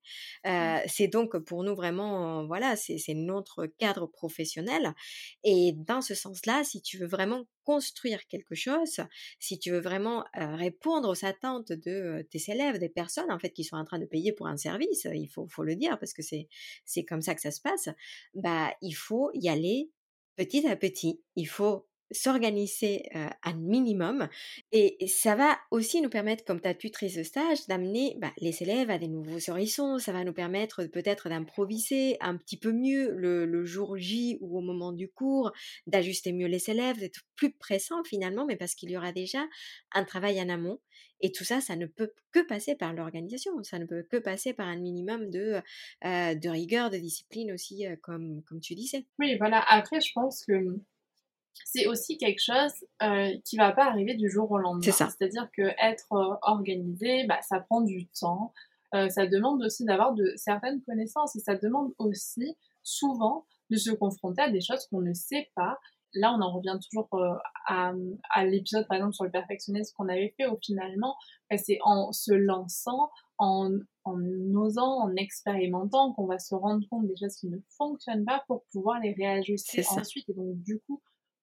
Mmh. 0.44 0.78
c'est 0.86 1.08
donc 1.08 1.36
pour 1.38 1.64
nous 1.64 1.74
vraiment, 1.74 2.46
voilà, 2.46 2.76
c'est 2.76 3.14
notre 3.14 3.66
cadre 3.66 4.06
professionnel. 4.06 4.94
Et 5.44 5.72
dans 5.72 6.02
ce 6.02 6.14
sens-là, 6.14 6.62
si 6.64 6.82
tu 6.82 6.98
veux 6.98 7.06
vraiment 7.06 7.46
construire 7.64 8.26
quelque 8.26 8.54
chose, 8.54 9.00
si 9.38 9.58
tu 9.58 9.70
veux 9.70 9.80
vraiment 9.80 10.24
répondre 10.34 11.08
aux 11.10 11.24
attentes 11.24 11.72
de 11.72 12.26
tes 12.30 12.50
élèves, 12.50 12.78
des 12.78 12.88
personnes 12.88 13.30
en 13.30 13.38
fait 13.38 13.50
qui 13.50 13.64
sont 13.64 13.76
en 13.76 13.84
train 13.84 13.98
de 13.98 14.06
payer 14.06 14.32
pour 14.32 14.46
un 14.46 14.56
service, 14.56 15.06
il 15.12 15.28
faut, 15.28 15.46
faut 15.48 15.64
le 15.64 15.76
dire 15.76 15.98
parce 15.98 16.12
que 16.12 16.22
c'est 16.22 16.48
c'est 16.84 17.04
comme 17.04 17.22
ça 17.22 17.34
que 17.34 17.40
ça 17.40 17.50
se 17.50 17.60
passe. 17.60 17.88
Bah 18.34 18.72
il 18.82 18.92
faut 18.92 19.30
y 19.34 19.48
aller 19.48 19.90
petit 20.36 20.66
à 20.66 20.76
petit. 20.76 21.22
Il 21.36 21.46
faut 21.48 21.89
s'organiser 22.10 23.04
un 23.42 23.54
minimum 23.54 24.28
et 24.72 25.06
ça 25.06 25.34
va 25.34 25.58
aussi 25.70 26.00
nous 26.00 26.10
permettre, 26.10 26.44
comme 26.44 26.60
ta 26.60 26.74
tutrice 26.74 27.16
de 27.16 27.22
stage, 27.22 27.66
d'amener 27.68 28.16
bah, 28.18 28.32
les 28.38 28.62
élèves 28.62 28.90
à 28.90 28.98
des 28.98 29.08
nouveaux 29.08 29.50
horizons. 29.50 29.98
Ça 29.98 30.12
va 30.12 30.24
nous 30.24 30.32
permettre 30.32 30.84
peut-être 30.84 31.28
d'improviser 31.28 32.16
un 32.20 32.36
petit 32.36 32.56
peu 32.56 32.72
mieux 32.72 33.10
le, 33.12 33.64
jour 33.64 33.96
J 33.98 34.38
ou 34.40 34.58
au 34.58 34.60
moment 34.60 34.92
du 34.92 35.08
cours, 35.08 35.52
d'ajuster 35.86 36.32
mieux 36.32 36.46
les 36.46 36.70
élèves, 36.70 36.98
d'être 36.98 37.20
plus 37.36 37.52
pressant 37.52 38.02
finalement, 38.04 38.46
mais 38.46 38.56
parce 38.56 38.74
qu'il 38.74 38.90
y 38.90 38.96
aura 38.96 39.12
déjà 39.12 39.46
un 39.92 40.04
travail 40.04 40.40
en 40.40 40.48
amont. 40.48 40.80
Et 41.22 41.32
tout 41.32 41.44
ça, 41.44 41.60
ça 41.60 41.76
ne 41.76 41.84
peut 41.84 42.12
que 42.32 42.40
passer 42.40 42.74
par 42.74 42.94
l'organisation, 42.94 43.62
ça 43.62 43.78
ne 43.78 43.84
peut 43.84 44.02
que 44.10 44.16
passer 44.16 44.54
par 44.54 44.66
un 44.66 44.76
minimum 44.76 45.30
de, 45.30 45.60
de 46.02 46.48
rigueur, 46.48 46.88
de 46.88 46.96
discipline 46.96 47.52
aussi, 47.52 47.84
comme, 48.02 48.42
comme 48.44 48.60
tu 48.60 48.74
disais. 48.74 49.04
Oui, 49.18 49.36
voilà. 49.36 49.62
Après, 49.68 50.00
je 50.00 50.12
pense 50.14 50.44
que 50.46 50.80
c'est 51.64 51.86
aussi 51.86 52.18
quelque 52.18 52.40
chose 52.40 52.72
euh, 53.02 53.30
qui 53.44 53.56
va 53.56 53.72
pas 53.72 53.86
arriver 53.86 54.14
du 54.14 54.28
jour 54.30 54.50
au 54.50 54.58
lendemain. 54.58 54.82
C'est 54.82 54.92
ça. 54.92 55.08
C'est-à-dire 55.08 55.48
que 55.56 55.62
être 55.80 56.12
euh, 56.12 56.34
organisé, 56.42 57.26
bah, 57.26 57.40
ça 57.42 57.60
prend 57.60 57.80
du 57.80 58.08
temps. 58.08 58.52
Euh, 58.94 59.08
ça 59.08 59.26
demande 59.26 59.62
aussi 59.62 59.84
d'avoir 59.84 60.14
de 60.14 60.32
certaines 60.36 60.82
connaissances 60.82 61.36
et 61.36 61.40
ça 61.40 61.54
demande 61.54 61.92
aussi 61.98 62.56
souvent 62.82 63.46
de 63.70 63.76
se 63.76 63.90
confronter 63.90 64.42
à 64.42 64.50
des 64.50 64.60
choses 64.60 64.86
qu'on 64.86 65.00
ne 65.00 65.14
sait 65.14 65.50
pas. 65.54 65.78
Là, 66.14 66.34
on 66.36 66.42
en 66.42 66.52
revient 66.52 66.76
toujours 66.90 67.08
euh, 67.14 67.36
à, 67.68 67.92
à 68.30 68.44
l'épisode, 68.44 68.88
par 68.88 68.96
exemple, 68.96 69.14
sur 69.14 69.24
le 69.24 69.30
perfectionnisme 69.30 69.94
qu'on 69.96 70.08
avait 70.08 70.34
fait, 70.36 70.48
où 70.48 70.58
finalement, 70.60 71.14
bah, 71.48 71.56
c'est 71.56 71.78
en 71.84 72.10
se 72.10 72.32
lançant, 72.32 73.10
en, 73.38 73.70
en 74.02 74.20
osant, 74.56 75.02
en 75.04 75.14
expérimentant, 75.14 76.12
qu'on 76.14 76.26
va 76.26 76.40
se 76.40 76.56
rendre 76.56 76.84
compte 76.90 77.06
des 77.06 77.14
choses 77.16 77.36
qui 77.36 77.46
ne 77.48 77.58
fonctionnent 77.78 78.24
pas 78.24 78.42
pour 78.48 78.64
pouvoir 78.72 78.98
les 78.98 79.12
réajuster 79.12 79.84
ensuite. 79.90 80.28
Et 80.28 80.34
donc, 80.34 80.56
du 80.56 80.80
coup, 80.80 81.00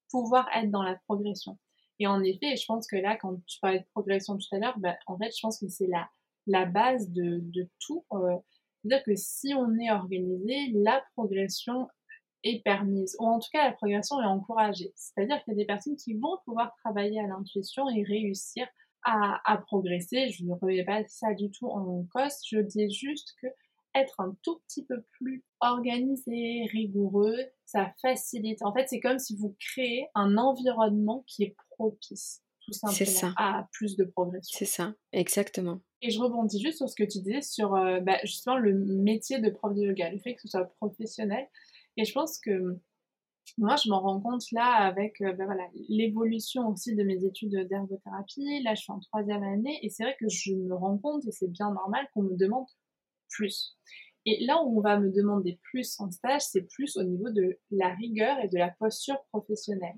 pouvoir 0.09 0.47
être 0.55 0.71
dans 0.71 0.83
la 0.83 0.95
progression. 1.07 1.57
Et 1.99 2.07
en 2.07 2.21
effet, 2.23 2.55
je 2.55 2.65
pense 2.65 2.87
que 2.87 2.95
là, 2.95 3.15
quand 3.15 3.35
tu 3.47 3.59
parlais 3.59 3.79
de 3.79 3.85
progression 3.93 4.37
tout 4.37 4.55
à 4.55 4.59
l'heure, 4.59 4.77
bah, 4.77 4.95
en 5.07 5.17
fait, 5.17 5.31
je 5.35 5.39
pense 5.41 5.59
que 5.59 5.67
c'est 5.67 5.87
la, 5.87 6.07
la 6.45 6.65
base 6.65 7.09
de, 7.11 7.39
de 7.41 7.67
tout. 7.79 8.05
Euh, 8.13 8.37
C'est-à-dire 8.83 9.03
que 9.03 9.15
si 9.15 9.53
on 9.55 9.77
est 9.79 9.91
organisé, 9.91 10.71
la 10.73 11.03
progression 11.15 11.87
est 12.43 12.63
permise, 12.63 13.15
ou 13.19 13.25
en 13.25 13.39
tout 13.39 13.49
cas 13.51 13.65
la 13.69 13.73
progression 13.73 14.21
est 14.21 14.25
encouragée. 14.25 14.93
C'est-à-dire 14.95 15.43
qu'il 15.43 15.53
y 15.53 15.57
a 15.57 15.59
des 15.59 15.65
personnes 15.65 15.95
qui 15.97 16.13
vont 16.13 16.37
pouvoir 16.45 16.71
travailler 16.83 17.19
à 17.19 17.27
l'intuition 17.27 17.89
et 17.89 18.03
réussir 18.03 18.67
à, 19.03 19.41
à 19.51 19.57
progresser. 19.57 20.29
Je 20.29 20.45
ne 20.45 20.53
remets 20.53 20.85
pas 20.85 21.03
ça 21.07 21.33
du 21.33 21.49
tout 21.49 21.67
en 21.67 22.05
cause, 22.13 22.37
je 22.49 22.59
dis 22.59 22.91
juste 22.91 23.33
que 23.41 23.47
être 24.01 24.19
un 24.19 24.35
tout 24.43 24.59
petit 24.67 24.85
peu 24.85 25.03
plus 25.11 25.43
organisé, 25.59 26.67
rigoureux, 26.71 27.37
ça 27.65 27.93
facilite. 28.01 28.61
En 28.61 28.73
fait, 28.73 28.87
c'est 28.87 28.99
comme 28.99 29.19
si 29.19 29.35
vous 29.35 29.55
créez 29.59 30.07
un 30.15 30.37
environnement 30.37 31.23
qui 31.27 31.43
est 31.43 31.55
propice, 31.71 32.43
tout 32.61 32.73
simplement 32.73 33.33
à 33.37 33.67
plus 33.71 33.95
de 33.95 34.03
progression. 34.05 34.57
C'est 34.57 34.65
ça, 34.65 34.93
exactement. 35.11 35.81
Et 36.01 36.11
je 36.11 36.19
rebondis 36.19 36.61
juste 36.61 36.77
sur 36.77 36.89
ce 36.89 36.95
que 36.95 37.03
tu 37.03 37.19
disais 37.19 37.41
sur 37.41 37.71
bah, 37.71 38.19
justement 38.23 38.57
le 38.57 38.73
métier 38.73 39.39
de 39.39 39.49
prof 39.49 39.73
de 39.73 39.81
yoga, 39.81 40.11
le 40.11 40.19
fait 40.19 40.35
que 40.35 40.41
ce 40.41 40.49
soit 40.49 40.65
professionnel. 40.79 41.47
Et 41.97 42.05
je 42.05 42.13
pense 42.13 42.39
que 42.39 42.79
moi, 43.57 43.75
je 43.83 43.89
m'en 43.89 44.01
rends 44.01 44.19
compte 44.19 44.43
là 44.51 44.65
avec 44.65 45.21
euh, 45.21 45.33
ben 45.33 45.45
voilà, 45.45 45.63
l'évolution 45.89 46.67
aussi 46.67 46.95
de 46.95 47.03
mes 47.03 47.25
études 47.25 47.67
d'ergothérapie. 47.67 48.61
Là, 48.63 48.75
je 48.75 48.81
suis 48.81 48.91
en 48.91 48.99
troisième 48.99 49.43
année 49.43 49.79
et 49.81 49.89
c'est 49.89 50.03
vrai 50.03 50.15
que 50.19 50.27
je 50.29 50.53
me 50.53 50.75
rends 50.75 50.97
compte, 50.97 51.25
et 51.25 51.31
c'est 51.31 51.47
bien 51.47 51.71
normal, 51.71 52.07
qu'on 52.13 52.23
me 52.23 52.35
demande 52.35 52.65
plus. 53.29 53.77
Et 54.25 54.43
là 54.45 54.61
où 54.63 54.77
on 54.77 54.81
va 54.81 54.99
me 54.99 55.09
demander 55.09 55.59
plus 55.63 55.99
en 55.99 56.11
stage, 56.11 56.41
c'est 56.41 56.67
plus 56.67 56.97
au 56.97 57.03
niveau 57.03 57.29
de 57.29 57.59
la 57.71 57.93
rigueur 57.95 58.37
et 58.39 58.49
de 58.49 58.57
la 58.57 58.69
posture 58.79 59.17
professionnelle. 59.31 59.97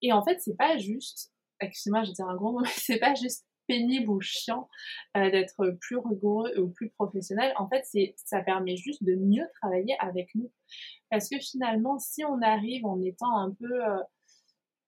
Et 0.00 0.12
en 0.12 0.22
fait, 0.22 0.38
c'est 0.40 0.56
pas 0.56 0.78
juste, 0.78 1.32
excusez-moi, 1.60 2.04
je 2.04 2.10
vais 2.10 2.28
un 2.28 2.36
gros 2.36 2.52
mot, 2.52 2.64
c'est 2.76 3.00
pas 3.00 3.14
juste 3.14 3.44
pénible 3.66 4.10
ou 4.10 4.20
chiant 4.20 4.68
euh, 5.16 5.30
d'être 5.30 5.76
plus 5.80 5.98
rigoureux 5.98 6.56
ou 6.58 6.70
plus 6.70 6.90
professionnel. 6.90 7.52
En 7.56 7.68
fait, 7.68 7.84
c'est 7.84 8.14
ça 8.16 8.42
permet 8.42 8.76
juste 8.76 9.04
de 9.04 9.14
mieux 9.14 9.46
travailler 9.60 9.96
avec 10.00 10.34
nous. 10.34 10.50
Parce 11.10 11.28
que 11.28 11.38
finalement, 11.38 11.98
si 11.98 12.24
on 12.24 12.40
arrive 12.42 12.86
en 12.86 13.00
étant 13.02 13.36
un 13.36 13.52
peu 13.52 13.84
euh, 13.84 13.98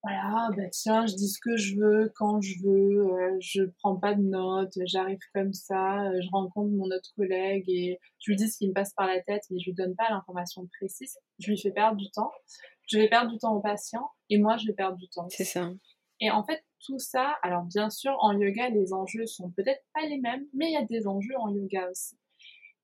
voilà, 0.03 0.49
bah 0.57 0.69
tiens, 0.71 1.07
je 1.07 1.15
dis 1.15 1.29
ce 1.29 1.39
que 1.41 1.57
je 1.57 1.77
veux 1.77 2.11
quand 2.17 2.41
je 2.41 2.55
veux, 2.63 3.07
euh, 3.07 3.37
je 3.41 3.65
prends 3.81 3.97
pas 3.97 4.15
de 4.15 4.23
notes, 4.23 4.73
j'arrive 4.87 5.19
comme 5.35 5.53
ça, 5.53 6.11
je 6.21 6.29
rencontre 6.31 6.71
mon 6.71 6.87
autre 6.87 7.11
collègue 7.17 7.69
et 7.69 7.99
je 8.19 8.31
lui 8.31 8.37
dis 8.37 8.49
ce 8.49 8.57
qui 8.57 8.69
me 8.69 8.73
passe 8.73 8.95
par 8.95 9.07
la 9.07 9.21
tête, 9.21 9.43
mais 9.51 9.59
je 9.59 9.67
lui 9.67 9.75
donne 9.75 9.95
pas 9.97 10.09
l'information 10.09 10.67
précise, 10.79 11.19
je 11.39 11.51
lui 11.51 11.61
fais 11.61 11.71
perdre 11.71 11.97
du 11.97 12.11
temps, 12.11 12.31
je 12.87 12.99
vais 12.99 13.09
perdre 13.09 13.31
du 13.31 13.39
temps 13.39 13.55
au 13.55 13.61
patient 13.61 14.09
et 14.31 14.39
moi 14.39 14.57
je 14.57 14.67
vais 14.67 14.73
perdre 14.73 14.97
du 14.97 15.09
temps. 15.09 15.29
C'est 15.29 15.45
ça. 15.45 15.71
Et 16.21 16.31
en 16.31 16.45
fait, 16.45 16.63
tout 16.85 16.99
ça, 16.99 17.37
alors 17.43 17.65
bien 17.65 17.91
sûr, 17.91 18.17
en 18.21 18.39
yoga, 18.39 18.69
les 18.71 18.93
enjeux 18.93 19.27
sont 19.27 19.51
peut-être 19.51 19.83
pas 19.95 20.07
les 20.07 20.19
mêmes, 20.19 20.45
mais 20.55 20.67
il 20.67 20.73
y 20.73 20.77
a 20.77 20.85
des 20.85 21.07
enjeux 21.07 21.37
en 21.39 21.55
yoga 21.55 21.89
aussi. 21.91 22.19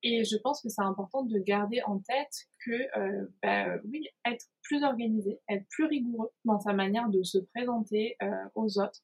Et 0.03 0.25
je 0.25 0.37
pense 0.37 0.61
que 0.63 0.69
c'est 0.69 0.83
important 0.83 1.25
de 1.25 1.39
garder 1.39 1.83
en 1.83 1.99
tête 1.99 2.49
que, 2.65 2.99
euh, 2.99 3.27
bah, 3.43 3.77
oui, 3.91 4.09
être 4.25 4.47
plus 4.63 4.85
organisé, 4.85 5.41
être 5.49 5.67
plus 5.69 5.85
rigoureux 5.85 6.31
dans 6.45 6.61
sa 6.61 6.73
manière 6.73 7.09
de 7.09 7.23
se 7.23 7.39
présenter 7.39 8.17
euh, 8.23 8.31
aux 8.55 8.79
autres. 8.79 9.01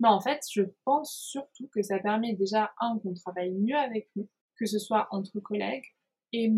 Mais 0.00 0.08
en 0.08 0.20
fait, 0.20 0.40
je 0.50 0.62
pense 0.84 1.14
surtout 1.14 1.68
que 1.68 1.82
ça 1.82 1.98
permet 1.98 2.34
déjà, 2.34 2.72
un, 2.80 2.98
qu'on 2.98 3.14
travaille 3.14 3.52
mieux 3.52 3.76
avec 3.76 4.08
nous, 4.16 4.28
que 4.56 4.66
ce 4.66 4.78
soit 4.78 5.08
entre 5.10 5.40
collègues, 5.40 5.86
et 6.32 6.52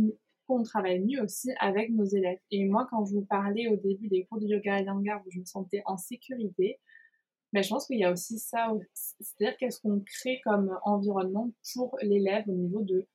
qu'on 0.47 0.63
travaille 0.63 1.01
mieux 1.01 1.23
aussi 1.23 1.51
avec 1.61 1.91
nos 1.91 2.05
élèves. 2.05 2.39
Et 2.51 2.65
moi, 2.65 2.87
quand 2.91 3.05
je 3.05 3.15
vous 3.15 3.25
parlais 3.25 3.69
au 3.69 3.77
début 3.77 4.09
des 4.09 4.25
cours 4.27 4.41
de 4.41 4.47
yoga 4.47 4.81
Iyengar 4.81 5.23
où 5.27 5.31
je 5.31 5.41
me 5.41 5.45
sentais 5.45 5.83
en 5.87 5.97
sécurité, 5.97 6.81
mais 7.53 7.63
je 7.63 7.69
pense 7.69 7.87
qu'il 7.87 7.99
y 7.99 8.05
a 8.05 8.13
aussi 8.13 8.39
ça, 8.39 8.73
c'est-à-dire 8.93 9.57
qu'est-ce 9.59 9.81
qu'on 9.81 10.01
crée 10.01 10.41
comme 10.45 10.79
environnement 10.85 11.51
pour 11.75 11.97
l'élève 12.03 12.45
au 12.49 12.53
niveau 12.53 12.83
de 12.83 13.07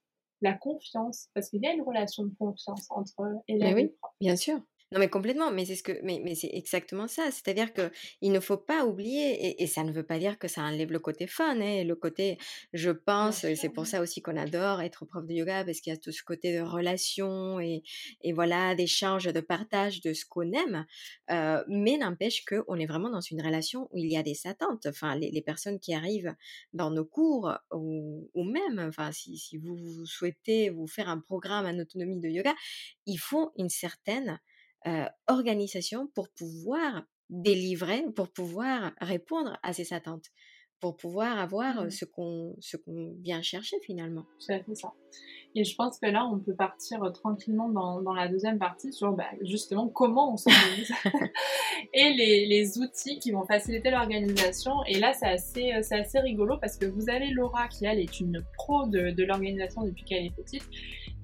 la 0.42 0.54
confiance, 0.54 1.30
parce 1.34 1.50
qu'il 1.50 1.62
y 1.62 1.68
a 1.68 1.74
une 1.74 1.84
relation 1.84 2.24
de 2.24 2.34
confiance 2.38 2.88
entre 2.90 3.36
élève 3.48 3.78
et 3.78 3.88
prof. 4.00 4.12
Bien 4.20 4.36
sûr. 4.36 4.60
Non, 4.92 5.00
mais 5.00 5.10
complètement, 5.10 5.52
mais 5.52 5.64
c'est 5.64 5.78
ce 5.78 5.84
que, 5.84 5.94
mais, 6.04 6.20
mais 6.22 6.36
c'est 6.36 6.50
exactement 6.52 7.08
ça. 7.08 7.32
C'est-à-dire 7.32 7.74
que 7.74 7.90
il 8.20 8.34
ne 8.34 8.42
faut 8.42 8.58
pas 8.58 8.86
oublier, 8.86 9.62
et, 9.62 9.66
ça 9.66 9.86
ne 9.86 9.92
veut 9.94 10.04
pas 10.04 10.20
dire 10.20 10.38
que 10.38 10.50
ça 10.50 10.64
enlève 10.64 10.92
le 10.92 11.00
côté 11.00 11.28
fun, 11.28 11.62
hein, 11.62 11.86
le 11.86 11.96
côté, 11.96 12.38
je 12.74 12.92
pense, 12.92 13.46
c'est 13.56 13.70
pour 13.70 13.88
ça 13.88 14.02
aussi 14.02 14.22
qu'on 14.22 14.36
adore 14.36 14.82
être 14.82 15.06
prof 15.06 15.26
de 15.26 15.34
yoga 15.34 15.64
parce 15.64 15.80
qu'il 15.80 15.94
y 15.94 15.96
a 15.96 16.00
tout 16.00 16.12
ce 16.12 16.24
côté 16.24 16.54
de 16.54 16.62
relation 16.62 17.62
et, 17.62 17.84
et 18.22 18.34
voilà, 18.34 18.76
d'échange, 18.76 19.24
de 19.26 19.40
partage 19.40 20.02
de 20.02 20.12
ce 20.12 20.26
qu'on 20.26 20.52
aime. 20.52 20.86
Euh, 21.30 21.64
mais 21.70 21.98
n'empêche 21.98 22.44
qu'on 22.44 22.76
est 22.76 22.86
vraiment 22.86 23.10
dans 23.10 23.22
une 23.22 23.42
relation 23.42 23.88
où 23.92 23.98
il 23.98 24.12
y 24.12 24.18
a 24.18 24.24
des 24.24 24.46
attentes. 24.46 24.88
Enfin, 24.88 25.16
les, 25.16 25.32
les 25.32 25.42
personnes 25.42 25.80
qui 25.80 25.94
arrivent 25.94 26.36
dans 26.74 26.92
nos 26.92 27.06
cours 27.06 27.54
ou, 27.72 28.30
ou 28.34 28.44
même, 28.44 28.80
enfin, 28.90 29.14
si, 29.14 29.38
si 29.38 29.56
vous 29.58 30.06
souhaitez 30.06 30.70
vous 30.70 30.88
faire 30.88 31.08
un 31.08 31.20
programme 31.20 31.66
en 31.66 31.80
autonomie 31.80 32.20
de 32.20 32.28
yoga, 32.28 32.54
il 33.06 33.18
faut 33.18 33.54
une 33.58 33.70
certaine 33.70 34.38
euh, 34.88 35.06
organisation 35.28 36.08
pour 36.16 36.30
pouvoir 36.30 37.04
délivrer, 37.30 38.04
pour 38.16 38.30
pouvoir 38.30 38.92
répondre 39.00 39.58
à 39.64 39.74
ces 39.74 39.94
attentes, 39.94 40.26
pour 40.80 40.98
pouvoir 40.98 41.40
avoir 41.40 41.86
mmh. 41.86 41.92
ce 41.92 42.06
qu'on 42.06 42.56
ce 42.60 42.78
qu'on 42.78 43.16
vient 43.22 43.42
chercher 43.42 43.78
finalement. 43.86 44.26
C'est 44.40 44.64
ça. 44.76 44.94
Et 45.54 45.64
je 45.66 45.76
pense 45.76 46.00
que 46.00 46.08
là, 46.08 46.26
on 46.26 46.40
peut 46.40 46.56
partir 46.56 47.00
tranquillement 47.14 47.70
dans, 47.70 48.02
dans 48.02 48.14
la 48.14 48.30
deuxième 48.30 48.58
partie 48.58 48.94
sur 48.94 49.12
bah, 49.12 49.26
justement 49.42 49.90
comment 49.90 50.34
on 50.34 50.38
s'organise 50.38 50.92
et 51.94 52.14
les, 52.14 52.46
les, 52.46 52.80
outils 52.80 53.20
qui 53.20 53.32
vont 53.32 53.46
faciliter 53.46 53.92
l'organisation. 53.92 54.72
Et 54.88 54.98
là, 54.98 55.12
c'est 55.14 55.28
assez, 55.28 55.72
assez 55.72 56.20
rigolo 56.20 56.58
parce 56.58 56.78
que 56.78 56.86
vous 56.86 57.10
avez 57.10 57.32
Laura 57.32 57.68
qui, 57.68 57.86
elle, 57.86 58.00
est 58.00 58.20
une 58.22 58.42
pro 58.56 58.88
de, 58.88 59.12
de 59.12 59.24
l'organisation 59.26 59.84
depuis 59.84 60.06
qu'elle 60.06 60.26
est 60.26 60.36
petite. 60.36 60.64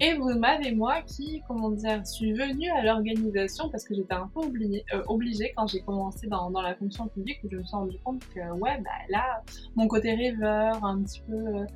Et 0.00 0.14
vous 0.14 0.32
m'avez 0.38 0.72
moi 0.72 1.02
qui, 1.02 1.42
comment 1.48 1.70
dire, 1.70 2.06
suis 2.06 2.32
venue 2.32 2.70
à 2.70 2.84
l'organisation 2.84 3.68
parce 3.68 3.84
que 3.84 3.94
j'étais 3.94 4.14
un 4.14 4.28
peu 4.28 4.40
euh, 4.42 5.02
obligée 5.08 5.52
quand 5.56 5.66
j'ai 5.66 5.80
commencé 5.80 6.28
dans, 6.28 6.50
dans, 6.50 6.62
la 6.62 6.76
fonction 6.76 7.08
publique 7.08 7.40
où 7.42 7.48
je 7.50 7.56
me 7.56 7.64
suis 7.64 7.76
rendu 7.76 7.98
compte 8.04 8.22
que 8.28 8.40
ouais, 8.52 8.78
bah 8.78 8.90
là, 9.08 9.42
mon 9.74 9.88
côté 9.88 10.14
rêveur, 10.14 10.84
un 10.84 11.02
petit 11.02 11.20
peu 11.26 11.34
euh, 11.34 11.66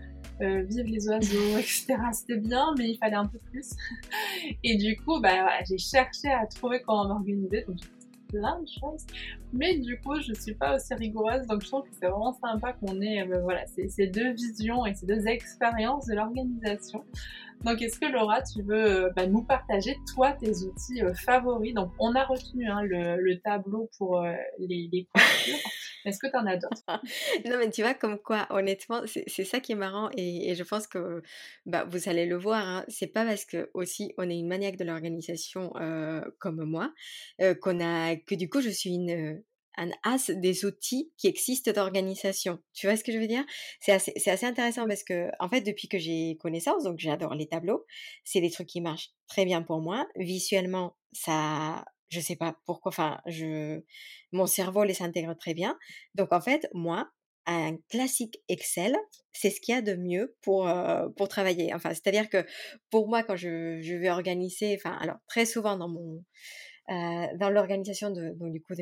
euh 0.41 0.63
vivre 0.63 0.89
les 0.89 1.09
oiseaux, 1.09 1.59
etc. 1.59 1.97
C'était 2.13 2.39
bien, 2.39 2.75
mais 2.79 2.91
il 2.91 2.99
fallait 2.99 3.17
un 3.17 3.27
peu 3.27 3.39
plus. 3.51 3.71
Et 4.63 4.77
du 4.77 4.97
coup, 4.97 5.21
bah 5.21 5.43
voilà, 5.43 5.65
j'ai 5.69 5.79
cherché 5.79 6.29
à 6.29 6.47
trouver 6.47 6.81
comment 6.83 7.09
m'organiser. 7.09 7.65
Donc 7.67 7.79
plein 8.33 8.61
de 8.61 8.67
choses. 8.67 9.07
Mais 9.53 9.79
du 9.79 10.01
coup, 10.01 10.19
je 10.21 10.33
suis 10.33 10.55
pas 10.55 10.77
aussi 10.77 10.95
rigoureuse, 10.95 11.47
donc 11.47 11.63
je 11.63 11.69
trouve 11.69 11.83
que 11.83 11.95
c'est 12.01 12.09
vraiment 12.09 12.33
sympa 12.33 12.73
qu'on 12.73 13.01
ait 13.01 13.23
euh, 13.23 13.41
voilà, 13.43 13.65
ces, 13.67 14.07
deux 14.07 14.33
visions 14.33 14.87
et 14.87 14.95
ces 14.95 15.07
deux 15.07 15.27
expériences 15.27 16.07
de 16.07 16.15
l'organisation. 16.15 17.05
Donc, 17.65 17.81
est-ce 17.81 18.01
que 18.01 18.07
Laura, 18.07 18.43
tu 18.43 18.63
veux 18.63 19.05
euh, 19.05 19.11
bah, 19.15 19.27
nous 19.27 19.43
partager, 19.43 19.97
toi, 20.13 20.33
tes 20.33 20.51
outils 20.65 21.01
euh, 21.01 21.15
favoris? 21.15 21.75
Donc, 21.75 21.93
on 22.01 22.15
a 22.17 22.25
retenu 22.25 22.69
hein, 22.69 22.83
le, 22.83 23.35
tableau 23.41 23.89
pour 23.99 24.21
euh, 24.21 24.33
les, 24.59 24.89
les 24.93 25.09
Est-ce 26.05 26.19
que 26.19 26.27
tu 26.29 26.37
en 26.37 26.47
as 26.47 26.57
d'autres? 26.57 26.83
Non, 27.49 27.59
mais 27.59 27.71
tu 27.71 27.83
vois, 27.83 27.95
comme 27.95 28.19
quoi, 28.19 28.49
honnêtement, 28.51 29.03
c'est 29.07 29.45
ça 29.45 29.61
qui 29.61 29.73
est 29.73 29.77
marrant 29.77 30.11
et, 30.17 30.55
je 30.57 30.65
pense 30.65 30.89
que 30.89 31.23
bah, 31.65 31.85
vous 31.89 32.09
allez 32.09 32.27
le 32.27 32.37
voir. 32.37 32.67
Hein, 32.67 32.85
c'est 32.89 33.07
pas 33.07 33.25
parce 33.25 33.45
que 33.45 33.71
aussi 33.75 34.13
on 34.19 34.29
est 34.29 34.37
une 34.37 34.49
maniaque 34.49 34.77
de 34.77 34.85
l'organisation 34.85 35.73
comme 36.39 36.65
moi 36.65 36.93
qu'on 37.61 37.81
a 37.81 38.17
que 38.17 38.35
du 38.35 38.49
coup 38.49 38.61
je 38.61 38.69
suis 38.69 38.91
une 38.91 39.43
un 39.77 39.91
as 40.03 40.31
des 40.31 40.65
outils 40.65 41.13
qui 41.17 41.27
existent 41.27 41.73
d'organisation. 41.73 42.59
Tu 42.75 42.87
vois 42.87 42.97
ce 42.97 43.05
que 43.05 43.13
je 43.13 43.19
veux 43.19 43.27
dire? 43.27 43.45
C'est 43.81 43.93
assez, 43.93 44.13
assez, 44.27 44.47
intéressant 44.47 44.87
parce 44.87 45.05
que, 45.05 45.31
en 45.41 45.49
fait, 45.49 45.63
depuis 45.63 45.89
que 45.89 45.99
j'ai 45.99 46.37
connaissance, 46.41 46.85
donc 46.85 46.99
j'adore 46.99 47.35
les 47.35 47.49
tableaux, 47.49 47.85
c'est 48.25 48.41
des 48.41 48.51
trucs 48.51 48.69
qui 48.69 48.81
marchent 48.81 49.11
très 49.29 49.45
bien 49.45 49.63
pour 49.63 49.81
moi. 49.81 50.07
Visuellement, 50.17 50.97
ça, 51.13 51.85
je 52.09 52.21
sais 52.21 52.37
pas 52.37 52.57
pourquoi, 52.67 52.91
enfin, 52.91 53.21
je, 53.27 53.81
mon 54.33 54.47
cerveau 54.47 54.85
les 54.85 55.03
intègre 55.03 55.35
très 55.35 55.55
bien. 55.55 55.79
Donc, 56.15 56.33
en 56.33 56.41
fait, 56.41 56.69
moi, 56.75 57.11
un 57.47 57.77
classique 57.89 58.39
Excel, 58.49 58.97
c'est 59.33 59.51
ce 59.51 59.61
qu'il 59.61 59.75
y 59.75 59.79
a 59.79 59.83
de 59.83 59.95
mieux 59.95 60.37
pour, 60.43 60.69
euh, 60.69 61.09
pour 61.17 61.29
travailler. 61.29 61.75
Enfin, 61.75 61.91
c'est-à-dire 61.91 62.29
que 62.29 62.47
pour 62.91 63.09
moi, 63.09 63.23
quand 63.25 63.37
je, 63.37 63.81
je 63.81 63.95
vais 63.95 64.11
organiser, 64.11 64.77
enfin, 64.79 64.97
alors 65.01 65.17
très 65.27 65.45
souvent 65.45 65.77
dans 65.77 65.89
mon, 65.89 66.23
euh, 66.91 67.27
dans 67.37 67.51
l'organisation 67.51 68.11
de, 68.11 68.35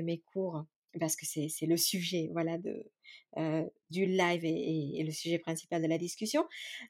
mes 0.02 0.20
cours, 0.32 0.64
parce 0.98 1.16
que 1.16 1.26
c'est 1.26 1.66
le 1.66 1.76
sujet 1.76 2.28
voilà 2.32 2.58
de 2.58 2.84
euh, 3.36 3.64
du 3.90 4.06
live 4.06 4.44
et, 4.44 5.02
le 5.04 5.10
sujet 5.12 5.38
principal 5.38 5.82
de 5.82 5.88
la 5.88 5.98
discussion. 5.98 6.46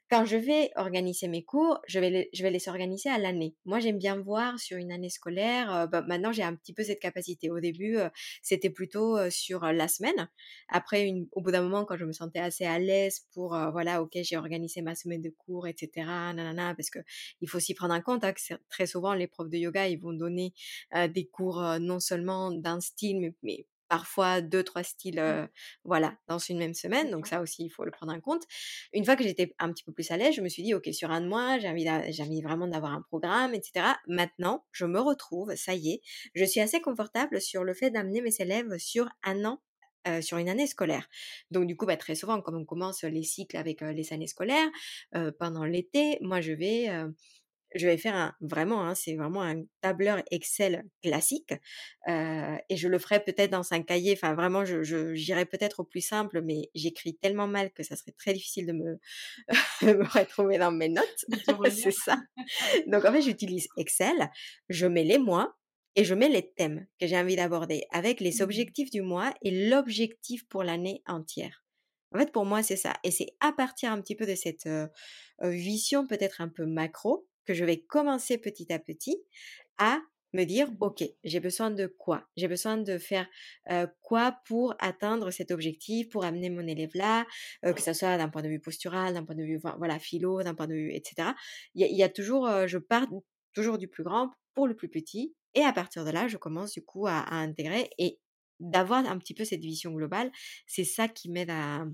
Quand 0.09 0.25
je 0.25 0.37
vais 0.37 0.71
organiser 0.75 1.27
mes 1.27 1.43
cours, 1.43 1.79
je 1.87 1.99
vais 1.99 2.09
les, 2.09 2.29
je 2.33 2.43
vais 2.43 2.51
les 2.51 2.67
organiser 2.67 3.09
à 3.09 3.17
l'année. 3.17 3.55
Moi, 3.65 3.79
j'aime 3.79 3.97
bien 3.97 4.17
voir 4.17 4.59
sur 4.59 4.77
une 4.77 4.91
année 4.91 5.09
scolaire. 5.09 5.73
Euh, 5.73 5.87
bah, 5.87 6.03
maintenant, 6.03 6.31
j'ai 6.31 6.43
un 6.43 6.55
petit 6.55 6.73
peu 6.73 6.83
cette 6.83 6.99
capacité. 6.99 7.49
Au 7.51 7.59
début, 7.59 7.97
euh, 7.97 8.09
c'était 8.41 8.69
plutôt 8.69 9.17
sur 9.29 9.61
la 9.61 9.87
semaine. 9.87 10.29
Après, 10.67 11.07
une, 11.07 11.27
au 11.31 11.41
bout 11.41 11.51
d'un 11.51 11.61
moment, 11.63 11.85
quand 11.85 11.97
je 11.97 12.05
me 12.05 12.11
sentais 12.11 12.39
assez 12.39 12.65
à 12.65 12.79
l'aise 12.79 13.27
pour 13.33 13.49
voilà, 13.71 14.01
ok, 14.01 14.17
j'ai 14.21 14.37
organisé 14.37 14.81
ma 14.81 14.95
semaine 14.95 15.21
de 15.21 15.29
cours, 15.29 15.67
etc. 15.67 15.89
Nanana, 15.97 16.75
parce 16.75 16.89
que 16.89 16.99
il 17.41 17.49
faut 17.49 17.59
s'y 17.59 17.73
prendre 17.73 17.93
en 17.93 18.01
compte. 18.01 18.23
Hein, 18.23 18.33
que 18.33 18.41
très 18.69 18.85
souvent, 18.87 19.13
les 19.13 19.27
profs 19.27 19.49
de 19.49 19.57
yoga, 19.57 19.87
ils 19.87 19.99
vont 19.99 20.13
donner 20.13 20.53
des 21.09 21.25
cours 21.25 21.61
non 21.79 21.99
seulement 21.99 22.51
d'un 22.51 22.79
style, 22.79 23.19
mais, 23.19 23.33
mais 23.43 23.65
parfois 23.91 24.39
deux, 24.39 24.63
trois 24.63 24.83
styles, 24.83 25.21
mmh. 25.21 25.49
voilà, 25.83 26.15
dans 26.29 26.37
une 26.37 26.57
même 26.57 26.73
semaine. 26.73 27.11
Donc 27.11 27.27
ça 27.27 27.41
aussi, 27.41 27.65
il 27.65 27.69
faut 27.69 27.83
le 27.83 27.91
prendre 27.91 28.13
en 28.13 28.21
compte. 28.21 28.43
Une 28.93 29.03
fois 29.03 29.17
que 29.17 29.23
j'étais 29.25 29.53
un 29.59 29.69
petit 29.73 29.83
peu 29.83 29.91
plus 29.91 30.09
à 30.11 30.17
l'aise, 30.17 30.33
je 30.33 30.39
me 30.39 30.47
suis 30.47 30.63
dit, 30.63 30.73
OK, 30.73 30.87
sur 30.93 31.11
un 31.11 31.19
de 31.19 31.27
mois, 31.27 31.59
j'ai 31.59 31.67
envie, 31.67 31.85
j'ai 32.07 32.23
envie 32.23 32.41
vraiment 32.41 32.67
d'avoir 32.67 32.93
un 32.93 33.01
programme, 33.01 33.53
etc. 33.53 33.85
Maintenant, 34.07 34.63
je 34.71 34.85
me 34.85 35.01
retrouve, 35.01 35.53
ça 35.57 35.73
y 35.73 35.89
est, 35.89 36.01
je 36.35 36.45
suis 36.45 36.61
assez 36.61 36.79
confortable 36.79 37.41
sur 37.41 37.65
le 37.65 37.73
fait 37.73 37.91
d'amener 37.91 38.21
mes 38.21 38.33
élèves 38.39 38.77
sur 38.77 39.09
un 39.23 39.43
an 39.43 39.61
sur 40.21 40.37
une 40.37 40.49
année 40.49 40.67
scolaire. 40.67 41.07
Donc 41.51 41.67
du 41.67 41.75
coup, 41.75 41.85
bah, 41.85 41.97
très 41.97 42.15
souvent, 42.15 42.41
comme 42.41 42.55
on 42.55 42.65
commence 42.65 43.03
les 43.03 43.23
cycles 43.23 43.57
avec 43.57 43.81
les 43.81 44.13
années 44.13 44.25
scolaires, 44.25 44.69
pendant 45.37 45.65
l'été, 45.65 46.17
moi 46.21 46.39
je 46.39 46.53
vais 46.53 46.89
je 47.75 47.87
vais 47.87 47.97
faire 47.97 48.15
un, 48.15 48.33
vraiment, 48.41 48.83
hein, 48.85 48.95
c'est 48.95 49.15
vraiment 49.15 49.41
un 49.41 49.63
tableur 49.81 50.21
Excel 50.31 50.83
classique. 51.01 51.53
et 52.07 52.75
je 52.75 52.87
le 52.87 52.99
ferai 52.99 53.23
peut-être 53.23 53.51
dans 53.51 53.73
un 53.73 53.81
cahier. 53.81 54.13
Enfin, 54.13 54.33
vraiment, 54.33 54.65
je, 54.65 55.13
j'irai 55.13 55.45
peut-être 55.45 55.81
au 55.81 55.83
plus 55.83 56.01
simple, 56.01 56.41
mais 56.41 56.69
j'écris 56.75 57.15
tellement 57.15 57.47
mal 57.47 57.71
que 57.71 57.83
ça 57.83 57.95
serait 57.95 58.11
très 58.11 58.33
difficile 58.33 58.65
de 58.65 58.73
me, 58.73 58.99
me 59.81 60.19
retrouver 60.19 60.57
dans 60.57 60.71
mes 60.71 60.89
notes. 60.89 61.25
c'est 61.71 61.91
ça. 61.91 62.17
Donc, 62.87 63.05
en 63.05 63.11
fait, 63.11 63.21
j'utilise 63.21 63.67
Excel. 63.77 64.29
Je 64.69 64.87
mets 64.87 65.03
les 65.03 65.17
mois 65.17 65.57
et 65.95 66.03
je 66.03 66.13
mets 66.13 66.29
les 66.29 66.51
thèmes 66.53 66.87
que 66.99 67.07
j'ai 67.07 67.17
envie 67.17 67.35
d'aborder 67.35 67.83
avec 67.91 68.19
les 68.19 68.39
mmh. 68.39 68.43
objectifs 68.43 68.91
du 68.91 69.01
mois 69.01 69.33
et 69.41 69.69
l'objectif 69.69 70.47
pour 70.47 70.63
l'année 70.63 71.01
entière. 71.05 71.63
En 72.13 72.19
fait, 72.19 72.31
pour 72.31 72.45
moi, 72.45 72.61
c'est 72.61 72.75
ça. 72.75 72.93
Et 73.03 73.11
c'est 73.11 73.27
à 73.39 73.53
partir 73.53 73.91
un 73.91 74.01
petit 74.01 74.15
peu 74.15 74.25
de 74.25 74.35
cette 74.35 74.67
vision 75.41 76.05
peut-être 76.05 76.41
un 76.41 76.49
peu 76.49 76.65
macro 76.65 77.25
que 77.45 77.53
je 77.53 77.65
vais 77.65 77.81
commencer 77.81 78.37
petit 78.37 78.71
à 78.71 78.79
petit 78.79 79.17
à 79.77 79.99
me 80.33 80.45
dire. 80.45 80.71
OK, 80.79 81.03
j'ai 81.23 81.39
besoin 81.39 81.71
de 81.71 81.87
quoi? 81.87 82.29
J'ai 82.37 82.47
besoin 82.47 82.77
de 82.77 82.97
faire 82.97 83.27
quoi 84.01 84.37
pour 84.45 84.75
atteindre 84.79 85.31
cet 85.31 85.51
objectif, 85.51 86.09
pour 86.09 86.23
amener 86.23 86.49
mon 86.49 86.65
élève 86.67 86.91
là, 86.93 87.25
que 87.63 87.81
ce 87.81 87.93
soit 87.93 88.17
d'un 88.17 88.29
point 88.29 88.41
de 88.41 88.49
vue 88.49 88.59
postural, 88.59 89.13
d'un 89.13 89.25
point 89.25 89.35
de 89.35 89.43
vue 89.43 89.59
voilà, 89.77 89.99
philo, 89.99 90.41
d'un 90.43 90.55
point 90.55 90.67
de 90.67 90.73
vue, 90.73 90.93
etc. 90.93 91.29
Il 91.75 91.85
y, 91.85 92.03
a 92.03 92.09
toujours, 92.09 92.49
je 92.67 92.77
pars 92.77 93.07
toujours 93.53 93.77
du 93.77 93.87
plus 93.87 94.03
grand 94.03 94.31
pour 94.53 94.67
le 94.67 94.75
plus 94.75 94.89
petit. 94.89 95.35
Et 95.53 95.63
à 95.63 95.73
partir 95.73 96.05
de 96.05 96.11
là, 96.11 96.27
je 96.27 96.37
commence 96.37 96.71
du 96.71 96.83
coup 96.83 97.07
à 97.07 97.25
intégrer 97.33 97.89
et 97.97 98.19
d'avoir 98.61 99.05
un 99.05 99.17
petit 99.17 99.33
peu 99.33 99.43
cette 99.43 99.61
vision 99.61 99.91
globale, 99.91 100.31
c'est 100.67 100.83
ça 100.83 101.07
qui 101.07 101.29
m'aide 101.29 101.49
à, 101.49 101.85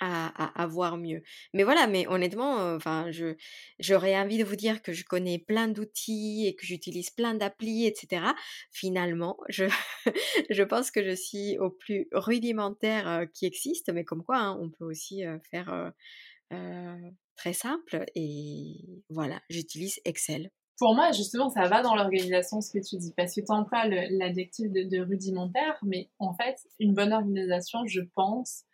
à, 0.00 0.62
à, 0.62 0.66
voir 0.66 0.96
mieux. 0.96 1.22
Mais 1.54 1.62
voilà, 1.62 1.86
mais 1.86 2.06
honnêtement, 2.06 2.74
enfin, 2.74 3.10
je 3.10 3.34
j'aurais 3.78 4.16
envie 4.16 4.38
de 4.38 4.44
vous 4.44 4.56
dire 4.56 4.82
que 4.82 4.92
je 4.92 5.04
connais 5.04 5.38
plein 5.38 5.68
d'outils 5.68 6.46
et 6.46 6.54
que 6.54 6.66
j'utilise 6.66 7.10
plein 7.10 7.34
d'applis, 7.34 7.86
etc. 7.86 8.26
Finalement, 8.70 9.36
je 9.48 9.64
je 10.50 10.62
pense 10.62 10.90
que 10.90 11.04
je 11.04 11.14
suis 11.14 11.58
au 11.58 11.70
plus 11.70 12.08
rudimentaire 12.12 13.26
qui 13.34 13.46
existe, 13.46 13.92
mais 13.92 14.04
comme 14.04 14.22
quoi, 14.24 14.38
hein, 14.38 14.58
on 14.60 14.70
peut 14.70 14.84
aussi 14.84 15.22
faire 15.50 15.92
très 17.36 17.52
simple. 17.52 18.04
Et 18.14 19.02
voilà, 19.08 19.40
j'utilise 19.50 20.00
Excel 20.04 20.50
pour 20.78 20.94
moi, 20.94 21.10
justement, 21.12 21.48
ça 21.48 21.68
va 21.68 21.82
dans 21.82 21.94
l'organisation 21.94 22.60
ce 22.60 22.70
que 22.70 22.78
tu 22.78 22.96
dis, 22.96 23.12
parce 23.16 23.34
que 23.34 23.40
tu 23.40 23.50
emploies 23.50 23.86
l'adjectif 24.10 24.70
de, 24.70 25.00
rudimentaire, 25.00 25.78
mais 25.82 26.10
en 26.18 26.34
fait, 26.34 26.56
une 26.78 26.92
bonne 26.92 27.12
organisation, 27.12 27.86
je 27.86 28.02
pense 28.14 28.64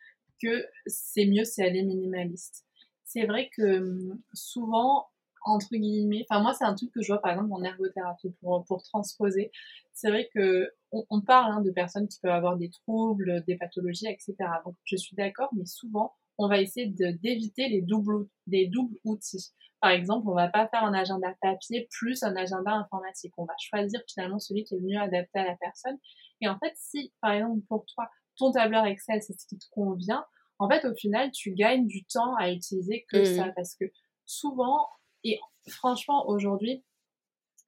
que 0.42 0.66
c'est 0.86 1.26
mieux 1.26 1.44
si 1.44 1.62
elle 1.62 1.76
est 1.76 1.82
minimaliste. 1.82 2.66
C'est 3.04 3.26
vrai 3.26 3.50
que 3.56 3.78
hum, 3.78 4.20
souvent, 4.32 5.06
entre 5.44 5.74
guillemets, 5.76 6.24
enfin 6.28 6.40
moi 6.40 6.54
c'est 6.54 6.64
un 6.64 6.74
truc 6.74 6.90
que 6.92 7.02
je 7.02 7.08
vois 7.08 7.20
par 7.20 7.32
exemple 7.32 7.52
en 7.52 7.62
ergothérapie 7.62 8.34
pour, 8.40 8.82
transposer. 8.82 9.50
C'est 9.92 10.08
vrai 10.08 10.28
que 10.34 10.70
on, 10.92 11.20
parle 11.22 11.52
hein, 11.52 11.60
de 11.62 11.70
personnes 11.70 12.06
qui 12.08 12.20
peuvent 12.20 12.32
avoir 12.32 12.56
des 12.56 12.70
troubles, 12.70 13.42
des 13.46 13.56
pathologies, 13.56 14.06
etc. 14.06 14.34
Donc 14.64 14.76
je 14.84 14.96
suis 14.96 15.16
d'accord, 15.16 15.50
mais 15.54 15.64
souvent 15.64 16.14
on 16.38 16.48
va 16.48 16.60
essayer 16.60 16.86
d'éviter 16.86 17.68
les 17.68 17.82
doubles, 17.82 18.26
des 18.46 18.66
doubles 18.66 18.96
outils. 19.04 19.52
Par 19.80 19.90
exemple, 19.90 20.28
on 20.28 20.34
va 20.34 20.48
pas 20.48 20.68
faire 20.68 20.84
un 20.84 20.94
agenda 20.94 21.34
papier 21.40 21.88
plus 21.90 22.22
un 22.22 22.36
agenda 22.36 22.72
informatique. 22.72 23.32
On 23.36 23.44
va 23.44 23.54
choisir 23.58 24.00
finalement 24.08 24.38
celui 24.38 24.64
qui 24.64 24.74
est 24.74 24.78
le 24.78 24.86
mieux 24.86 24.98
adapté 24.98 25.40
à 25.40 25.44
la 25.44 25.56
personne. 25.56 25.98
Et 26.40 26.48
en 26.48 26.58
fait, 26.58 26.72
si 26.76 27.12
par 27.20 27.32
exemple 27.32 27.60
pour 27.68 27.84
toi, 27.86 28.08
ton 28.36 28.52
tableur 28.52 28.86
Excel, 28.86 29.22
c'est 29.22 29.38
ce 29.38 29.46
qui 29.46 29.58
te 29.58 29.66
convient, 29.70 30.24
en 30.58 30.68
fait, 30.68 30.84
au 30.84 30.94
final, 30.94 31.30
tu 31.32 31.52
gagnes 31.52 31.86
du 31.86 32.04
temps 32.04 32.36
à 32.36 32.50
utiliser 32.50 33.04
que 33.10 33.18
mmh. 33.18 33.36
ça. 33.36 33.52
Parce 33.56 33.74
que 33.74 33.84
souvent, 34.24 34.86
et 35.24 35.40
franchement, 35.68 36.28
aujourd'hui, 36.28 36.84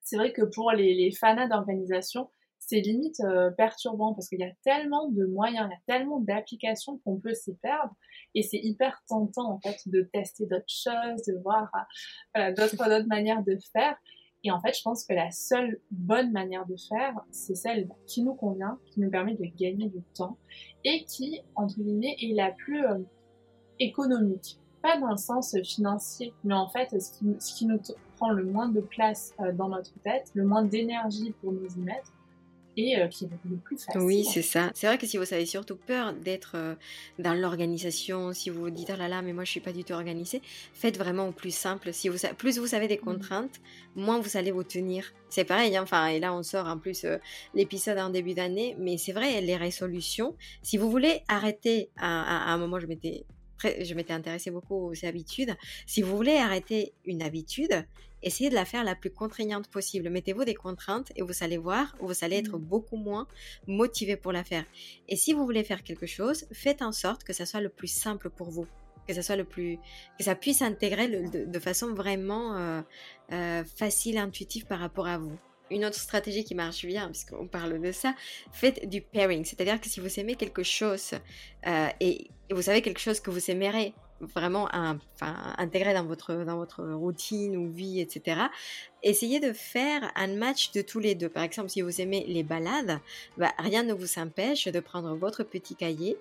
c'est 0.02 0.16
vrai 0.16 0.32
que 0.32 0.42
pour 0.42 0.70
les, 0.70 0.94
les 0.94 1.10
fanats 1.10 1.48
d'organisation, 1.48 2.30
c'est 2.58 2.80
limite 2.80 3.20
euh, 3.20 3.50
perturbant 3.50 4.14
parce 4.14 4.28
qu'il 4.28 4.40
y 4.40 4.44
a 4.44 4.52
tellement 4.64 5.08
de 5.08 5.26
moyens, 5.26 5.68
il 5.68 5.72
y 5.72 5.74
a 5.74 5.98
tellement 5.98 6.20
d'applications 6.20 6.98
qu'on 6.98 7.20
peut 7.20 7.34
s'y 7.34 7.54
perdre 7.56 7.94
et 8.34 8.42
c'est 8.42 8.58
hyper 8.58 9.02
tentant 9.08 9.50
en 9.50 9.60
fait 9.60 9.76
de 9.86 10.02
tester 10.12 10.46
d'autres 10.46 10.64
choses, 10.68 11.22
de 11.26 11.40
voir 11.42 11.70
euh, 12.36 12.52
d'autres 12.54 12.76
d'autres 12.76 13.08
manières 13.08 13.42
de 13.42 13.58
faire. 13.72 13.96
Et 14.44 14.50
en 14.50 14.60
fait, 14.60 14.76
je 14.76 14.82
pense 14.82 15.04
que 15.04 15.14
la 15.14 15.30
seule 15.30 15.80
bonne 15.90 16.30
manière 16.30 16.66
de 16.66 16.76
faire, 16.76 17.14
c'est 17.30 17.54
celle 17.54 17.88
qui 18.06 18.22
nous 18.22 18.34
convient, 18.34 18.78
qui 18.90 19.00
nous 19.00 19.10
permet 19.10 19.34
de 19.34 19.44
gagner 19.56 19.88
du 19.88 20.02
temps 20.14 20.36
et 20.84 21.04
qui, 21.06 21.40
entre 21.54 21.80
guillemets, 21.80 22.16
est 22.20 22.34
la 22.34 22.50
plus 22.50 22.86
euh, 22.86 22.98
économique. 23.80 24.60
Pas 24.82 25.00
dans 25.00 25.10
le 25.10 25.16
sens 25.16 25.56
financier, 25.62 26.34
mais 26.44 26.52
en 26.52 26.68
fait, 26.68 27.00
ce 27.00 27.18
qui, 27.18 27.24
ce 27.38 27.54
qui 27.54 27.64
nous 27.64 27.80
prend 28.16 28.30
le 28.30 28.44
moins 28.44 28.68
de 28.68 28.80
place 28.80 29.34
dans 29.54 29.70
notre 29.70 29.98
tête, 30.00 30.30
le 30.34 30.44
moins 30.44 30.62
d'énergie 30.62 31.32
pour 31.40 31.52
nous 31.52 31.66
y 31.66 31.80
mettre, 31.80 32.12
et 32.76 32.98
euh, 32.98 33.08
qui 33.08 33.24
est 33.24 33.28
le 33.48 33.56
plus 33.56 33.76
facile. 33.76 34.00
Oui, 34.00 34.24
c'est 34.24 34.42
ça. 34.42 34.70
C'est 34.74 34.86
vrai 34.86 34.98
que 34.98 35.06
si 35.06 35.16
vous 35.16 35.32
avez 35.34 35.46
surtout 35.46 35.76
peur 35.76 36.12
d'être 36.12 36.52
euh, 36.54 36.74
dans 37.18 37.34
l'organisation, 37.34 38.32
si 38.32 38.50
vous 38.50 38.60
vous 38.60 38.70
dites 38.70 38.90
oh 38.92 38.98
là 38.98 39.08
là, 39.08 39.22
mais 39.22 39.32
moi 39.32 39.44
je 39.44 39.50
suis 39.50 39.60
pas 39.60 39.72
du 39.72 39.84
tout 39.84 39.92
organisée, 39.92 40.42
faites 40.72 40.98
vraiment 40.98 41.28
au 41.28 41.32
plus 41.32 41.54
simple. 41.54 41.92
Si 41.92 42.08
vous 42.08 42.18
plus 42.36 42.58
vous 42.58 42.74
avez 42.74 42.88
des 42.88 42.96
mmh. 42.96 43.00
contraintes, 43.00 43.60
moins 43.96 44.20
vous 44.20 44.36
allez 44.36 44.50
vous 44.50 44.64
tenir. 44.64 45.12
C'est 45.28 45.44
pareil, 45.44 45.76
hein, 45.76 45.82
enfin, 45.82 46.06
et 46.06 46.20
là 46.20 46.32
on 46.34 46.42
sort 46.42 46.66
en 46.66 46.78
plus 46.78 47.04
euh, 47.04 47.18
l'épisode 47.54 47.98
en 47.98 48.10
début 48.10 48.34
d'année, 48.34 48.76
mais 48.78 48.98
c'est 48.98 49.12
vrai, 49.12 49.40
les 49.40 49.56
résolutions, 49.56 50.36
si 50.62 50.76
vous 50.76 50.90
voulez 50.90 51.22
arrêter, 51.28 51.90
à, 51.96 52.50
à 52.50 52.52
un 52.52 52.58
moment 52.58 52.78
je 52.78 52.86
m'étais 52.86 53.24
je 53.64 53.94
m'étais 53.94 54.12
intéressée 54.12 54.50
beaucoup 54.50 54.90
aux 54.90 55.04
habitudes. 55.04 55.54
Si 55.86 56.02
vous 56.02 56.16
voulez 56.16 56.36
arrêter 56.36 56.92
une 57.04 57.22
habitude, 57.22 57.84
essayez 58.22 58.50
de 58.50 58.54
la 58.54 58.64
faire 58.64 58.84
la 58.84 58.94
plus 58.94 59.10
contraignante 59.10 59.68
possible. 59.68 60.08
Mettez-vous 60.10 60.44
des 60.44 60.54
contraintes 60.54 61.12
et 61.16 61.22
vous 61.22 61.32
allez 61.42 61.58
voir, 61.58 61.94
vous 62.00 62.24
allez 62.24 62.36
être 62.36 62.58
mmh. 62.58 62.62
beaucoup 62.62 62.96
moins 62.96 63.26
motivé 63.66 64.16
pour 64.16 64.32
la 64.32 64.44
faire. 64.44 64.64
Et 65.08 65.16
si 65.16 65.32
vous 65.32 65.44
voulez 65.44 65.64
faire 65.64 65.82
quelque 65.82 66.06
chose, 66.06 66.46
faites 66.52 66.82
en 66.82 66.92
sorte 66.92 67.24
que 67.24 67.32
ça 67.32 67.46
soit 67.46 67.60
le 67.60 67.68
plus 67.68 67.88
simple 67.88 68.30
pour 68.30 68.50
vous 68.50 68.66
que 69.06 69.12
ça 69.12 69.22
soit 69.22 69.36
le 69.36 69.44
plus 69.44 69.78
que 70.18 70.24
ça 70.24 70.34
puisse 70.34 70.62
intégrer 70.62 71.08
de, 71.08 71.58
façon 71.58 71.92
vraiment 71.92 72.56
euh, 72.56 72.80
euh, 73.32 73.62
facile 73.64 74.16
intuitive 74.16 74.64
par 74.64 74.78
rapport 74.78 75.06
à 75.06 75.18
vous 75.18 75.38
une 75.70 75.84
autre 75.84 75.98
stratégie 75.98 76.44
qui 76.44 76.54
marche 76.54 76.84
bien, 76.84 77.08
puisqu'on 77.08 77.46
parle 77.46 77.80
de 77.80 77.92
ça, 77.92 78.14
faites 78.52 78.88
du 78.88 79.00
pairing. 79.00 79.44
C'est-à-dire 79.44 79.80
que 79.80 79.88
si 79.88 80.00
vous 80.00 80.20
aimez 80.20 80.34
quelque 80.36 80.62
chose 80.62 81.12
euh, 81.66 81.88
et, 82.00 82.28
vous 82.50 82.62
savez 82.62 82.82
quelque 82.82 83.00
chose 83.00 83.20
que 83.20 83.30
vous 83.30 83.50
aimerez 83.50 83.94
vraiment 84.20 84.68
intégrer 85.58 85.92
dans 85.92 86.04
votre, 86.04 86.44
dans 86.44 86.56
votre 86.56 86.84
routine 86.84 87.56
ou 87.56 87.70
vie, 87.70 88.00
etc., 88.00 88.42
essayez 89.02 89.40
de 89.40 89.52
faire 89.52 90.12
un 90.14 90.28
match 90.28 90.72
de 90.72 90.82
tous 90.82 91.00
les 91.00 91.14
deux. 91.14 91.28
Par 91.28 91.42
exemple, 91.42 91.70
si 91.70 91.82
vous 91.82 92.00
aimez 92.00 92.24
les 92.28 92.42
balades, 92.42 93.00
bah, 93.38 93.52
rien 93.58 93.82
ne 93.82 93.92
vous 93.92 94.18
empêche 94.18 94.66
de 94.68 94.80
prendre 94.80 95.14
votre 95.14 95.42
petit 95.42 95.74
cahier 95.74 96.16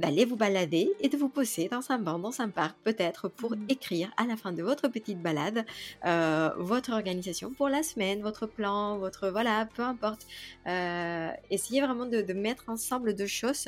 d'aller 0.00 0.24
vous 0.24 0.36
balader 0.36 0.90
et 1.00 1.08
de 1.08 1.16
vous 1.16 1.28
poser 1.28 1.68
dans 1.68 1.90
un 1.90 1.98
banc, 1.98 2.18
dans 2.18 2.40
un 2.40 2.48
parc, 2.48 2.76
peut-être 2.82 3.28
pour 3.28 3.52
mmh. 3.52 3.66
écrire 3.68 4.12
à 4.16 4.24
la 4.24 4.36
fin 4.36 4.52
de 4.52 4.62
votre 4.62 4.88
petite 4.88 5.20
balade 5.20 5.64
euh, 6.06 6.50
votre 6.56 6.92
organisation 6.92 7.52
pour 7.52 7.68
la 7.68 7.82
semaine, 7.82 8.22
votre 8.22 8.46
plan, 8.46 8.98
votre 8.98 9.28
voilà, 9.28 9.68
peu 9.74 9.82
importe. 9.82 10.26
Euh, 10.66 11.30
essayez 11.50 11.80
vraiment 11.82 12.06
de, 12.06 12.32
mettre 12.32 12.64
ensemble 12.68 13.14
deux 13.14 13.26
choses. 13.26 13.66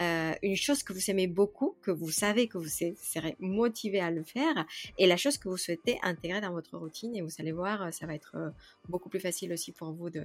Euh, 0.00 0.32
une 0.42 0.56
chose 0.56 0.82
que 0.82 0.92
vous 0.92 1.10
aimez 1.10 1.26
beaucoup, 1.26 1.74
que 1.82 1.90
vous 1.90 2.10
savez 2.10 2.46
que 2.46 2.58
vous 2.58 2.68
serez 2.68 3.36
motivé 3.40 4.00
à 4.00 4.10
le 4.10 4.22
faire, 4.22 4.66
et 4.98 5.06
la 5.06 5.16
chose 5.16 5.38
que 5.38 5.48
vous 5.48 5.56
souhaitez 5.56 5.98
intégrer 6.02 6.40
dans 6.40 6.52
votre 6.52 6.76
routine. 6.78 7.16
Et 7.16 7.22
vous 7.22 7.34
allez 7.38 7.52
voir, 7.52 7.92
ça 7.92 8.06
va 8.06 8.14
être 8.14 8.36
beaucoup 8.88 9.08
plus 9.08 9.20
facile 9.20 9.52
aussi 9.52 9.72
pour 9.72 9.90
vous 9.92 10.10
de 10.10 10.22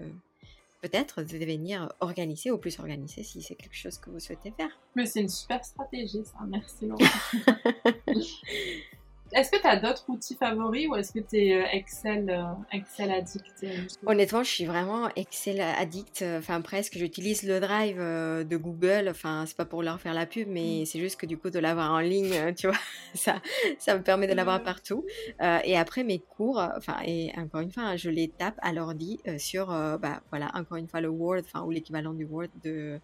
peut-être 0.82 1.24
de 1.24 1.38
devenir 1.38 1.92
organisé 2.00 2.52
ou 2.52 2.58
plus 2.58 2.80
organisé 2.80 3.24
si 3.24 3.42
c'est 3.42 3.56
quelque 3.56 3.76
chose 3.76 3.98
que 3.98 4.10
vous 4.10 4.20
souhaitez 4.20 4.52
faire. 4.52 4.70
Mais 4.96 5.06
c'est 5.06 5.22
une 5.22 5.30
super 5.30 5.64
stratégie, 5.64 6.24
ça. 6.24 6.40
Merci 6.48 6.88
Laurent. 6.88 7.04
Est-ce 9.34 9.52
que 9.52 9.60
tu 9.60 9.68
as 9.68 9.78
d'autres 9.78 10.06
outils 10.08 10.36
favoris 10.36 10.88
ou 10.88 10.96
est-ce 10.96 11.12
que 11.12 11.20
tu 11.20 11.38
es 11.38 11.62
euh, 11.62 11.66
Excel, 11.72 12.30
euh, 12.30 12.44
Excel 12.72 13.12
addict 13.12 13.64
euh, 13.64 13.88
Honnêtement, 14.06 14.44
je 14.44 14.50
suis 14.50 14.66
vraiment 14.66 15.10
Excel 15.16 15.62
addict. 15.62 16.24
Enfin, 16.38 16.62
presque. 16.62 16.98
J'utilise 16.98 17.44
le 17.44 17.60
Drive 17.60 17.98
de 17.98 18.58
Google. 18.58 19.08
Enfin, 19.10 19.44
c'est 19.46 19.58
pas 19.58 19.66
pour 19.66 19.84
leur 19.84 20.00
faire 20.00 20.14
la 20.14 20.26
pub, 20.26 20.48
mais 20.48 20.82
mm. 20.82 20.86
c'est 20.86 21.00
juste 21.00 21.20
que 21.20 21.26
du 21.26 21.38
coup, 21.38 21.50
de 21.50 21.60
l'avoir 21.60 21.92
en 21.92 22.00
ligne, 22.00 22.54
tu 22.56 22.68
vois, 22.68 22.78
ça, 23.14 23.42
ça 23.80 23.98
me 23.98 24.04
permet 24.04 24.28
de 24.28 24.34
l'avoir 24.34 24.64
partout. 24.64 25.06
et 25.42 25.78
après, 25.78 26.04
mes 26.04 26.20
cours, 26.20 26.60
enfin, 26.76 26.98
et 27.06 27.32
encore 27.38 27.62
une 27.62 27.72
fois, 27.72 27.84
hein, 27.84 27.96
je 27.98 28.10
les 28.10 28.30
tape 28.30 28.58
à 28.62 28.74
l'ordi 28.74 29.20
sur, 29.38 29.68
bah, 29.68 30.22
voilà, 30.30 30.52
encore 30.54 30.78
une 30.78 30.88
fois, 30.88 31.02
le 31.02 31.10
Word, 31.10 31.42
enfin, 31.42 31.64
ou 31.64 31.72
l'équivalent 31.72 32.14
du 32.14 32.26
Word 32.26 32.48
de, 32.64 33.00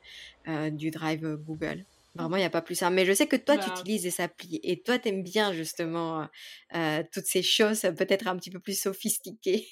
du 0.72 0.92
Drive 0.92 1.38
Google. 1.46 1.86
Vraiment, 2.16 2.36
il 2.36 2.40
n'y 2.40 2.46
a 2.46 2.52
pas 2.52 2.62
plus 2.62 2.76
simple. 2.76 2.96
Mais 2.96 3.06
je 3.06 3.14
sais 3.14 3.28
que 3.28 3.36
toi, 3.36 3.58
tu 3.58 3.70
bah 3.70 3.76
utilises 3.76 4.04
des 4.04 4.22
applis 4.22 4.60
et 4.64 4.82
toi, 4.82 5.00
tu 5.00 5.10
aimes 5.10 5.24
bien 5.24 5.52
justement 5.54 6.28
euh, 6.76 7.04
toutes 7.12 7.26
ces 7.26 7.42
choses 7.42 7.82
peut-être 7.82 8.28
un 8.28 8.38
petit 8.38 8.52
peu 8.52 8.60
plus 8.60 8.80
sophistiquées. 8.80 9.66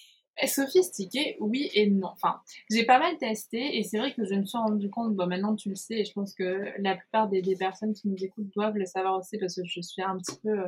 Sophistiquées, 0.47 1.37
oui 1.39 1.69
et 1.75 1.87
non. 1.87 2.07
Enfin, 2.13 2.41
j'ai 2.71 2.85
pas 2.85 2.97
mal 2.97 3.15
testé 3.17 3.77
et 3.77 3.83
c'est 3.83 3.99
vrai 3.99 4.13
que 4.13 4.25
je 4.25 4.33
me 4.33 4.45
suis 4.45 4.57
rendu 4.57 4.89
compte, 4.89 5.15
bon 5.15 5.27
maintenant 5.27 5.55
tu 5.55 5.69
le 5.69 5.75
sais 5.75 5.99
et 5.99 6.05
je 6.05 6.13
pense 6.13 6.33
que 6.33 6.65
la 6.79 6.95
plupart 6.95 7.29
des, 7.29 7.41
des, 7.41 7.55
personnes 7.55 7.93
qui 7.93 8.07
nous 8.07 8.15
écoutent 8.23 8.49
doivent 8.55 8.77
le 8.77 8.85
savoir 8.85 9.19
aussi 9.19 9.37
parce 9.37 9.55
que 9.55 9.61
je 9.65 9.81
suis 9.81 10.01
un 10.01 10.17
petit 10.17 10.39
peu 10.41 10.63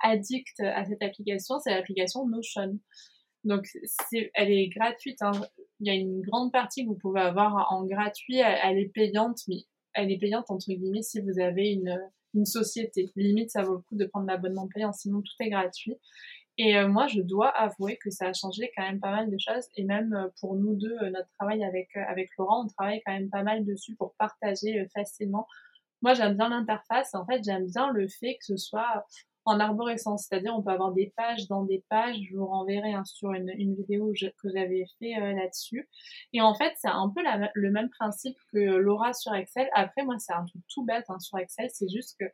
addict 0.00 0.60
à 0.60 0.84
cette 0.84 1.02
application, 1.02 1.58
c'est 1.60 1.70
l'application 1.70 2.26
Notion. 2.26 2.78
Donc, 3.44 3.66
elle 4.34 4.50
est 4.50 4.68
gratuite. 4.68 5.20
Hein. 5.20 5.32
Il 5.80 5.86
y 5.86 5.90
a 5.90 5.94
une 5.94 6.22
grande 6.22 6.50
partie 6.50 6.84
que 6.84 6.88
vous 6.88 6.98
pouvez 6.98 7.20
avoir 7.20 7.70
en 7.72 7.84
gratuit. 7.84 8.38
Elle, 8.38 8.78
est 8.78 8.88
payante, 8.92 9.40
mais 9.48 9.64
elle 9.94 10.10
est 10.10 10.18
payante 10.18 10.50
entre 10.50 10.66
guillemets 10.66 11.02
si 11.02 11.20
vous 11.20 11.38
avez 11.40 11.72
une, 11.72 11.98
société. 12.44 13.12
Limite, 13.14 13.50
ça 13.50 13.62
vaut 13.62 13.74
le 13.74 13.82
coup 13.82 13.94
de 13.94 14.06
prendre 14.06 14.26
l'abonnement 14.26 14.66
payant, 14.66 14.92
sinon 14.92 15.20
tout 15.20 15.34
est 15.38 15.50
gratuit. 15.50 15.96
Et 16.58 16.76
euh, 16.76 16.88
moi, 16.88 17.06
je 17.06 17.20
dois 17.20 17.48
avouer 17.48 17.96
que 17.96 18.10
ça 18.10 18.26
a 18.26 18.32
changé 18.32 18.72
quand 18.76 18.82
même 18.82 18.98
pas 18.98 19.12
mal 19.12 19.30
de 19.30 19.36
choses. 19.38 19.68
Et 19.76 19.84
même 19.84 20.12
euh, 20.14 20.28
pour 20.40 20.56
nous 20.56 20.74
deux, 20.74 20.96
euh, 21.02 21.10
notre 21.10 21.28
travail 21.38 21.62
avec 21.62 21.88
Laurent, 22.36 22.64
on 22.64 22.68
travaille 22.68 23.02
quand 23.06 23.12
même 23.12 23.30
pas 23.30 23.44
mal 23.44 23.64
dessus 23.64 23.94
pour 23.94 24.14
partager 24.18 24.84
facilement. 24.92 25.46
Moi, 26.02 26.14
j'aime 26.14 26.36
bien 26.36 26.48
l'interface. 26.48 27.14
En 27.14 27.24
fait, 27.24 27.42
j'aime 27.44 27.66
bien 27.66 27.92
le 27.92 28.08
fait 28.08 28.34
que 28.34 28.44
ce 28.44 28.56
soit 28.56 29.04
en 29.44 29.60
arborescence. 29.60 30.26
C'est-à-dire, 30.28 30.54
on 30.56 30.62
peut 30.62 30.70
avoir 30.70 30.92
des 30.92 31.12
pages 31.16 31.48
dans 31.48 31.64
des 31.64 31.84
pages. 31.88 32.16
Je 32.30 32.36
vous 32.36 32.46
renverrai 32.46 32.92
hein, 32.92 33.04
sur 33.04 33.32
une, 33.32 33.52
une 33.56 33.74
vidéo 33.74 34.12
que 34.42 34.48
j'avais 34.54 34.84
fait 34.98 35.18
là-dessus. 35.34 35.88
Et 36.32 36.40
en 36.40 36.54
fait, 36.54 36.72
c'est 36.76 36.88
un 36.88 37.10
peu 37.14 37.22
le 37.54 37.70
même 37.70 37.90
principe 37.90 38.36
que 38.52 38.58
Laura 38.58 39.12
sur 39.12 39.34
Excel. 39.34 39.68
Après, 39.74 40.04
moi, 40.04 40.16
c'est 40.18 40.32
un 40.32 40.44
truc 40.44 40.62
tout 40.72 40.84
bête 40.84 41.04
hein, 41.08 41.18
sur 41.18 41.38
Excel. 41.38 41.68
C'est 41.72 41.88
juste 41.88 42.16
que 42.18 42.26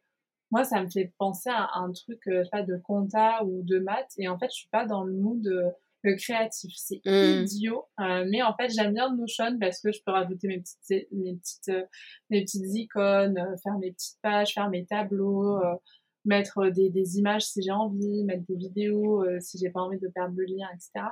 moi, 0.51 0.65
ça 0.65 0.83
me 0.83 0.91
fait 0.91 1.13
penser 1.19 1.51
à 1.51 1.71
un 1.75 1.93
truc, 1.93 2.21
euh, 2.27 2.45
pas 2.51 2.63
de 2.63 2.77
compta 2.77 3.45
ou 3.45 3.63
de 3.63 3.79
maths. 3.79 4.13
Et 4.19 4.29
en 4.29 4.39
fait, 4.39 4.47
je 4.47 4.57
suis 4.57 4.69
pas 4.69 4.85
dans 4.85 5.05
le 5.05 5.13
mood 5.13 5.47
euh, 5.47 6.17
créatif. 6.17 6.73
C'est 6.77 7.01
mmh. 7.05 7.45
idiot. 7.45 7.85
Euh, 8.01 8.25
mais 8.29 8.43
en 8.43 8.55
fait, 8.57 8.69
j'aime 8.71 8.93
bien 8.93 9.15
Notion 9.15 9.59
parce 9.61 9.81
que 9.81 9.93
je 9.93 10.01
peux 10.05 10.11
rajouter 10.11 10.49
mes 10.49 10.61
petites, 10.61 11.09
mes 11.13 11.37
petites, 11.37 11.89
mes 12.31 12.43
petites 12.43 12.75
icônes, 12.75 13.39
faire 13.63 13.79
mes 13.79 13.93
petites 13.93 14.19
pages, 14.23 14.55
faire 14.55 14.71
mes 14.71 14.87
tableaux, 14.87 15.61
mettre 16.25 16.69
des, 16.69 16.91
des 16.91 17.19
images 17.19 17.43
si 17.43 17.63
j'ai 17.63 17.71
envie, 17.71 18.25
mettre 18.25 18.45
des 18.47 18.57
vidéos 18.57 19.25
si 19.41 19.59
j'ai 19.59 19.71
pas 19.71 19.81
envie 19.81 19.99
de 19.99 20.09
perdre 20.09 20.35
le 20.37 20.45
lien, 20.45 20.69
etc. 20.75 21.09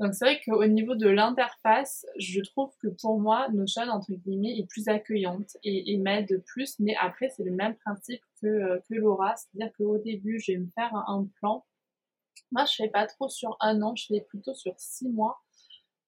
Donc 0.00 0.14
c'est 0.14 0.24
vrai 0.24 0.40
qu'au 0.42 0.64
niveau 0.64 0.94
de 0.94 1.08
l'interface, 1.08 2.06
je 2.18 2.40
trouve 2.40 2.72
que 2.82 2.88
pour 2.88 3.20
moi, 3.20 3.48
Notion, 3.50 3.82
entre 3.82 4.12
guillemets, 4.12 4.58
est 4.58 4.66
plus 4.66 4.88
accueillante 4.88 5.58
et, 5.62 5.92
et 5.92 5.98
m'aide 5.98 6.42
plus. 6.46 6.78
Mais 6.80 6.96
après, 6.96 7.28
c'est 7.28 7.44
le 7.44 7.52
même 7.52 7.76
principe 7.76 8.22
que, 8.40 8.46
euh, 8.46 8.80
que 8.88 8.94
Laura. 8.94 9.34
C'est-à-dire 9.36 9.70
qu'au 9.76 9.98
début, 9.98 10.40
je 10.40 10.52
vais 10.52 10.58
me 10.58 10.70
faire 10.70 10.94
un 10.94 11.28
plan. 11.38 11.66
Moi, 12.50 12.64
je 12.64 12.76
fais 12.76 12.88
pas 12.88 13.06
trop 13.06 13.28
sur 13.28 13.58
un 13.60 13.82
an, 13.82 13.94
je 13.94 14.06
fais 14.06 14.22
plutôt 14.22 14.54
sur 14.54 14.72
six 14.78 15.10
mois. 15.10 15.38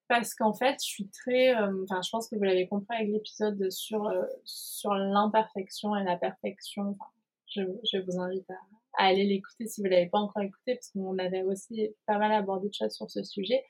Parce 0.08 0.34
qu'en 0.34 0.54
fait, 0.54 0.76
je 0.82 0.88
suis 0.88 1.08
très... 1.08 1.54
Euh, 1.54 1.84
enfin, 1.84 2.00
je 2.00 2.08
pense 2.08 2.30
que 2.30 2.36
vous 2.36 2.44
l'avez 2.44 2.66
compris 2.68 2.96
avec 2.96 3.08
l'épisode 3.08 3.70
sur, 3.70 4.06
euh, 4.06 4.24
sur 4.44 4.94
l'imperfection 4.94 5.94
et 5.96 6.04
la 6.04 6.16
perfection. 6.16 6.96
Enfin, 6.98 7.10
je, 7.54 7.98
vous 7.98 8.20
invite 8.20 8.48
à, 8.50 9.04
aller 9.04 9.24
l'écouter 9.24 9.66
si 9.66 9.80
vous 9.80 9.88
l'avez 9.88 10.08
pas 10.08 10.18
encore 10.18 10.42
écouté, 10.42 10.74
parce 10.74 10.90
qu'on 10.90 11.18
avait 11.18 11.42
aussi 11.42 11.90
pas 12.06 12.18
mal 12.18 12.32
abordé 12.32 12.68
de 12.68 12.74
choses 12.74 12.92
sur 12.92 13.10
ce 13.10 13.22
sujet. 13.22 13.64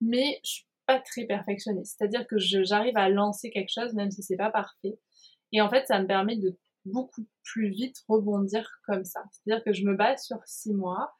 Mais 0.00 0.40
je 0.44 0.50
suis 0.50 0.66
pas 0.86 1.00
très 1.00 1.24
perfectionniste, 1.24 1.96
c'est-à-dire 1.98 2.26
que 2.26 2.38
j'arrive 2.38 2.96
à 2.96 3.08
lancer 3.08 3.50
quelque 3.50 3.72
chose 3.72 3.92
même 3.94 4.10
si 4.10 4.22
c'est 4.22 4.36
pas 4.36 4.50
parfait. 4.50 4.98
Et 5.52 5.60
en 5.60 5.68
fait, 5.68 5.86
ça 5.86 6.00
me 6.00 6.06
permet 6.06 6.36
de 6.36 6.56
beaucoup 6.84 7.26
plus 7.42 7.70
vite 7.70 7.96
rebondir 8.08 8.68
comme 8.86 9.04
ça. 9.04 9.24
C'est-à-dire 9.30 9.64
que 9.64 9.72
je 9.72 9.84
me 9.84 9.94
base 9.94 10.24
sur 10.24 10.38
six 10.44 10.72
mois. 10.72 11.12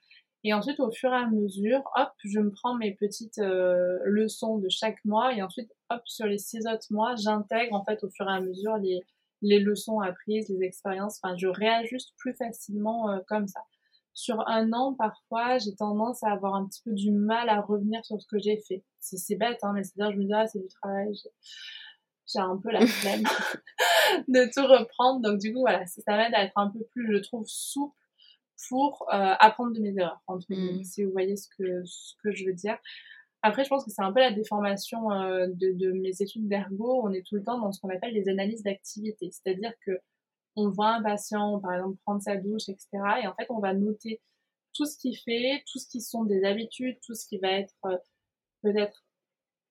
Et 0.44 0.54
ensuite, 0.54 0.78
au 0.78 0.92
fur 0.92 1.12
et 1.12 1.16
à 1.16 1.26
mesure, 1.26 1.82
hop, 1.96 2.12
je 2.24 2.38
me 2.38 2.50
prends 2.50 2.76
mes 2.76 2.94
petites 2.94 3.38
euh, 3.38 3.98
leçons 4.04 4.58
de 4.58 4.68
chaque 4.68 5.04
mois. 5.04 5.34
Et 5.34 5.42
ensuite, 5.42 5.72
hop, 5.90 6.02
sur 6.04 6.26
les 6.26 6.38
six 6.38 6.66
autres 6.66 6.86
mois, 6.90 7.16
j'intègre 7.16 7.74
en 7.74 7.84
fait 7.84 8.02
au 8.04 8.10
fur 8.10 8.28
et 8.28 8.32
à 8.32 8.40
mesure 8.40 8.76
les, 8.76 9.02
les 9.42 9.60
leçons 9.60 10.00
apprises, 10.00 10.48
les 10.48 10.64
expériences. 10.64 11.20
Enfin, 11.22 11.36
je 11.36 11.46
réajuste 11.46 12.14
plus 12.16 12.34
facilement 12.34 13.10
euh, 13.10 13.18
comme 13.28 13.46
ça. 13.46 13.60
Sur 14.14 14.48
un 14.48 14.72
an, 14.72 14.94
parfois, 14.94 15.58
j'ai 15.58 15.74
tendance 15.74 16.22
à 16.22 16.32
avoir 16.32 16.54
un 16.54 16.66
petit 16.66 16.80
peu 16.82 16.92
du 16.92 17.10
mal 17.12 17.50
à 17.50 17.60
revenir 17.60 18.02
sur 18.04 18.20
ce 18.20 18.26
que 18.26 18.38
j'ai 18.38 18.62
fait. 18.66 18.82
C'est 18.98 19.36
bête, 19.36 19.58
hein, 19.62 19.72
mais 19.74 19.84
c'est-à-dire, 19.84 20.12
je 20.12 20.18
me 20.18 20.24
dis, 20.24 20.32
ah, 20.32 20.46
c'est 20.46 20.58
du 20.58 20.68
travail. 20.68 21.12
J'ai 22.26 22.38
un 22.38 22.56
peu 22.56 22.70
la 22.70 22.86
flemme 22.86 23.22
de 24.28 24.50
tout 24.52 24.66
reprendre. 24.66 25.20
Donc, 25.20 25.38
du 25.38 25.52
coup, 25.52 25.60
voilà, 25.60 25.84
ça 25.86 26.16
m'aide 26.16 26.34
à 26.34 26.44
être 26.44 26.56
un 26.56 26.70
peu 26.70 26.82
plus, 26.92 27.12
je 27.12 27.18
trouve, 27.22 27.44
souple 27.46 27.94
pour 28.68 29.06
euh, 29.12 29.34
apprendre 29.38 29.74
de 29.74 29.80
mes 29.80 29.94
erreurs, 29.98 30.22
entre 30.26 30.46
mmh. 30.48 30.82
si 30.82 31.04
vous 31.04 31.12
voyez 31.12 31.36
ce 31.36 31.48
que, 31.58 31.84
ce 31.84 32.14
que 32.22 32.32
je 32.32 32.46
veux 32.46 32.54
dire. 32.54 32.78
Après, 33.46 33.62
je 33.62 33.68
pense 33.68 33.84
que 33.84 33.92
c'est 33.92 34.02
un 34.02 34.12
peu 34.12 34.18
la 34.18 34.32
déformation 34.32 35.12
euh, 35.12 35.46
de, 35.48 35.92
mes 35.92 36.20
études 36.20 36.48
d'ergo. 36.48 37.00
On 37.04 37.12
est 37.12 37.24
tout 37.24 37.36
le 37.36 37.44
temps 37.44 37.60
dans 37.60 37.70
ce 37.70 37.80
qu'on 37.80 37.90
appelle 37.90 38.12
les 38.12 38.28
analyses 38.28 38.64
d'activité. 38.64 39.30
C'est-à-dire 39.30 39.72
que 39.86 40.00
on 40.56 40.70
voit 40.70 40.94
un 40.94 41.02
patient, 41.02 41.60
par 41.60 41.74
exemple, 41.74 41.96
prendre 42.04 42.20
sa 42.20 42.36
douche, 42.36 42.68
etc. 42.68 42.88
Et 43.22 43.26
en 43.28 43.34
fait, 43.34 43.46
on 43.50 43.60
va 43.60 43.72
noter 43.72 44.20
tout 44.72 44.84
ce 44.84 44.98
qu'il 44.98 45.16
fait, 45.16 45.62
tout 45.70 45.78
ce 45.78 45.86
qui 45.86 46.00
sont 46.00 46.24
des 46.24 46.44
habitudes, 46.44 46.98
tout 47.06 47.14
ce 47.14 47.24
qui 47.28 47.38
va 47.38 47.52
être 47.52 47.74
euh, 47.84 47.96
peut-être 48.62 49.04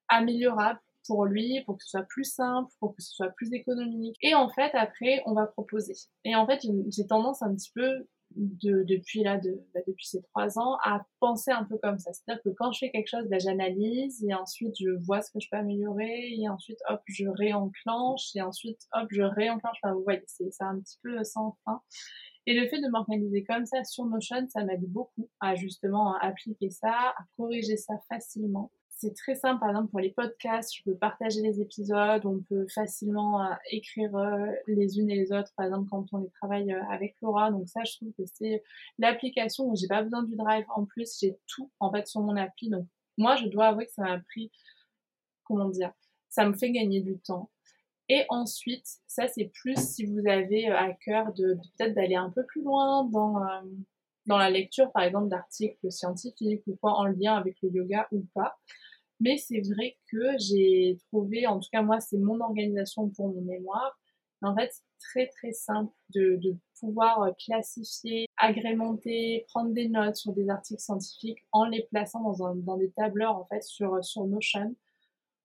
améliorable 0.08 0.80
pour 1.06 1.26
lui, 1.26 1.62
pour 1.66 1.76
que 1.78 1.84
ce 1.84 1.90
soit 1.90 2.04
plus 2.04 2.24
simple, 2.24 2.72
pour 2.80 2.96
que 2.96 3.02
ce 3.02 3.14
soit 3.14 3.30
plus 3.32 3.52
économique. 3.52 4.16
Et 4.22 4.36
en 4.36 4.48
fait, 4.48 4.72
après, 4.74 5.22
on 5.26 5.34
va 5.34 5.48
proposer. 5.48 5.96
Et 6.24 6.34
en 6.34 6.48
fait, 6.48 6.66
j'ai 6.88 7.08
tendance 7.08 7.42
un 7.42 7.54
petit 7.54 7.72
peu 7.74 8.08
de, 8.36 8.84
depuis 8.84 9.24
là, 9.24 9.38
de, 9.38 9.62
bah, 9.74 9.82
depuis 9.88 10.08
ces 10.08 10.22
trois 10.22 10.60
ans, 10.60 10.78
à 10.84 11.06
penser 11.20 11.52
un 11.52 11.64
peu 11.64 11.78
comme 11.78 12.00
ça. 12.00 12.12
C'est-à-dire 12.14 12.42
que 12.44 12.50
quand 12.50 12.72
je 12.72 12.80
fais 12.80 12.92
quelque 12.92 13.08
chose, 13.08 13.28
bah, 13.30 13.40
j'analyse 13.40 14.24
et 14.24 14.34
ensuite 14.34 14.76
je 14.80 14.90
vois 15.06 15.22
ce 15.22 15.32
que 15.32 15.40
je 15.40 15.48
peux 15.50 15.58
améliorer 15.58 16.34
et 16.38 16.50
ensuite 16.50 16.80
hop, 16.90 17.02
je 17.08 17.26
réenclenche 17.28 18.36
et 18.36 18.42
ensuite 18.42 18.82
hop, 18.94 19.08
je 19.12 19.22
réenclenche. 19.22 19.78
Enfin, 19.84 19.94
vous 19.94 20.04
voyez, 20.04 20.24
c'est 20.28 20.50
un 20.62 20.80
petit 20.80 21.00
peu 21.02 21.24
sans 21.24 21.58
fin. 21.66 21.82
Et 22.48 22.54
le 22.54 22.68
fait 22.68 22.80
de 22.80 22.88
m'organiser 22.90 23.44
comme 23.44 23.66
ça 23.66 23.84
sur 23.84 24.06
Notion, 24.06 24.48
ça 24.50 24.64
m'aide 24.64 24.86
beaucoup 24.88 25.30
à 25.40 25.56
justement 25.56 26.16
appliquer 26.18 26.70
ça, 26.70 26.92
à 26.92 27.24
corriger 27.38 27.76
ça 27.76 27.96
facilement 28.08 28.72
c'est 28.98 29.14
très 29.14 29.36
simple, 29.36 29.60
par 29.60 29.70
exemple, 29.70 29.90
pour 29.92 30.00
les 30.00 30.12
podcasts, 30.12 30.74
je 30.74 30.84
peux 30.84 30.96
partager 30.96 31.42
les 31.42 31.60
épisodes, 31.60 32.26
on 32.26 32.40
peut 32.40 32.66
facilement 32.74 33.42
euh, 33.42 33.54
écrire 33.70 34.16
euh, 34.16 34.48
les 34.68 35.00
unes 35.00 35.10
et 35.10 35.16
les 35.16 35.34
autres, 35.34 35.52
par 35.58 35.66
exemple, 35.66 35.90
quand 35.90 36.06
on 36.14 36.20
les 36.20 36.30
travaille 36.30 36.72
euh, 36.72 36.82
avec 36.90 37.16
Laura. 37.22 37.52
Donc 37.52 37.68
ça, 37.68 37.84
je 37.84 37.98
trouve 37.98 38.14
que 38.18 38.24
c'est 38.26 38.64
l'application 38.98 39.66
où 39.66 39.76
j'ai 39.76 39.88
pas 39.88 40.02
besoin 40.02 40.24
du 40.24 40.38
drive. 40.38 40.66
En 40.74 40.86
plus, 40.86 41.18
j'ai 41.20 41.38
tout, 41.46 41.70
en 41.82 41.92
fait, 41.92 42.08
sur 42.08 42.22
mon 42.22 42.38
appli. 42.38 42.70
Donc, 42.70 42.88
moi, 43.18 43.36
je 43.36 43.48
dois 43.48 43.68
avouer 43.68 43.86
que 43.86 43.92
ça 43.92 44.04
m'a 44.04 44.20
pris, 44.20 44.50
comment 45.44 45.68
dire, 45.68 45.92
ça 46.30 46.48
me 46.48 46.54
fait 46.54 46.72
gagner 46.72 47.02
du 47.02 47.20
temps. 47.20 47.52
Et 48.08 48.24
ensuite, 48.30 48.88
ça, 49.08 49.28
c'est 49.28 49.52
plus 49.54 49.78
si 49.78 50.06
vous 50.06 50.26
avez 50.28 50.68
à 50.68 50.94
cœur 50.94 51.34
de, 51.34 51.56
peut-être 51.56 51.96
d'aller 51.96 52.16
un 52.16 52.30
peu 52.30 52.46
plus 52.46 52.62
loin 52.62 53.04
dans, 53.06 53.42
dans 54.26 54.38
la 54.38 54.50
lecture, 54.50 54.92
par 54.92 55.04
exemple, 55.04 55.28
d'articles 55.28 55.92
scientifiques 55.92 56.64
ou 56.68 56.76
quoi 56.76 56.94
en 56.94 57.06
lien 57.06 57.36
avec 57.36 57.58
le 57.62 57.72
yoga 57.72 58.08
ou 58.12 58.24
pas. 58.34 58.58
Mais 59.20 59.38
c'est 59.38 59.62
vrai 59.62 59.98
que 60.12 60.38
j'ai 60.38 60.98
trouvé, 61.08 61.48
en 61.48 61.60
tout 61.60 61.70
cas 61.72 61.82
moi, 61.82 62.00
c'est 62.00 62.18
mon 62.18 62.40
organisation 62.42 63.10
pour 63.10 63.30
mon 63.30 63.42
mémoire. 63.42 63.98
En 64.42 64.56
fait, 64.56 64.70
c'est 64.72 64.84
très 65.00 65.28
très 65.28 65.52
simple 65.54 65.92
de, 66.14 66.38
de 66.42 66.56
pouvoir 66.80 67.32
classifier, 67.44 68.28
agrémenter, 68.38 69.46
prendre 69.48 69.72
des 69.74 69.90
notes 69.90 70.16
sur 70.16 70.34
des 70.34 70.50
articles 70.50 70.82
scientifiques 70.82 71.40
en 71.52 71.66
les 71.66 71.88
plaçant 71.90 72.22
dans, 72.22 72.46
un, 72.46 72.56
dans 72.56 72.78
des 72.78 72.92
tableurs 72.92 73.36
en 73.36 73.46
fait 73.46 73.64
sur, 73.64 74.04
sur 74.04 74.26
Notion. 74.26 74.76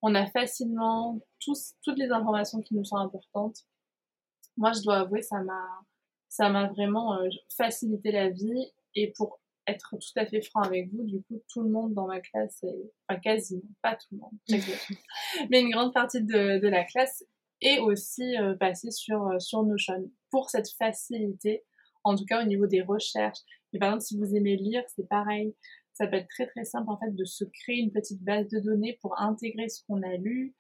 On 0.03 0.15
a 0.15 0.27
facilement 0.27 1.21
tous, 1.39 1.75
toutes 1.83 1.99
les 1.99 2.11
informations 2.11 2.61
qui 2.61 2.75
nous 2.75 2.85
sont 2.85 2.97
importantes. 2.97 3.59
Moi, 4.57 4.73
je 4.73 4.83
dois 4.83 4.99
avouer, 4.99 5.23
ça 5.23 5.43
m'a 5.43 5.67
ça 6.31 6.49
m'a 6.49 6.69
vraiment 6.69 7.15
euh, 7.15 7.29
facilité 7.57 8.13
la 8.13 8.31
vie 8.31 8.73
et 8.95 9.13
pour 9.17 9.40
être 9.71 9.97
tout 9.97 10.19
à 10.19 10.27
fait 10.27 10.43
franc 10.43 10.63
avec 10.63 10.91
vous, 10.93 11.05
du 11.05 11.23
coup, 11.23 11.41
tout 11.49 11.63
le 11.63 11.71
monde 11.71 11.95
dans 11.95 12.07
ma 12.07 12.21
classe, 12.21 12.63
est, 12.63 12.93
enfin 13.09 13.21
quasiment, 13.21 13.63
pas 13.83 13.97
tout 13.97 14.09
le 14.13 14.19
monde, 14.19 14.33
mais 15.51 15.61
une 15.61 15.71
grande 15.71 15.93
partie 15.93 16.23
de, 16.23 16.59
de 16.59 16.69
la 16.69 16.85
classe 16.85 17.25
est 17.63 17.79
aussi 17.79 18.37
euh, 18.39 18.55
passée 18.55 18.91
sur, 18.91 19.27
euh, 19.27 19.39
sur 19.39 19.63
Notion 19.63 20.11
pour 20.31 20.51
cette 20.51 20.71
facilité, 20.79 21.65
en 22.05 22.17
tout 22.17 22.25
cas 22.25 22.43
au 22.43 22.47
niveau 22.47 22.67
des 22.67 22.83
recherches. 22.83 23.41
Et 23.73 23.79
par 23.79 23.91
exemple, 23.91 24.05
si 24.05 24.19
vous 24.19 24.35
aimez 24.35 24.57
lire, 24.57 24.83
c'est 24.95 25.09
pareil. 25.09 25.55
Ça 25.93 26.07
peut 26.07 26.17
être 26.17 26.29
très 26.29 26.47
très 26.47 26.65
simple 26.65 26.91
en 26.91 26.99
fait 26.99 27.15
de 27.15 27.25
se 27.25 27.45
créer 27.45 27.81
une 27.81 27.93
petite 27.93 28.23
base 28.23 28.49
de 28.49 28.59
données 28.61 28.99
pour 29.03 29.21
intégrer 29.21 29.69
ce 29.69 29.85
qu'on 29.87 30.03
a 30.03 30.17
lu, 30.17 30.55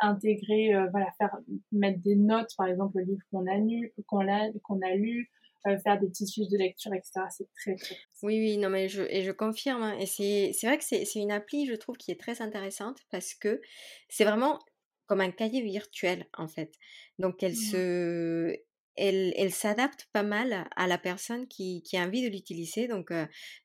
intégrer, 0.00 0.74
euh, 0.74 0.88
voilà, 0.90 1.08
faire 1.18 1.36
mettre 1.72 2.00
des 2.00 2.16
notes, 2.16 2.50
par 2.56 2.66
exemple 2.66 2.98
le 2.98 3.04
livre 3.04 3.22
qu'on 3.30 3.46
a 3.46 3.58
lu, 3.58 3.92
qu'on 4.06 4.26
a, 4.26 4.50
qu'on 4.62 4.80
a 4.80 4.94
lu, 4.94 5.30
faire 5.64 5.98
des 5.98 6.08
petites 6.08 6.32
fiches 6.32 6.48
de 6.48 6.58
lecture, 6.58 6.92
etc. 6.94 7.20
C'est 7.30 7.48
très, 7.52 7.74
très. 7.76 7.96
Oui, 8.22 8.38
oui, 8.38 8.58
non, 8.58 8.70
mais 8.70 8.88
je, 8.88 9.02
et 9.02 9.22
je 9.22 9.32
confirme. 9.32 9.82
Hein, 9.82 9.98
et 9.98 10.06
c'est, 10.06 10.52
vrai 10.66 10.78
que 10.78 10.84
c'est, 10.84 11.04
c'est 11.04 11.20
une 11.20 11.32
appli, 11.32 11.66
je 11.66 11.74
trouve, 11.74 11.96
qui 11.96 12.10
est 12.10 12.20
très 12.20 12.40
intéressante 12.42 12.98
parce 13.10 13.34
que 13.34 13.60
c'est 14.08 14.24
vraiment 14.24 14.58
comme 15.06 15.20
un 15.20 15.30
cahier 15.30 15.62
virtuel, 15.62 16.26
en 16.36 16.48
fait. 16.48 16.72
Donc, 17.18 17.42
elle 17.42 17.52
mmh 17.52 17.54
se, 17.54 18.56
elle, 18.96 19.52
s'adapte 19.52 20.08
pas 20.12 20.22
mal 20.22 20.68
à 20.76 20.86
la 20.86 20.98
personne 20.98 21.46
qui, 21.48 21.82
a 21.94 22.00
envie 22.00 22.22
de 22.22 22.28
l'utiliser. 22.28 22.88
Donc, 22.88 23.12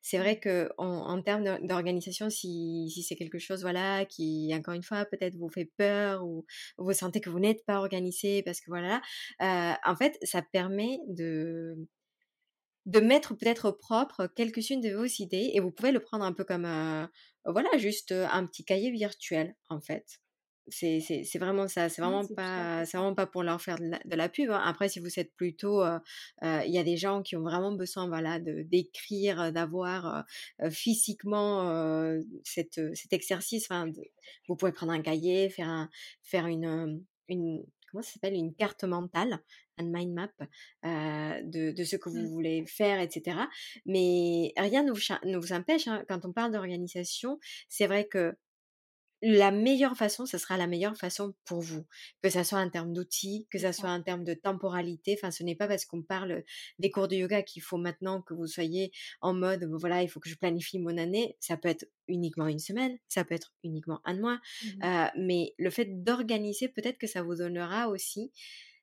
c'est 0.00 0.18
vrai 0.18 0.38
que 0.38 0.70
en, 0.78 1.20
termes 1.22 1.66
d'organisation, 1.66 2.30
si, 2.30 2.90
c'est 3.06 3.16
quelque 3.16 3.38
chose, 3.38 3.62
voilà, 3.62 4.04
qui, 4.04 4.50
encore 4.54 4.74
une 4.74 4.82
fois, 4.82 5.04
peut-être 5.04 5.36
vous 5.36 5.48
fait 5.48 5.70
peur 5.76 6.24
ou 6.24 6.44
vous 6.78 6.92
sentez 6.92 7.20
que 7.20 7.30
vous 7.30 7.40
n'êtes 7.40 7.64
pas 7.66 7.78
organisé 7.78 8.42
parce 8.42 8.60
que 8.60 8.70
voilà, 8.70 9.00
en 9.40 9.96
fait, 9.96 10.18
ça 10.22 10.42
permet 10.42 10.98
de 11.08 11.76
de 12.86 13.00
mettre 13.00 13.34
peut-être 13.34 13.70
propre 13.70 14.26
quelques-unes 14.34 14.80
de 14.80 14.92
vos 14.94 15.04
idées 15.04 15.52
et 15.54 15.60
vous 15.60 15.70
pouvez 15.70 15.92
le 15.92 16.00
prendre 16.00 16.24
un 16.24 16.32
peu 16.32 16.44
comme 16.44 16.66
voilà 17.44 17.78
juste 17.78 18.12
un 18.12 18.46
petit 18.46 18.64
cahier 18.64 18.90
virtuel 18.90 19.54
en 19.68 19.80
fait. 19.80 20.21
C'est 20.68 21.38
vraiment 21.38 21.66
ça, 21.68 21.88
c'est 21.88 22.00
vraiment, 22.00 22.26
pas, 22.26 22.84
vraiment 22.84 23.14
pas 23.14 23.26
pour 23.26 23.42
leur 23.42 23.60
faire 23.60 23.78
de 23.78 24.16
la, 24.16 24.28
pub. 24.28 24.50
Hein. 24.50 24.62
Après, 24.64 24.88
si 24.88 25.00
vous 25.00 25.18
êtes 25.18 25.34
plutôt. 25.34 25.82
Il 26.42 26.70
y 26.70 26.78
a 26.78 26.84
des 26.84 26.96
gens 26.96 27.22
qui 27.22 27.36
ont 27.36 27.42
vraiment 27.42 27.72
besoin 27.72 28.06
voilà, 28.08 28.38
d'écrire, 28.40 29.52
d'avoir 29.52 30.24
physiquement 30.70 32.16
cette, 32.44 32.80
cet 32.94 33.12
exercice. 33.12 33.68
vous 34.48 34.56
pouvez 34.56 34.72
prendre 34.72 34.92
un 34.92 35.02
cahier, 35.02 35.50
faire, 35.50 35.68
un, 35.68 35.90
faire 36.22 36.46
une, 36.46 37.04
une, 37.28 37.64
comment 37.90 38.02
ça 38.02 38.12
s'appelle? 38.12 38.34
Une 38.34 38.54
carte 38.54 38.84
mentale, 38.84 39.40
un 39.78 39.84
mind 39.84 40.14
map 40.14 40.30
de, 40.84 41.72
de, 41.72 41.84
ce 41.84 41.96
que 41.96 42.08
vous 42.08 42.20
mmh. 42.20 42.32
voulez 42.32 42.66
faire, 42.66 43.00
etc. 43.00 43.36
Mais 43.86 44.52
rien 44.56 44.82
ne 44.82 44.92
vous, 44.92 45.00
ne 45.24 45.36
vous 45.36 45.52
empêche, 45.52 45.88
hein, 45.88 46.04
quand 46.08 46.24
on 46.24 46.32
parle 46.32 46.52
d'organisation, 46.52 47.38
c'est 47.68 47.86
vrai 47.86 48.06
que 48.06 48.34
la 49.22 49.52
meilleure 49.52 49.96
façon, 49.96 50.26
ce 50.26 50.36
sera 50.36 50.56
la 50.56 50.66
meilleure 50.66 50.96
façon 50.96 51.34
pour 51.44 51.60
vous. 51.60 51.86
Que 52.22 52.28
ça 52.28 52.42
soit 52.44 52.58
en 52.58 52.68
termes 52.68 52.92
d'outils, 52.92 53.46
que 53.50 53.58
ça 53.58 53.72
soit 53.72 53.90
en 53.90 54.02
termes 54.02 54.24
de 54.24 54.34
temporalité. 54.34 55.16
Enfin, 55.16 55.30
ce 55.30 55.44
n'est 55.44 55.54
pas 55.54 55.68
parce 55.68 55.84
qu'on 55.84 56.02
parle 56.02 56.42
des 56.78 56.90
cours 56.90 57.08
de 57.08 57.16
yoga 57.16 57.42
qu'il 57.42 57.62
faut 57.62 57.78
maintenant 57.78 58.20
que 58.20 58.34
vous 58.34 58.46
soyez 58.46 58.92
en 59.20 59.32
mode, 59.32 59.64
voilà, 59.78 60.02
il 60.02 60.08
faut 60.08 60.20
que 60.20 60.28
je 60.28 60.36
planifie 60.36 60.78
mon 60.80 60.98
année. 60.98 61.36
Ça 61.40 61.56
peut 61.56 61.68
être 61.68 61.86
uniquement 62.08 62.48
une 62.48 62.58
semaine, 62.58 62.98
ça 63.08 63.24
peut 63.24 63.34
être 63.34 63.54
uniquement 63.62 64.00
un 64.04 64.18
mois. 64.18 64.40
Mmh 64.64 65.10
mais 65.16 65.54
le 65.58 65.70
fait 65.70 66.02
d'organiser, 66.02 66.68
peut-être 66.68 66.98
que 66.98 67.06
ça 67.06 67.22
vous 67.22 67.36
donnera 67.36 67.88
aussi 67.88 68.32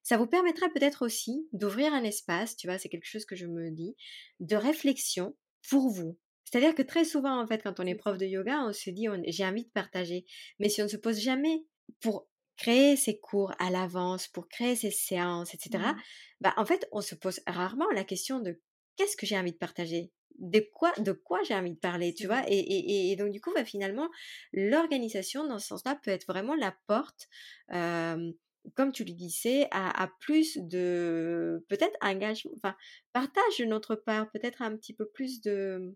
ça 0.03 0.17
vous 0.17 0.27
permettra 0.27 0.69
peut-être 0.69 1.05
aussi 1.05 1.47
d'ouvrir 1.53 1.93
un 1.93 2.03
espace, 2.03 2.55
tu 2.55 2.67
vois, 2.67 2.79
c'est 2.79 2.89
quelque 2.89 3.05
chose 3.05 3.25
que 3.25 3.35
je 3.35 3.45
me 3.45 3.69
dis, 3.69 3.95
de 4.39 4.55
réflexion 4.55 5.35
pour 5.69 5.89
vous, 5.89 6.17
c'est-à-dire 6.50 6.74
que 6.74 6.82
très 6.82 7.06
souvent, 7.06 7.39
en 7.39 7.45
fait, 7.45 7.62
quand 7.62 7.80
on 7.80 7.86
est 7.86 7.93
prof 7.93 8.18
de 8.18 8.26
yoga, 8.26 8.64
on 8.66 8.74
se 8.74 8.89
dit, 8.89 9.08
j'ai 9.28 9.45
envie 9.45 9.66
de 9.66 9.70
partager. 9.70 10.26
Mais 10.58 10.68
si 10.68 10.82
on 10.82 10.86
ne 10.86 10.89
se 10.89 10.97
pose 10.97 11.20
jamais 11.20 11.64
pour 12.02 12.28
créer 12.58 12.95
ses 12.95 13.20
cours 13.20 13.54
à 13.60 13.70
l'avance, 13.70 14.28
pour 14.28 14.47
créer 14.47 14.76
ses 14.76 14.89
séances, 14.89 15.54
etc., 15.54 15.78
mmh. 15.78 16.02
bah, 16.41 16.54
en 16.58 16.66
fait, 16.66 16.88
on 16.91 17.02
se 17.02 17.14
pose 17.14 17.39
rarement 17.45 17.89
la 17.93 18.04
question 18.04 18.39
de 18.39 18.60
qu'est-ce 18.97 19.16
que 19.16 19.28
j'ai 19.28 19.38
envie 19.38 19.52
de 19.52 19.58
partager? 19.58 20.12
De 20.39 20.60
quoi, 20.74 20.91
de 20.97 21.12
quoi 21.12 21.39
j'ai 21.43 21.54
envie 21.54 21.74
de 21.74 21.80
parler, 21.80 22.16
tu 22.16 22.26
vois? 22.26 22.41
Et, 22.47 23.16
donc, 23.16 23.30
du 23.30 23.41
coup, 23.41 23.54
bah, 23.54 23.64
finalement, 23.64 24.10
l'organisation, 24.52 25.45
dans 25.45 25.60
ce 25.60 25.68
sens-là, 25.68 26.00
peut 26.04 26.10
être 26.10 26.26
vraiment 26.26 26.56
la 26.56 26.76
porte, 26.88 27.30
comme 27.70 28.91
tu 28.91 29.04
le 29.04 29.14
disais, 29.14 29.68
à, 29.70 30.02
à 30.02 30.08
plus 30.20 30.58
de, 30.58 31.64
peut-être, 31.70 31.95
engagement, 32.02 32.54
enfin, 32.58 32.76
partage 33.14 33.60
de 33.60 33.66
notre 33.66 33.95
part, 33.95 34.32
peut-être 34.32 34.64
un 34.64 34.76
petit 34.76 34.95
peu 34.95 35.08
plus 35.08 35.41
de, 35.41 35.95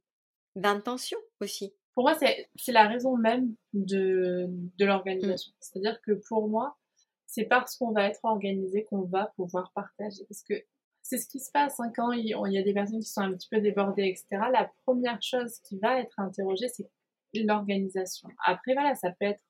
d'intention 0.55 1.17
aussi. 1.41 1.73
Pour 1.95 2.05
moi, 2.05 2.15
c'est 2.15 2.71
la 2.71 2.87
raison 2.87 3.17
même 3.17 3.55
de, 3.73 4.47
de 4.49 4.85
l'organisation. 4.85 5.51
Mmh. 5.51 5.55
C'est-à-dire 5.59 6.01
que 6.01 6.13
pour 6.27 6.47
moi, 6.49 6.77
c'est 7.27 7.45
parce 7.45 7.77
qu'on 7.77 7.91
va 7.91 8.05
être 8.05 8.19
organisé 8.23 8.83
qu'on 8.85 9.03
va 9.03 9.33
pouvoir 9.35 9.71
partager. 9.73 10.23
Parce 10.29 10.43
que 10.43 10.53
c'est 11.01 11.17
ce 11.17 11.27
qui 11.27 11.39
se 11.39 11.51
passe 11.51 11.79
hein, 11.79 11.91
quand 11.95 12.11
il, 12.11 12.27
y 12.27 12.57
a 12.57 12.63
des 12.63 12.73
personnes 12.73 12.99
qui 12.99 13.09
sont 13.09 13.21
un 13.21 13.33
petit 13.33 13.49
peu 13.49 13.59
débordées, 13.59 14.07
etc. 14.07 14.27
La 14.51 14.71
première 14.85 15.21
chose 15.21 15.59
qui 15.67 15.77
va 15.79 15.99
être 15.99 16.17
interrogée, 16.19 16.69
c'est 16.69 16.89
l'organisation. 17.33 18.29
Après, 18.45 18.73
voilà, 18.73 18.95
ça 18.95 19.11
peut 19.11 19.25
être 19.25 19.43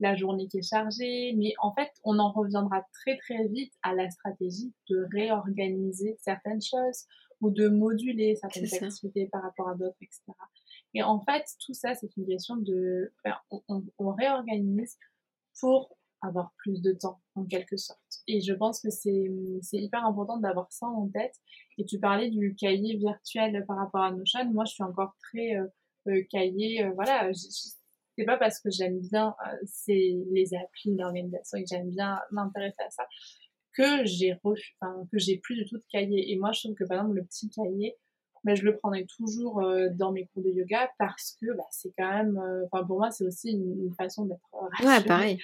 la 0.00 0.16
journée 0.16 0.48
qui 0.48 0.58
est 0.58 0.68
chargée, 0.68 1.34
mais 1.36 1.52
en 1.60 1.72
fait, 1.74 1.90
on 2.04 2.18
en 2.18 2.32
reviendra 2.32 2.86
très 2.92 3.16
très 3.18 3.46
vite 3.48 3.72
à 3.82 3.94
la 3.94 4.08
stratégie 4.10 4.72
de 4.88 5.06
réorganiser 5.12 6.16
certaines 6.20 6.62
choses 6.62 7.04
ou 7.44 7.50
de 7.50 7.68
moduler 7.68 8.34
certaines 8.36 8.72
activités 8.82 9.26
par 9.26 9.42
rapport 9.42 9.68
à 9.68 9.74
d'autres, 9.74 9.98
etc. 10.00 10.22
Et 10.94 11.02
en 11.02 11.20
fait, 11.20 11.44
tout 11.64 11.74
ça, 11.74 11.94
c'est 11.94 12.16
une 12.16 12.26
question 12.26 12.56
de... 12.56 13.12
On, 13.68 14.12
réorganise 14.12 14.96
pour 15.60 15.94
avoir 16.22 16.54
plus 16.56 16.80
de 16.80 16.92
temps, 16.92 17.20
en 17.34 17.44
quelque 17.44 17.76
sorte. 17.76 18.00
Et 18.26 18.40
je 18.40 18.54
pense 18.54 18.80
que 18.80 18.88
c'est 18.88 19.28
hyper 19.72 20.06
important 20.06 20.38
d'avoir 20.38 20.72
ça 20.72 20.86
en 20.86 21.06
tête. 21.08 21.34
Et 21.76 21.84
tu 21.84 21.98
parlais 21.98 22.30
du 22.30 22.54
cahier 22.54 22.96
virtuel 22.96 23.62
par 23.66 23.76
rapport 23.76 24.00
à 24.00 24.10
Notion. 24.10 24.50
Moi, 24.50 24.64
je 24.64 24.72
suis 24.72 24.82
encore 24.82 25.14
très 25.20 25.56
euh, 25.56 25.66
euh, 26.08 26.22
cahier. 26.30 26.82
Euh, 26.82 26.92
voilà, 26.94 27.30
c'est 27.34 28.24
pas 28.24 28.38
parce 28.38 28.58
que 28.58 28.70
j'aime 28.70 29.00
bien 29.00 29.34
les 29.86 30.54
applis 30.54 30.94
d'organisation 30.94 31.58
et 31.58 31.64
que 31.64 31.68
j'aime 31.68 31.90
bien 31.90 32.18
m'intéresser 32.30 32.82
à 32.86 32.90
ça 32.90 33.06
que 33.76 34.04
j'ai 34.04 34.36
enfin, 34.42 35.06
que 35.10 35.18
j'ai 35.18 35.38
plus 35.38 35.56
du 35.56 35.64
tout 35.66 35.76
de 35.76 35.84
cahier. 35.90 36.32
Et 36.32 36.36
moi, 36.36 36.52
je 36.52 36.60
trouve 36.60 36.74
que 36.74 36.84
par 36.84 36.98
exemple, 36.98 37.16
le 37.16 37.24
petit 37.24 37.50
cahier, 37.50 37.96
ben, 38.44 38.54
je 38.54 38.62
le 38.62 38.76
prendrai 38.76 39.06
toujours 39.06 39.62
euh, 39.62 39.88
dans 39.94 40.12
mes 40.12 40.26
cours 40.26 40.42
de 40.42 40.50
yoga 40.50 40.90
parce 40.98 41.36
que 41.40 41.56
bah, 41.56 41.64
c'est 41.70 41.92
quand 41.96 42.10
même, 42.10 42.36
euh, 42.36 42.66
enfin 42.66 42.84
pour 42.84 42.98
moi, 42.98 43.10
c'est 43.10 43.24
aussi 43.24 43.52
une, 43.52 43.92
façon 43.96 44.26
d'être 44.26 44.40
rassurée. 44.52 44.86
Ouais, 44.86 45.04
pareil. 45.04 45.38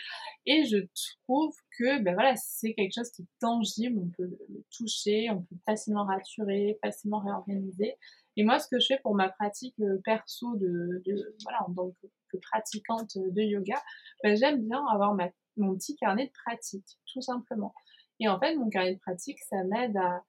Et 0.45 0.65
je 0.65 0.77
trouve 1.25 1.55
que 1.79 2.03
ben 2.03 2.13
voilà, 2.13 2.35
c'est 2.37 2.75
quelque 2.75 2.93
chose 2.95 3.11
qui 3.11 3.23
est 3.23 3.29
tangible, 3.41 3.99
on 3.99 4.11
peut 4.11 4.25
le, 4.25 4.65
toucher, 4.77 5.31
on 5.31 5.43
peut 5.43 5.57
facilement 5.65 6.05
rassurer, 6.05 6.79
facilement 6.85 7.21
réorganiser. 7.21 7.97
Et 8.37 8.45
moi, 8.45 8.59
ce 8.59 8.69
que 8.69 8.79
je 8.79 8.87
fais 8.87 8.99
pour 9.03 9.15
ma 9.15 9.31
pratique 9.31 9.75
euh, 9.81 9.99
perso 10.05 10.55
de, 10.57 11.03
de 11.07 11.37
voilà, 11.43 11.67
en 11.67 11.73
tant 11.73 11.91
que, 12.03 12.37
pratiquante 12.43 13.17
de 13.17 13.43
yoga, 13.43 13.83
ben, 14.23 14.37
j'aime 14.37 14.63
bien 14.65 14.85
avoir 14.87 15.15
ma, 15.15 15.31
mon 15.57 15.75
petit 15.75 15.97
carnet 15.97 16.27
de 16.27 16.33
pratique, 16.45 16.99
tout 17.13 17.23
simplement. 17.23 17.75
Et 18.21 18.29
en 18.29 18.39
fait, 18.39 18.55
mon 18.57 18.69
carnet 18.69 18.95
de 18.95 19.01
pratique, 19.01 19.39
ça 19.41 19.65
m'aide 19.65 19.97
à 19.97 20.23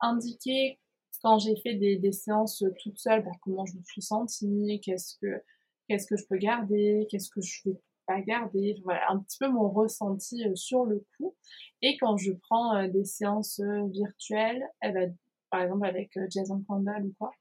indiquer 0.00 0.80
quand 1.22 1.38
j'ai 1.38 1.56
fait 1.56 1.74
des, 1.74 2.12
séances 2.12 2.64
toute 2.82 2.98
seule, 2.98 3.22
bah, 3.22 3.30
comment 3.42 3.66
je 3.66 3.76
me 3.76 3.82
suis 3.84 4.02
sentie, 4.02 4.80
qu'est-ce 4.82 5.16
que 5.20 5.42
qu'est-ce 5.86 6.06
que 6.06 6.16
je 6.16 6.24
peux 6.26 6.36
garder, 6.36 7.06
qu'est-ce 7.10 7.30
que 7.30 7.40
je 7.40 7.68
vais 7.68 7.80
pas 8.06 8.20
garder, 8.20 8.80
voilà, 8.84 9.10
un 9.10 9.18
petit 9.18 9.38
peu 9.38 9.48
mon 9.48 9.68
ressenti 9.68 10.46
euh, 10.46 10.54
sur 10.54 10.84
le 10.84 11.04
coup. 11.16 11.34
Et 11.82 11.96
quand 11.98 12.16
je 12.16 12.32
prends 12.32 12.76
euh, 12.76 12.88
des 12.88 13.04
séances 13.04 13.60
euh, 13.60 13.86
virtuelles, 13.88 14.62
eh 14.82 14.90
ben, 14.92 15.16
par 15.50 15.62
exemple 15.62 15.86
avec 15.86 16.16
Jason 16.28 16.62
Campbell 16.66 17.06
ou 17.06 17.14
quoi, 17.18 17.32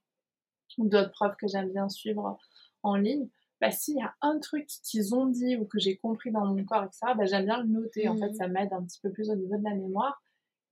ou 0.80 0.88
d'autres 0.88 1.12
profs 1.12 1.38
que 1.38 1.48
j'aime 1.48 1.72
bien 1.72 1.90
suivre 1.90 2.38
en 2.82 2.96
ligne, 2.96 3.30
bah, 3.62 3.72
s'il 3.72 3.98
y 3.98 4.02
a 4.02 4.14
un 4.22 4.40
truc 4.40 4.68
qu'ils 4.84 5.16
ont 5.16 5.26
dit 5.26 5.58
ou 5.58 5.66
que 5.66 5.80
j'ai 5.80 5.98
compris 5.98 6.32
dans 6.32 6.46
mon 6.46 6.64
corps, 6.64 6.84
etc., 6.84 7.14
bah, 7.18 7.26
j'aime 7.26 7.46
bien 7.46 7.62
le 7.62 7.68
noter. 7.68 8.08
En 8.08 8.18
fait, 8.18 8.30
mmh. 8.30 8.36
ça 8.36 8.48
m'aide 8.48 8.74
un 8.74 8.84
petit 8.84 9.00
peu 9.02 9.12
plus 9.12 9.30
au 9.30 9.36
niveau 9.36 9.58
de 9.58 9.64
la 9.64 9.76
mémoire. 9.76 10.22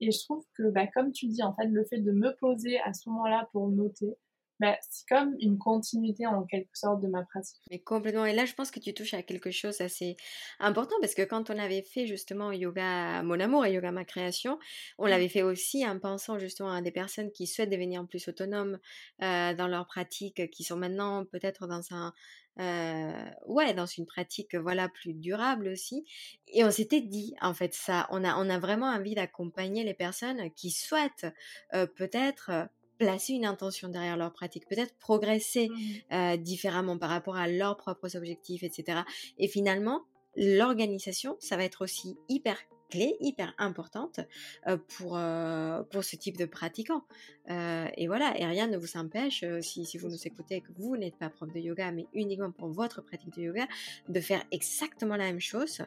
Et 0.00 0.10
je 0.10 0.18
trouve 0.24 0.44
que, 0.54 0.70
bah, 0.70 0.86
comme 0.86 1.12
tu 1.12 1.26
dis, 1.26 1.42
en 1.42 1.54
fait, 1.54 1.66
le 1.66 1.84
fait 1.84 1.98
de 1.98 2.12
me 2.12 2.34
poser 2.36 2.78
à 2.80 2.92
ce 2.92 3.08
moment-là 3.10 3.48
pour 3.52 3.68
noter, 3.68 4.16
bah, 4.60 4.76
c'est 4.88 5.06
comme 5.08 5.36
une 5.40 5.58
continuité 5.58 6.26
en 6.26 6.44
quelque 6.44 6.76
sorte 6.76 7.00
de 7.00 7.08
ma 7.08 7.22
pratique. 7.24 7.60
Mais 7.70 7.78
complètement. 7.78 8.24
Et 8.24 8.34
là, 8.34 8.44
je 8.44 8.54
pense 8.54 8.70
que 8.70 8.80
tu 8.80 8.92
touches 8.92 9.14
à 9.14 9.22
quelque 9.22 9.50
chose 9.50 9.80
assez 9.80 10.16
important 10.58 10.96
parce 11.00 11.14
que 11.14 11.22
quand 11.22 11.50
on 11.50 11.58
avait 11.58 11.82
fait 11.82 12.06
justement 12.06 12.50
yoga 12.50 13.22
mon 13.22 13.38
amour 13.38 13.64
et 13.66 13.72
yoga 13.72 13.92
ma 13.92 14.04
création, 14.04 14.58
on 14.98 15.06
mmh. 15.06 15.10
l'avait 15.10 15.28
fait 15.28 15.42
aussi 15.42 15.86
en 15.86 15.98
pensant 15.98 16.38
justement 16.38 16.72
à 16.72 16.82
des 16.82 16.90
personnes 16.90 17.30
qui 17.30 17.46
souhaitent 17.46 17.70
devenir 17.70 18.06
plus 18.06 18.26
autonomes 18.28 18.78
euh, 19.22 19.54
dans 19.54 19.68
leur 19.68 19.86
pratique, 19.86 20.50
qui 20.50 20.64
sont 20.64 20.76
maintenant 20.76 21.24
peut-être 21.24 21.66
dans 21.66 21.82
un 21.92 22.12
euh, 22.60 23.30
ouais, 23.46 23.72
dans 23.72 23.86
une 23.86 24.06
pratique 24.06 24.56
voilà 24.56 24.88
plus 24.88 25.14
durable 25.14 25.68
aussi. 25.68 26.04
Et 26.48 26.64
on 26.64 26.70
s'était 26.72 27.00
dit 27.00 27.34
en 27.40 27.54
fait 27.54 27.72
ça, 27.74 28.08
on 28.10 28.24
a 28.24 28.34
on 28.36 28.50
a 28.50 28.58
vraiment 28.58 28.88
envie 28.88 29.14
d'accompagner 29.14 29.84
les 29.84 29.94
personnes 29.94 30.50
qui 30.56 30.70
souhaitent 30.70 31.26
euh, 31.74 31.86
peut-être 31.86 32.68
placer 32.98 33.32
une 33.34 33.46
intention 33.46 33.88
derrière 33.88 34.16
leur 34.16 34.32
pratique, 34.32 34.68
peut-être 34.68 34.94
progresser 34.98 35.68
mmh 35.68 35.74
euh, 36.12 36.36
différemment 36.36 36.98
par 36.98 37.10
rapport 37.10 37.36
à 37.36 37.48
leurs 37.48 37.76
propres 37.76 38.16
objectifs, 38.16 38.62
etc. 38.62 39.00
Et 39.38 39.48
finalement, 39.48 40.02
l'organisation, 40.36 41.36
ça 41.38 41.56
va 41.56 41.64
être 41.64 41.82
aussi 41.82 42.16
hyper 42.28 42.56
clé, 42.90 43.16
hyper 43.20 43.54
importante 43.58 44.20
euh, 44.66 44.78
pour, 44.96 45.16
euh, 45.16 45.82
pour 45.90 46.04
ce 46.04 46.16
type 46.16 46.36
de 46.36 46.46
pratiquant. 46.46 47.02
et 47.48 48.06
voilà, 48.06 48.38
et 48.38 48.46
rien 48.46 48.66
ne 48.66 48.76
vous 48.76 48.96
empêche, 48.96 49.44
si, 49.60 49.84
si, 49.84 49.98
vous 49.98 50.08
nous 50.08 50.26
écoutez 50.26 50.56
et 50.56 50.60
que 50.60 50.72
vous 50.76 50.96
n'êtes 50.96 51.16
pas 51.16 51.28
prof 51.28 51.52
de 51.52 51.60
yoga, 51.60 51.92
mais 51.92 52.06
uniquement 52.14 52.50
pour 52.50 52.68
votre 52.68 53.02
pratique 53.02 53.34
de 53.36 53.42
yoga, 53.42 53.66
de 54.08 54.20
faire 54.20 54.42
exactement 54.50 55.16
la 55.16 55.24
même 55.24 55.40
chose 55.40 55.82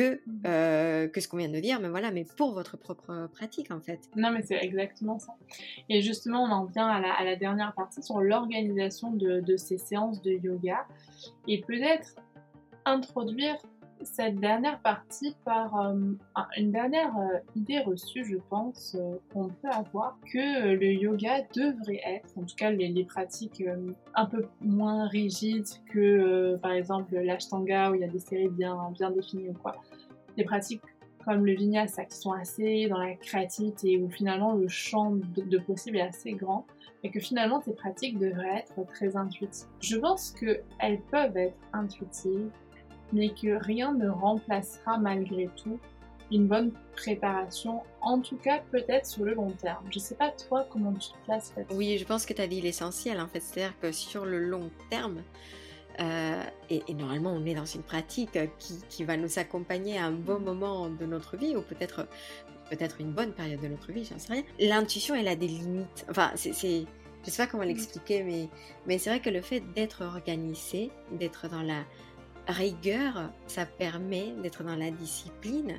que, 0.00 0.14
mmh. 0.14 0.42
euh, 0.46 1.08
que 1.08 1.20
ce 1.20 1.28
qu'on 1.28 1.36
vient 1.36 1.50
de 1.50 1.60
dire, 1.60 1.78
mais 1.80 1.88
voilà, 1.88 2.10
mais 2.10 2.24
pour 2.24 2.52
votre 2.52 2.78
propre 2.78 3.28
pratique 3.34 3.70
en 3.70 3.80
fait. 3.80 4.00
Non, 4.16 4.30
mais 4.30 4.42
c'est 4.42 4.62
exactement 4.62 5.18
ça. 5.18 5.34
Et 5.90 6.00
justement, 6.00 6.44
on 6.44 6.50
en 6.50 6.64
vient 6.64 6.88
à 6.88 7.00
la, 7.00 7.12
à 7.12 7.24
la 7.24 7.36
dernière 7.36 7.74
partie 7.74 8.02
sur 8.02 8.20
l'organisation 8.20 9.10
de, 9.10 9.40
de, 9.40 9.56
ces 9.56 9.76
séances 9.76 10.22
de 10.22 10.32
yoga 10.32 10.86
et 11.46 11.60
peut-être 11.60 12.14
introduire 12.86 13.56
cette 14.02 14.36
dernière 14.36 14.80
partie 14.80 15.36
par 15.44 15.78
euh, 15.80 15.94
une 16.56 16.72
dernière 16.72 17.16
euh, 17.16 17.38
idée 17.56 17.80
reçue, 17.80 18.24
je 18.24 18.36
pense, 18.48 18.96
euh, 18.98 19.16
qu'on 19.32 19.48
peut 19.48 19.70
avoir, 19.70 20.18
que 20.32 20.74
le 20.74 20.92
yoga 20.92 21.42
devrait 21.54 22.00
être, 22.06 22.36
en 22.36 22.42
tout 22.42 22.56
cas 22.56 22.70
les, 22.70 23.04
pratiques 23.04 23.62
un 24.14 24.26
peu 24.26 24.46
moins 24.60 25.08
rigides 25.08 25.66
que 25.92 26.56
par 26.56 26.72
exemple 26.72 27.16
l'ashtanga 27.16 27.90
où 27.90 27.94
il 27.94 28.02
y 28.02 28.04
a 28.04 28.08
des 28.08 28.18
séries 28.18 28.48
bien, 28.48 28.76
bien 28.92 29.10
définies 29.10 29.48
ou 29.48 29.54
quoi, 29.54 29.76
des 30.36 30.44
pratiques 30.44 30.82
comme 31.24 31.44
le 31.44 31.54
vinyasa 31.54 32.04
qui 32.04 32.16
sont 32.16 32.32
assez 32.32 32.88
dans 32.88 32.98
la 32.98 33.14
créativité 33.14 33.98
où 33.98 34.08
finalement 34.10 34.54
le 34.54 34.68
champ 34.68 35.12
de, 35.12 35.42
de 35.42 35.58
possible 35.58 35.96
est 35.96 36.02
assez 36.02 36.32
grand 36.32 36.66
et 37.02 37.10
que 37.10 37.20
finalement 37.20 37.60
ces 37.60 37.72
pratiques 37.72 38.18
devraient 38.18 38.64
être 38.64 38.86
très 38.86 39.16
intuitives. 39.16 39.66
Je 39.80 39.96
pense 39.96 40.32
qu'elles 40.32 41.00
peuvent 41.10 41.36
être 41.36 41.56
intuitives 41.72 42.50
mais 43.12 43.30
que 43.30 43.62
rien 43.62 43.92
ne 43.92 44.08
remplacera 44.08 44.98
malgré 44.98 45.48
tout 45.56 45.78
une 46.32 46.46
bonne 46.46 46.72
préparation, 46.94 47.82
en 48.00 48.20
tout 48.20 48.36
cas 48.36 48.60
peut-être 48.70 49.06
sur 49.06 49.24
le 49.24 49.34
long 49.34 49.50
terme. 49.50 49.84
Je 49.90 49.98
sais 49.98 50.14
pas 50.14 50.30
toi 50.30 50.66
comment 50.70 50.92
tu 50.92 51.10
te 51.10 51.24
places 51.24 51.52
Oui, 51.72 51.98
je 51.98 52.04
pense 52.04 52.24
que 52.24 52.32
tu 52.32 52.40
as 52.40 52.46
dit 52.46 52.60
l'essentiel 52.60 53.20
en 53.20 53.26
fait, 53.26 53.40
c'est-à-dire 53.40 53.78
que 53.80 53.90
sur 53.90 54.24
le 54.24 54.38
long 54.38 54.70
terme, 54.90 55.22
euh, 55.98 56.42
et, 56.70 56.94
normalement 56.94 57.32
on 57.32 57.44
est 57.44 57.54
dans 57.54 57.64
une 57.64 57.82
pratique 57.82 58.38
qui, 58.58 58.74
qui, 58.88 59.04
va 59.04 59.16
nous 59.16 59.38
accompagner 59.40 59.98
à 59.98 60.04
un 60.04 60.12
bon 60.12 60.38
moment 60.38 60.88
de 60.88 61.04
notre 61.04 61.36
vie, 61.36 61.56
ou 61.56 61.62
peut-être 61.62 62.06
peut-être 62.70 63.00
une 63.00 63.12
bonne 63.12 63.32
période 63.32 63.60
de 63.60 63.68
notre 63.68 63.92
vie, 63.92 64.04
j'en 64.04 64.18
sais 64.18 64.32
rien. 64.32 64.42
L'intuition, 64.60 65.14
elle 65.14 65.28
a 65.28 65.36
des 65.36 65.48
limites. 65.48 66.06
Enfin, 66.08 66.30
c'est, 66.36 66.52
je 66.52 67.30
sais 67.30 67.42
pas 67.42 67.46
comment 67.46 67.64
l'expliquer, 67.64 68.22
mais, 68.22 68.48
mais 68.86 68.98
c'est 68.98 69.10
vrai 69.10 69.20
que 69.20 69.28
le 69.28 69.42
fait 69.42 69.60
d'être 69.74 70.02
organisé, 70.02 70.90
d'être 71.12 71.48
dans 71.48 71.62
la 71.62 71.84
rigueur, 72.50 73.30
ça 73.46 73.66
permet 73.66 74.32
d'être 74.42 74.64
dans 74.64 74.76
la 74.76 74.90
discipline, 74.90 75.78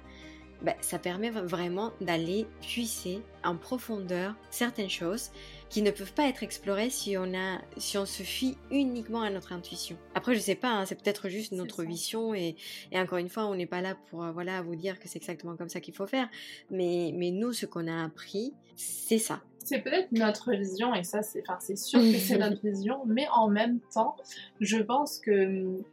ben, 0.62 0.76
ça 0.82 1.00
permet 1.00 1.32
vraiment 1.32 1.92
d'aller 2.02 2.46
puiser 2.62 3.22
en 3.44 3.58
profondeur 3.58 4.36
certaines 4.52 4.92
choses 4.92 5.32
qui 5.70 5.82
ne 5.82 5.90
peuvent 5.90 6.14
pas 6.14 6.28
être 6.28 6.44
explorées 6.44 6.92
si 6.92 7.18
on, 7.18 7.34
a, 7.34 7.60
si 7.78 7.98
on 7.98 8.06
se 8.06 8.22
fie 8.22 8.58
uniquement 8.70 9.22
à 9.22 9.32
notre 9.32 9.54
intuition. 9.54 9.98
Après, 10.14 10.36
je 10.36 10.40
sais 10.40 10.56
pas, 10.56 10.70
hein, 10.70 10.86
c'est 10.86 11.02
peut-être 11.02 11.30
juste 11.30 11.54
notre 11.54 11.84
vision 11.84 12.36
et, 12.36 12.56
et, 12.92 13.00
encore 13.00 13.18
une 13.18 13.30
fois, 13.30 13.46
on 13.46 13.56
n'est 13.56 13.66
pas 13.66 13.82
là 13.82 13.96
pour 14.10 14.24
euh, 14.24 14.32
voilà 14.32 14.62
vous 14.62 14.76
dire 14.76 15.00
que 15.00 15.08
c'est 15.08 15.18
exactement 15.18 15.56
comme 15.56 15.70
ça 15.70 15.80
qu'il 15.80 15.96
faut 15.96 16.06
faire, 16.06 16.30
mais, 16.70 17.12
mais 17.16 17.32
nous, 17.32 17.54
ce 17.54 17.66
qu'on 17.66 17.88
a 17.88 18.04
appris, 18.04 18.54
c'est 18.76 19.18
ça. 19.18 19.42
C'est 19.64 19.80
peut-être 19.80 20.12
notre 20.12 20.52
vision 20.52 20.94
et 20.94 21.04
ça, 21.04 21.24
c'est, 21.24 21.42
enfin, 21.42 21.58
c'est 21.60 21.78
sûr 21.78 22.00
que 22.00 22.18
c'est 22.18 22.38
notre 22.40 22.62
vision, 22.62 23.02
mais 23.08 23.28
en 23.34 23.48
même 23.48 23.80
temps, 23.94 24.16
je 24.60 24.78
pense 24.78 25.18
que 25.20 25.46
hum, 25.46 25.84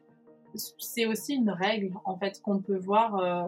c'est 0.78 1.06
aussi 1.06 1.34
une 1.34 1.50
règle 1.50 1.92
en 2.04 2.16
fait 2.16 2.40
qu'on 2.42 2.60
peut 2.60 2.78
voir 2.78 3.16
euh, 3.16 3.44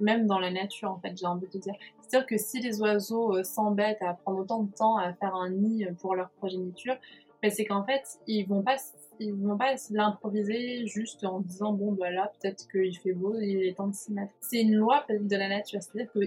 même 0.00 0.26
dans 0.26 0.38
la 0.38 0.50
nature 0.50 0.90
en 0.90 0.98
fait 0.98 1.16
j'ai 1.16 1.26
envie 1.26 1.48
de 1.48 1.58
dire. 1.58 1.74
C'est 2.02 2.16
à 2.16 2.20
dire 2.20 2.26
que 2.26 2.36
si 2.36 2.60
les 2.60 2.80
oiseaux 2.80 3.36
euh, 3.36 3.44
s'embêtent 3.44 4.02
à 4.02 4.14
prendre 4.14 4.40
autant 4.40 4.62
de 4.62 4.72
temps 4.72 4.96
à 4.96 5.12
faire 5.14 5.34
un 5.34 5.50
nid 5.50 5.86
pour 6.00 6.14
leur 6.14 6.30
progéniture 6.30 6.96
ben, 7.42 7.50
c'est 7.50 7.64
qu'en 7.64 7.84
fait 7.84 8.02
ils 8.26 8.44
vont 8.44 8.62
pas 8.62 8.76
ils 9.20 9.32
vont 9.32 9.56
pas 9.56 9.74
l'improviser 9.90 10.86
juste 10.86 11.24
en 11.24 11.40
disant 11.40 11.72
bon 11.72 11.92
bah 11.92 12.10
là 12.10 12.32
peut-être 12.40 12.66
qu'il 12.68 12.96
fait 12.98 13.12
beau 13.12 13.34
il 13.38 13.64
est 13.64 13.76
temps 13.76 13.88
de 13.88 13.94
s'y 13.94 14.12
mettre. 14.12 14.32
C'est 14.40 14.60
une 14.60 14.74
loi 14.74 15.04
de 15.08 15.36
la 15.36 15.48
nature. 15.48 15.80
C'est 15.82 16.00
à 16.00 16.04
dire 16.04 16.12
que 16.12 16.20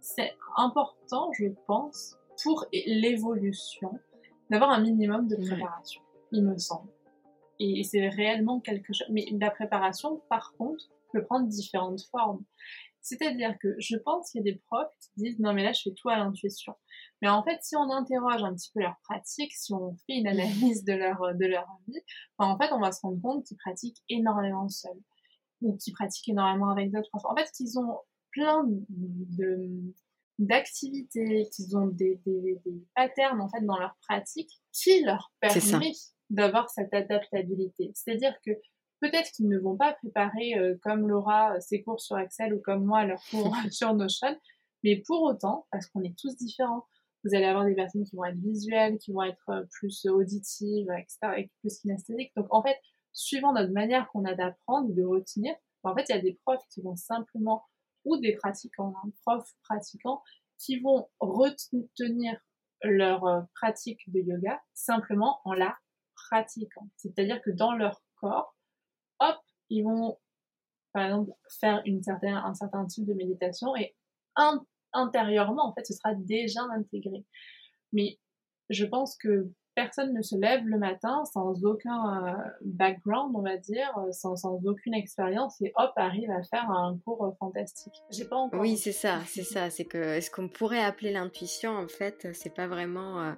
c'est 0.00 0.32
important 0.56 1.30
je 1.32 1.46
pense 1.66 2.16
pour 2.42 2.66
l'évolution 2.72 3.98
d'avoir 4.50 4.70
un 4.70 4.80
minimum 4.80 5.28
de 5.28 5.36
préparation 5.36 6.02
il 6.32 6.44
me 6.44 6.58
semble 6.58 6.88
et 7.58 7.84
c'est 7.84 8.08
réellement 8.08 8.60
quelque 8.60 8.92
chose. 8.92 9.08
Mais 9.10 9.26
la 9.40 9.50
préparation, 9.50 10.22
par 10.28 10.52
contre, 10.58 10.84
peut 11.12 11.24
prendre 11.24 11.48
différentes 11.48 12.02
formes. 12.10 12.44
C'est-à-dire 13.00 13.54
que 13.60 13.74
je 13.78 13.96
pense 13.96 14.30
qu'il 14.30 14.44
y 14.44 14.48
a 14.48 14.52
des 14.52 14.58
profs 14.66 14.90
qui 14.98 15.10
disent 15.16 15.38
non 15.38 15.52
mais 15.52 15.62
là 15.62 15.72
je 15.72 15.82
fais 15.82 15.94
tout 15.94 16.08
à 16.08 16.16
l'intuition. 16.16 16.74
Mais 17.20 17.28
en 17.28 17.42
fait, 17.44 17.58
si 17.62 17.76
on 17.76 17.90
interroge 17.90 18.42
un 18.42 18.54
petit 18.54 18.70
peu 18.72 18.80
leur 18.80 18.96
pratique, 19.02 19.52
si 19.52 19.74
on 19.74 19.94
fait 20.06 20.14
une 20.14 20.26
analyse 20.26 20.84
de 20.84 20.94
leur 20.94 21.34
de 21.34 21.46
leur 21.46 21.68
vie, 21.86 22.00
ben, 22.38 22.46
en 22.46 22.58
fait 22.58 22.72
on 22.72 22.80
va 22.80 22.92
se 22.92 23.00
rendre 23.02 23.20
compte 23.20 23.44
qu'ils 23.44 23.58
pratiquent 23.58 24.02
énormément 24.08 24.68
seuls 24.68 25.00
ou 25.60 25.76
qu'ils 25.76 25.92
pratiquent 25.92 26.30
énormément 26.30 26.70
avec 26.70 26.90
d'autres 26.90 27.08
profs. 27.10 27.26
En 27.26 27.36
fait, 27.36 27.50
qu'ils 27.52 27.78
ont 27.78 27.98
plein 28.30 28.64
de 28.66 29.92
d'activités, 30.38 31.48
qu'ils 31.54 31.76
ont 31.76 31.86
des, 31.86 32.20
des, 32.26 32.58
des 32.64 32.82
patterns 32.96 33.40
en 33.40 33.48
fait 33.48 33.64
dans 33.64 33.78
leur 33.78 33.96
pratique 34.08 34.50
qui 34.72 35.02
leur 35.04 35.32
permettent 35.40 36.13
d'avoir 36.30 36.70
cette 36.70 36.92
adaptabilité. 36.94 37.92
C'est-à-dire 37.94 38.34
que 38.44 38.50
peut-être 39.00 39.30
qu'ils 39.32 39.48
ne 39.48 39.58
vont 39.58 39.76
pas 39.76 39.92
préparer 39.94 40.54
euh, 40.56 40.76
comme 40.82 41.08
Laura 41.08 41.60
ses 41.60 41.82
cours 41.82 42.00
sur 42.00 42.18
Excel 42.18 42.54
ou 42.54 42.60
comme 42.60 42.84
moi 42.84 43.04
leurs 43.04 43.22
cours 43.30 43.54
sur 43.70 43.94
Notion, 43.94 44.38
mais 44.82 45.02
pour 45.06 45.22
autant, 45.22 45.66
parce 45.70 45.86
qu'on 45.86 46.02
est 46.02 46.16
tous 46.18 46.36
différents, 46.36 46.86
vous 47.24 47.34
allez 47.34 47.46
avoir 47.46 47.64
des 47.64 47.74
personnes 47.74 48.04
qui 48.04 48.16
vont 48.16 48.24
être 48.24 48.36
visuelles, 48.36 48.98
qui 48.98 49.12
vont 49.12 49.22
être 49.22 49.48
euh, 49.48 49.64
plus 49.70 50.06
auditives, 50.06 50.90
etc., 50.90 51.18
et 51.38 51.50
plus 51.60 51.78
kinesthésiques. 51.78 52.32
Donc 52.36 52.46
en 52.50 52.62
fait, 52.62 52.76
suivant 53.12 53.52
notre 53.52 53.72
manière 53.72 54.08
qu'on 54.10 54.24
a 54.24 54.34
d'apprendre 54.34 54.90
et 54.90 54.94
de 54.94 55.04
retenir, 55.04 55.54
ben, 55.82 55.90
en 55.90 55.94
fait, 55.94 56.04
il 56.08 56.14
y 56.14 56.18
a 56.18 56.22
des 56.22 56.38
profs 56.44 56.66
qui 56.70 56.82
vont 56.82 56.96
simplement, 56.96 57.64
ou 58.04 58.18
des 58.18 58.34
pratiquants, 58.34 58.94
hein, 58.96 59.10
profs 59.24 59.54
pratiquants, 59.62 60.22
qui 60.58 60.80
vont 60.80 61.08
retenir 61.20 62.38
leur 62.82 63.24
euh, 63.24 63.40
pratique 63.54 64.00
de 64.12 64.20
yoga 64.20 64.60
simplement 64.74 65.40
en 65.44 65.54
la 65.54 65.76
pratiquant. 66.34 66.88
C'est-à-dire 66.96 67.40
que 67.42 67.50
dans 67.50 67.74
leur 67.74 68.02
corps, 68.16 68.56
hop, 69.20 69.38
ils 69.70 69.84
vont, 69.84 70.18
faire 70.92 71.82
un 71.84 72.54
certain 72.54 72.86
type 72.86 73.06
de 73.06 73.14
méditation 73.14 73.74
et 73.76 73.96
intérieurement, 74.92 75.68
en 75.68 75.74
fait, 75.74 75.84
ce 75.84 75.92
sera 75.92 76.14
déjà 76.14 76.62
intégré. 76.72 77.24
Mais 77.92 78.18
je 78.70 78.84
pense 78.84 79.16
que 79.16 79.50
personne 79.74 80.12
ne 80.14 80.22
se 80.22 80.36
lève 80.36 80.66
le 80.66 80.78
matin 80.78 81.24
sans 81.32 81.64
aucun 81.64 82.26
euh, 82.26 82.32
background, 82.64 83.34
on 83.34 83.42
va 83.42 83.56
dire, 83.56 83.92
euh, 83.98 84.12
sans, 84.12 84.36
sans 84.36 84.60
aucune 84.64 84.94
expérience 84.94 85.60
et 85.60 85.72
hop, 85.76 85.92
arrive 85.96 86.30
à 86.30 86.42
faire 86.42 86.70
un 86.70 86.98
cours 87.04 87.24
euh, 87.24 87.30
fantastique. 87.38 87.94
J'ai 88.10 88.24
pas 88.24 88.36
encore. 88.36 88.60
Oui, 88.60 88.76
c'est 88.76 88.92
ça, 88.92 89.20
c'est 89.26 89.42
ça. 89.42 89.70
C'est 89.70 89.84
que 89.84 90.20
ce 90.20 90.30
qu'on 90.30 90.48
pourrait 90.48 90.82
appeler 90.82 91.12
l'intuition, 91.12 91.72
en 91.72 91.88
fait, 91.88 92.28
c'est 92.32 92.54
pas 92.54 92.66
vraiment 92.66 93.34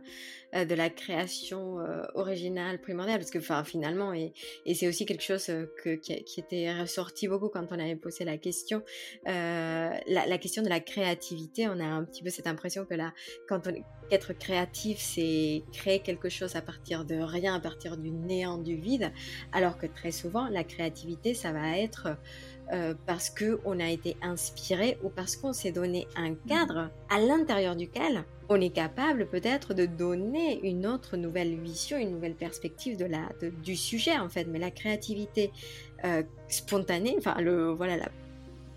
de 0.52 0.74
la 0.74 0.90
création 0.90 1.76
originale, 2.14 2.80
primordiale, 2.80 3.18
parce 3.18 3.30
que 3.30 3.38
enfin, 3.38 3.64
finalement, 3.64 4.12
et, 4.12 4.32
et 4.64 4.74
c'est 4.74 4.88
aussi 4.88 5.06
quelque 5.06 5.22
chose 5.22 5.46
que, 5.82 5.96
qui, 5.96 6.22
qui, 6.24 6.40
était 6.40 6.72
ressorti 6.72 7.28
beaucoup 7.28 7.48
quand 7.48 7.66
on 7.70 7.78
avait 7.78 7.96
posé 7.96 8.24
la 8.24 8.38
question, 8.38 8.82
la, 9.24 10.00
la, 10.06 10.38
question 10.38 10.62
de 10.62 10.68
la 10.68 10.80
créativité, 10.80 11.68
on 11.68 11.78
a 11.80 11.84
un 11.84 12.04
petit 12.04 12.22
peu 12.22 12.30
cette 12.30 12.46
impression 12.46 12.84
que 12.84 12.94
là, 12.94 13.12
quand 13.48 13.66
on 13.66 13.72
être 14.10 14.32
créatif, 14.32 14.98
c'est 14.98 15.64
créer 15.72 16.00
quelque 16.00 16.25
chose 16.28 16.56
à 16.56 16.62
partir 16.62 17.04
de 17.04 17.16
rien, 17.16 17.54
à 17.54 17.60
partir 17.60 17.96
du 17.96 18.10
néant, 18.10 18.58
du 18.58 18.76
vide, 18.76 19.12
alors 19.52 19.78
que 19.78 19.86
très 19.86 20.10
souvent, 20.10 20.48
la 20.48 20.64
créativité, 20.64 21.34
ça 21.34 21.52
va 21.52 21.78
être 21.78 22.16
euh, 22.72 22.94
parce 23.06 23.30
qu'on 23.30 23.78
a 23.78 23.88
été 23.88 24.16
inspiré 24.22 24.98
ou 25.04 25.08
parce 25.08 25.36
qu'on 25.36 25.52
s'est 25.52 25.70
donné 25.70 26.08
un 26.16 26.34
cadre 26.34 26.90
à 27.10 27.20
l'intérieur 27.20 27.76
duquel 27.76 28.24
on 28.48 28.60
est 28.60 28.70
capable 28.70 29.26
peut-être 29.26 29.74
de 29.74 29.86
donner 29.86 30.60
une 30.66 30.86
autre 30.86 31.16
nouvelle 31.16 31.54
vision, 31.60 31.98
une 31.98 32.10
nouvelle 32.10 32.34
perspective 32.34 32.96
de 32.96 33.04
la, 33.04 33.28
du 33.62 33.76
sujet 33.76 34.18
en 34.18 34.28
fait. 34.28 34.44
Mais 34.44 34.58
la 34.58 34.70
créativité 34.70 35.52
euh, 36.04 36.22
spontanée, 36.48 37.14
enfin 37.18 37.40
le 37.40 37.70
voilà 37.70 37.96
la 37.96 38.08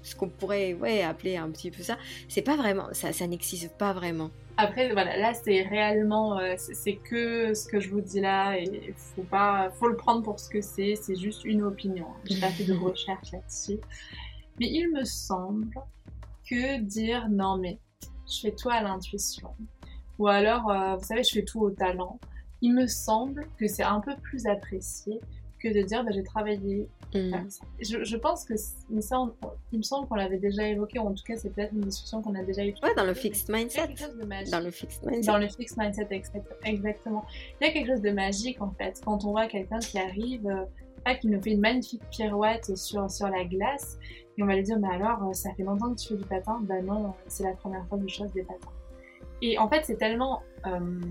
ce 0.04 0.16
qu'on 0.16 0.30
pourrait 0.30 0.74
ouais, 0.74 1.04
appeler 1.04 1.38
un 1.38 1.50
petit 1.50 1.72
peu 1.72 1.84
ça, 1.84 1.97
c'est 2.28 2.41
pas 2.41 2.56
vraiment, 2.56 2.88
ça, 2.93 3.14
ça 3.14 3.28
n'existe 3.28 3.78
pas 3.78 3.93
vraiment. 3.93 4.32
Après, 4.58 4.91
voilà, 4.91 5.16
là, 5.18 5.34
c'est 5.34 5.62
réellement, 5.62 6.38
euh, 6.38 6.56
c'est 6.58 6.97
que 6.97 7.54
ce 7.54 7.66
que 7.66 7.80
je 7.80 7.89
vous 7.89 8.02
dis 8.02 8.20
là, 8.20 8.58
et 8.58 8.93
faut 9.16 9.24
pas, 9.24 9.72
faut 9.72 9.88
le 9.88 9.95
prendre 9.95 10.22
pour 10.22 10.39
ce 10.39 10.50
que 10.50 10.62
c'est, 10.62 10.95
c'est 10.95 11.16
juste 11.16 11.45
une 11.45 11.64
opinion. 11.64 12.08
J'ai 12.26 12.41
pas 12.41 12.50
fait 12.50 12.66
de 12.66 12.74
recherche 12.78 13.32
là-dessus. 13.32 13.80
Mais 14.60 14.68
il 14.68 14.91
me 14.91 15.06
semble 15.06 15.70
que 16.50 16.80
dire 16.82 17.30
non, 17.30 17.58
mais 17.58 17.80
je 18.30 18.41
fais 18.41 18.52
tout 18.52 18.70
à 18.70 18.82
l'intuition, 18.82 19.56
ou 20.18 20.28
alors, 20.28 20.70
euh, 20.70 20.97
vous 20.97 21.06
savez, 21.06 21.24
je 21.24 21.32
fais 21.32 21.45
tout 21.45 21.62
au 21.62 21.72
talent, 21.72 22.20
il 22.62 22.74
me 22.74 22.88
semble 22.88 23.47
que 23.58 23.68
c'est 23.68 23.84
un 23.84 24.02
peu 24.02 24.16
plus 24.18 24.45
apprécié 24.45 25.22
que 25.60 25.74
de 25.74 25.82
dire 25.82 26.04
bah, 26.04 26.12
j'ai 26.14 26.24
travaillé 26.24 26.88
mm. 27.14 27.49
Je, 27.82 28.03
je, 28.03 28.18
pense 28.18 28.45
que 28.45 28.53
mais 28.89 29.01
ça 29.01 29.18
il 29.72 29.80
me 29.80 29.84
semble 29.84 30.07
qu'on 30.07 30.16
l'avait 30.16 30.38
déjà 30.38 30.68
évoqué 30.68 30.99
ou 30.99 31.07
en 31.07 31.14
tout 31.14 31.24
cas 31.24 31.36
c'est 31.38 31.49
peut-être 31.49 31.74
une 31.74 31.82
discussion 31.82 32.22
qu'on 32.22 32.36
a 32.36 32.43
déjà 32.43 32.66
eue. 32.66 32.74
Ouais 32.84 32.93
dans 32.95 33.05
le 33.05 33.14
fixed 33.14 33.49
mindset. 33.49 33.95
dans 34.51 34.60
le 34.60 34.72
fixed 34.72 35.05
mindset. 35.05 35.32
Dans 35.32 35.38
le 35.38 35.47
fixed 35.47 35.78
mindset 35.78 36.07
exactement. 36.66 37.26
Il 37.60 37.68
y 37.68 37.70
a 37.70 37.74
quelque 37.74 37.88
chose 37.88 38.01
de 38.01 38.12
magique 38.12 38.62
en 38.62 38.72
fait 38.72 39.01
quand 39.03 39.26
on 39.26 39.32
voit 39.32 39.47
quelqu'un 39.47 39.80
qui 39.80 39.97
arrive 39.99 40.47
euh, 40.47 41.14
qui 41.16 41.28
nous 41.28 41.41
fait 41.41 41.51
une 41.51 41.62
magnifique 41.62 42.03
pirouette 42.12 42.76
sur, 42.78 43.10
sur 43.10 43.28
la 43.30 43.43
glace 43.45 43.97
et 44.38 44.43
on 44.43 44.45
va 44.45 44.55
lui 44.55 44.64
dire 44.64 44.80
mais 44.80 44.89
alors 44.89 45.24
euh, 45.24 45.34
ça 45.34 45.53
fait 45.55 45.64
longtemps 45.64 45.93
que 45.93 45.99
tu 45.99 46.10
fais 46.10 46.16
du 46.16 46.26
patin? 46.26 46.60
Bah 46.64 46.82
non 46.82 47.14
c'est 47.28 47.43
la 47.43 47.53
première 47.53 47.86
fois 47.88 47.97
que 47.97 48.07
je 48.07 48.18
fasse 48.18 48.34
des 48.34 48.43
patins. 48.43 48.72
Et 49.41 49.57
en 49.57 49.70
fait 49.70 49.86
c'est 49.86 49.97
tellement 49.97 50.41
euh, 50.66 51.01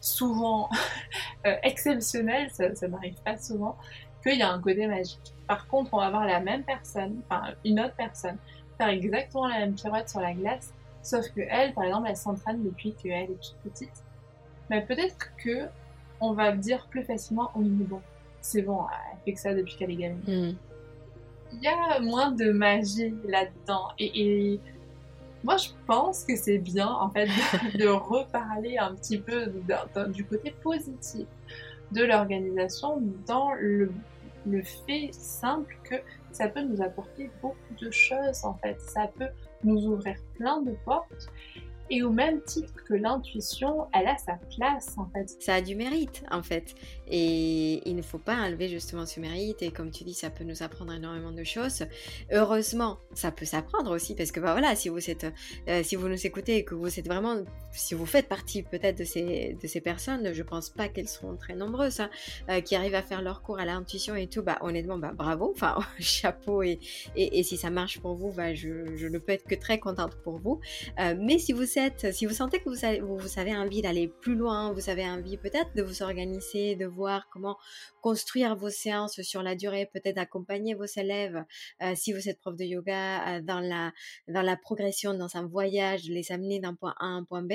souvent 0.00 0.68
euh, 1.46 1.56
exceptionnel, 1.62 2.50
ça, 2.52 2.74
ça 2.74 2.88
n'arrive 2.88 3.20
pas 3.24 3.36
souvent, 3.36 3.76
qu'il 4.24 4.38
y 4.38 4.42
a 4.42 4.50
un 4.50 4.60
côté 4.60 4.86
magique. 4.86 5.34
Par 5.46 5.68
contre, 5.68 5.94
on 5.94 5.98
va 5.98 6.10
voir 6.10 6.26
la 6.26 6.40
même 6.40 6.64
personne, 6.64 7.20
enfin 7.28 7.52
une 7.64 7.78
autre 7.80 7.94
personne, 7.96 8.36
faire 8.78 8.88
exactement 8.88 9.46
la 9.46 9.60
même 9.60 9.74
pirouette 9.74 10.08
sur 10.08 10.20
la 10.20 10.32
glace, 10.32 10.72
sauf 11.02 11.28
que 11.28 11.42
elle, 11.48 11.74
par 11.74 11.84
exemple, 11.84 12.08
elle 12.08 12.16
s'entraîne 12.16 12.64
depuis 12.64 12.94
qu'elle 12.94 13.30
est 13.30 13.40
toute 13.40 13.56
petite. 13.62 14.04
Mais 14.70 14.82
peut-être 14.82 15.36
que 15.36 15.68
on 16.20 16.32
va 16.32 16.52
dire 16.52 16.86
plus 16.88 17.04
facilement, 17.04 17.50
oui 17.54 17.68
mais 17.68 17.84
bon, 17.84 18.00
c'est 18.40 18.62
bon, 18.62 18.86
elle 18.90 19.18
fait 19.24 19.32
que 19.32 19.40
ça 19.40 19.54
depuis 19.54 19.76
qu'elle 19.76 19.90
est 19.90 19.96
gamine. 19.96 20.22
Hmm. 20.26 20.56
il 21.52 21.62
y 21.62 21.68
a 21.68 22.00
moins 22.00 22.32
de 22.32 22.50
magie 22.50 23.14
là-dedans. 23.26 23.88
Et, 23.98 24.60
moi, 25.42 25.58
je 25.58 25.68
pense 25.86 26.24
que 26.24 26.36
c'est 26.36 26.56
bien, 26.56 26.88
en 26.88 27.10
fait, 27.10 27.28
de, 27.76 27.86
reparler 27.88 28.78
un 28.78 28.94
petit 28.94 29.18
peu 29.18 29.52
du 30.08 30.24
côté 30.24 30.54
positif 30.62 31.26
de 31.92 32.02
l'organisation 32.02 33.02
dans 33.26 33.52
le, 33.52 33.92
le 34.46 34.62
fait 34.62 35.10
simple 35.12 35.76
que 35.84 35.96
ça 36.32 36.48
peut 36.48 36.62
nous 36.62 36.82
apporter 36.82 37.30
beaucoup 37.40 37.74
de 37.80 37.90
choses, 37.90 38.44
en 38.44 38.54
fait. 38.54 38.80
Ça 38.80 39.08
peut 39.16 39.28
nous 39.62 39.86
ouvrir 39.86 40.16
plein 40.34 40.60
de 40.62 40.72
portes 40.84 41.30
et 41.90 42.02
au 42.02 42.10
même 42.10 42.42
titre 42.42 42.72
que 42.84 42.94
l'intuition, 42.94 43.86
elle 43.92 44.08
a 44.08 44.16
sa 44.16 44.38
place 44.56 44.94
en 44.96 45.08
fait. 45.10 45.36
Ça 45.40 45.54
a 45.54 45.60
du 45.60 45.74
mérite 45.74 46.24
en 46.30 46.42
fait. 46.42 46.74
Et 47.08 47.88
il 47.88 47.96
ne 47.96 48.02
faut 48.02 48.18
pas 48.18 48.36
enlever 48.36 48.68
justement 48.68 49.06
ce 49.06 49.20
mérite. 49.20 49.62
Et 49.62 49.70
comme 49.70 49.90
tu 49.90 50.04
dis, 50.04 50.14
ça 50.14 50.30
peut 50.30 50.44
nous 50.44 50.62
apprendre 50.62 50.92
énormément 50.92 51.32
de 51.32 51.44
choses. 51.44 51.84
Heureusement, 52.32 52.98
ça 53.14 53.30
peut 53.30 53.44
s'apprendre 53.44 53.90
aussi 53.90 54.14
parce 54.14 54.32
que 54.32 54.40
bah, 54.40 54.52
voilà, 54.52 54.74
si 54.76 54.88
vous 54.88 55.10
êtes, 55.10 55.26
euh, 55.68 55.82
si 55.82 55.96
vous 55.96 56.08
nous 56.08 56.26
écoutez 56.26 56.56
et 56.56 56.64
que 56.64 56.74
vous 56.74 56.98
êtes 56.98 57.06
vraiment, 57.06 57.36
si 57.72 57.94
vous 57.94 58.06
faites 58.06 58.28
partie 58.28 58.62
peut-être 58.62 58.98
de 58.98 59.04
ces, 59.04 59.56
de 59.60 59.66
ces 59.66 59.80
personnes, 59.80 60.32
je 60.32 60.42
pense 60.42 60.70
pas 60.70 60.88
qu'elles 60.88 61.08
seront 61.08 61.36
très 61.36 61.54
nombreuses, 61.54 62.00
hein, 62.00 62.10
euh, 62.48 62.60
qui 62.60 62.76
arrivent 62.76 62.94
à 62.94 63.02
faire 63.02 63.22
leur 63.22 63.42
cours 63.42 63.58
à 63.58 63.64
l'intuition 63.64 64.14
et 64.14 64.26
tout, 64.26 64.42
bah 64.42 64.58
honnêtement, 64.60 64.98
bah 64.98 65.12
bravo, 65.14 65.52
enfin 65.54 65.78
chapeau. 65.98 66.62
Et, 66.62 66.78
et, 67.16 67.42
si 67.42 67.56
ça 67.56 67.70
marche 67.70 68.00
pour 68.00 68.14
vous, 68.14 68.32
bah, 68.32 68.54
je, 68.54 68.96
je, 68.96 69.06
ne 69.06 69.18
peux 69.18 69.32
être 69.32 69.44
que 69.44 69.54
très 69.54 69.78
contente 69.78 70.16
pour 70.22 70.38
vous. 70.38 70.60
Euh, 70.98 71.14
mais 71.18 71.38
si 71.38 71.52
vous 71.52 71.66
si 72.12 72.26
vous 72.26 72.34
sentez 72.34 72.60
que 72.60 72.68
vous 72.68 72.84
avez, 72.84 73.00
vous, 73.00 73.38
avez 73.38 73.56
envie 73.56 73.82
d'aller 73.82 74.08
plus 74.08 74.34
loin, 74.34 74.72
vous 74.72 74.90
avez 74.90 75.04
envie 75.04 75.36
peut-être 75.36 75.74
de 75.74 75.82
vous 75.82 76.02
organiser, 76.02 76.76
de 76.76 76.86
voir 76.86 77.28
comment 77.30 77.56
construire 78.00 78.56
vos 78.56 78.70
séances 78.70 79.20
sur 79.22 79.42
la 79.42 79.54
durée, 79.54 79.90
peut-être 79.92 80.18
accompagner 80.18 80.74
vos 80.74 80.84
élèves, 80.84 81.44
euh, 81.82 81.94
si 81.94 82.12
vous 82.12 82.28
êtes 82.28 82.40
prof 82.40 82.56
de 82.56 82.64
yoga, 82.64 83.36
euh, 83.36 83.42
dans, 83.42 83.60
la, 83.60 84.56
progression, 84.56 85.14
dans 85.14 85.36
un 85.36 85.46
voyage, 85.46 86.04
les 86.04 86.32
amener 86.32 86.60
d'un 86.60 86.74
point 86.74 86.94
A 86.98 87.06
à 87.06 87.08
un 87.08 87.24
point 87.24 87.42
B, 87.42 87.54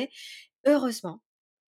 heureusement, 0.65 1.21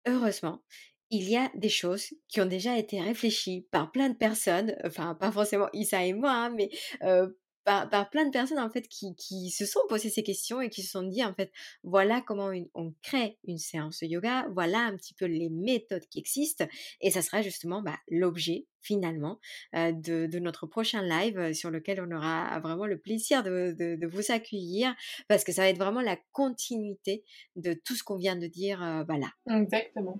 heureusement, 0.07 0.61
il 1.09 1.29
y 1.29 1.37
a 1.37 1.49
des 1.55 1.69
choses 1.69 2.13
qui 2.27 2.41
ont 2.41 2.45
déjà 2.45 2.77
été 2.77 3.01
réfléchies 3.01 3.67
par 3.71 3.91
plein 3.91 4.09
de 4.09 4.15
personnes, 4.17 4.75
enfin 4.85 5.15
pas 5.15 5.31
forcément 5.31 5.69
Issa 5.73 6.05
et 6.05 6.13
moi, 6.13 6.31
hein, 6.31 6.49
mais 6.49 6.69
euh, 7.03 7.29
par, 7.65 8.09
plein 8.09 8.25
de 8.25 8.31
personnes 8.31 8.59
en 8.59 8.69
fait 8.69 8.87
qui, 8.87 9.15
qui, 9.15 9.49
se 9.49 9.65
sont 9.65 9.81
posées 9.89 10.09
ces 10.09 10.23
questions 10.23 10.61
et 10.61 10.69
qui 10.69 10.83
se 10.83 10.91
sont 10.91 11.03
dit 11.03 11.23
en 11.23 11.33
fait 11.33 11.51
voilà 11.83 12.21
comment 12.21 12.51
on 12.73 12.93
crée 13.01 13.37
une 13.45 13.57
séance 13.57 13.99
de 14.01 14.07
yoga, 14.07 14.47
voilà 14.53 14.79
un 14.79 14.95
petit 14.95 15.13
peu 15.13 15.25
les 15.25 15.49
méthodes 15.49 16.05
qui 16.09 16.19
existent 16.19 16.65
et 17.01 17.11
ça 17.11 17.21
sera 17.21 17.41
justement 17.41 17.81
bah, 17.81 17.97
l'objet 18.07 18.67
finalement 18.81 19.39
de, 19.73 20.27
de, 20.27 20.39
notre 20.39 20.67
prochain 20.67 21.01
live 21.01 21.53
sur 21.53 21.71
lequel 21.71 21.99
on 22.01 22.15
aura 22.15 22.59
vraiment 22.59 22.85
le 22.85 22.99
plaisir 22.99 23.41
de, 23.41 24.05
vous 24.05 24.31
accueillir 24.31 24.93
parce 25.27 25.43
que 25.43 25.51
ça 25.51 25.63
va 25.63 25.69
être 25.69 25.79
vraiment 25.79 26.01
la 26.01 26.17
continuité 26.33 27.23
de 27.55 27.73
tout 27.73 27.95
ce 27.95 28.03
qu'on 28.03 28.17
vient 28.17 28.35
de 28.35 28.45
dire 28.45 28.79
bah, 29.07 29.17
là. 29.17 29.31
Exactement. 29.59 30.19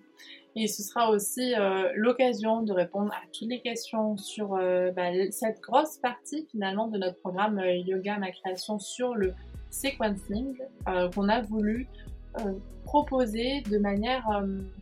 Et 0.57 0.67
ce 0.67 0.83
sera 0.83 1.09
aussi 1.09 1.53
euh, 1.53 1.91
l'occasion 1.95 2.61
de 2.61 2.71
répondre 2.71 3.11
à 3.11 3.27
toutes 3.33 3.49
les 3.49 3.59
questions 3.59 4.15
sur 4.15 4.55
euh, 4.55 4.89
bah, 4.91 5.09
cette 5.31 5.59
grosse 5.59 5.97
partie 5.97 6.47
finalement 6.49 6.87
de 6.87 6.97
notre 6.97 7.19
programme 7.19 7.59
euh, 7.59 7.75
Yoga 7.75 8.17
Ma 8.19 8.31
Création 8.31 8.79
sur 8.79 9.15
le 9.15 9.33
sequencing 9.69 10.55
qu'on 11.13 11.27
a 11.27 11.41
voulu 11.41 11.87
proposer 12.85 13.61
de 13.69 13.77
manière 13.77 14.25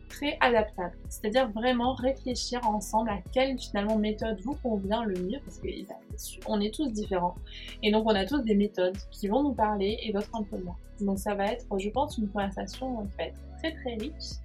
très 0.08 0.36
adaptable. 0.40 0.94
C'est-à-dire 1.08 1.50
vraiment 1.50 1.94
réfléchir 1.94 2.60
ensemble 2.68 3.10
à 3.10 3.18
quelle 3.32 3.58
finalement 3.58 3.98
méthode 3.98 4.40
vous 4.42 4.54
convient 4.62 5.02
le 5.02 5.18
mieux 5.18 5.40
parce 5.44 5.58
qu'on 6.44 6.60
est 6.60 6.72
tous 6.72 6.92
différents. 6.92 7.34
Et 7.82 7.90
donc 7.90 8.06
on 8.06 8.14
a 8.14 8.24
tous 8.24 8.38
des 8.38 8.54
méthodes 8.54 8.96
qui 9.10 9.26
vont 9.26 9.42
nous 9.42 9.54
parler 9.54 9.98
et 10.02 10.12
d'autres 10.12 10.30
un 10.34 10.44
peu 10.44 10.58
moins. 10.58 10.76
Donc 11.00 11.18
ça 11.18 11.34
va 11.34 11.46
être, 11.46 11.66
je 11.76 11.88
pense, 11.88 12.16
une 12.18 12.28
conversation 12.28 13.08
va 13.18 13.24
être 13.24 13.38
très 13.58 13.72
très 13.72 13.94
riche 13.94 14.38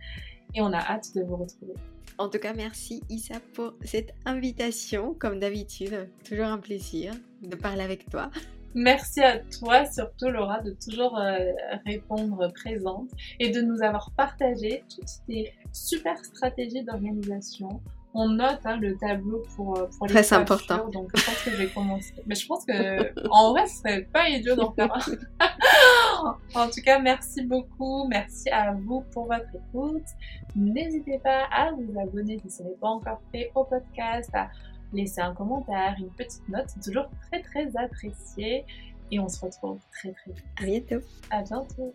et 0.56 0.62
on 0.62 0.74
a 0.74 0.80
hâte 0.80 1.16
de 1.16 1.22
vous 1.24 1.38
retrouver. 1.38 1.74
En 2.18 2.28
tout 2.28 2.39
cas, 2.39 2.54
merci 2.54 3.02
Issa 3.10 3.39
pour 3.54 3.74
cette 3.84 4.14
invitation. 4.26 5.14
Comme 5.14 5.39
d'habitude, 5.39 6.10
toujours 6.28 6.47
un 6.47 6.58
plaisir 6.58 7.14
de 7.41 7.56
parler 7.56 7.82
avec 7.82 8.10
toi. 8.10 8.30
Merci 8.76 9.22
à 9.22 9.39
toi 9.39 9.86
surtout 9.86 10.28
Laura 10.28 10.62
de 10.62 10.72
toujours 10.72 11.18
euh, 11.18 11.39
répondre 11.88 12.52
présente 12.54 13.10
et 13.39 13.50
de 13.50 13.62
nous 13.62 13.82
avoir 13.82 14.12
partagé 14.12 14.84
toutes 14.93 15.26
tes 15.28 15.54
super 15.74 16.24
stratégies 16.24 16.84
d'organisation. 16.84 17.82
On 18.14 18.30
note 18.30 18.60
hein, 18.66 18.78
le 18.78 18.97
tableau 18.97 19.43
pour, 19.55 19.78
euh, 19.78 19.88
pour 19.97 20.07
les 20.07 20.14
Très 20.14 20.34
important. 20.34 20.88
Donc 20.89 21.10
je 21.16 21.26
pense 21.26 21.43
que 21.43 21.51
je 21.51 21.55
vais 21.57 21.68
commencer. 21.68 22.14
Mais 22.26 22.36
je 22.36 22.47
pense 22.47 22.66
que 22.66 23.30
en 23.30 23.51
vrai 23.51 23.68
ce 23.68 23.78
serait 23.78 24.01
pas 24.01 24.28
idiot 24.30 24.55
d'en 24.55 24.72
faire 24.72 24.91
un. 24.93 26.36
en 26.55 26.68
tout 26.68 26.82
cas, 26.84 26.99
merci 26.99 27.43
beaucoup. 27.43 28.07
Merci 28.07 28.49
à 28.49 28.74
vous 28.74 29.01
pour 29.14 29.28
votre 29.28 29.47
écoute. 29.53 30.07
N'hésitez 30.55 31.20
pas 31.20 31.45
à 31.51 31.72
vous 31.72 31.99
abonner 31.99 32.39
si 32.39 32.49
ce 32.49 32.64
n'est 32.64 32.78
pas 32.82 32.89
encore 32.89 33.22
fait 33.32 33.51
au 33.53 33.64
podcast, 33.64 34.30
à 34.34 34.49
laisser 34.91 35.22
un 35.22 35.36
commentaire, 35.36 35.95
une 35.99 36.10
petite 36.10 36.47
note. 36.49 36.66
C'est 36.68 36.82
toujours 36.82 37.10
très 37.30 37.41
très 37.41 37.78
apprécié. 37.78 38.66
Et 39.12 39.20
on 39.20 39.28
se 39.28 39.43
retrouve 39.43 39.80
très 39.91 40.12
très 40.14 40.32
vite. 40.32 40.45
À 40.60 40.66
bientôt. 40.66 41.05
À 41.32 41.41
bientôt. 41.41 41.93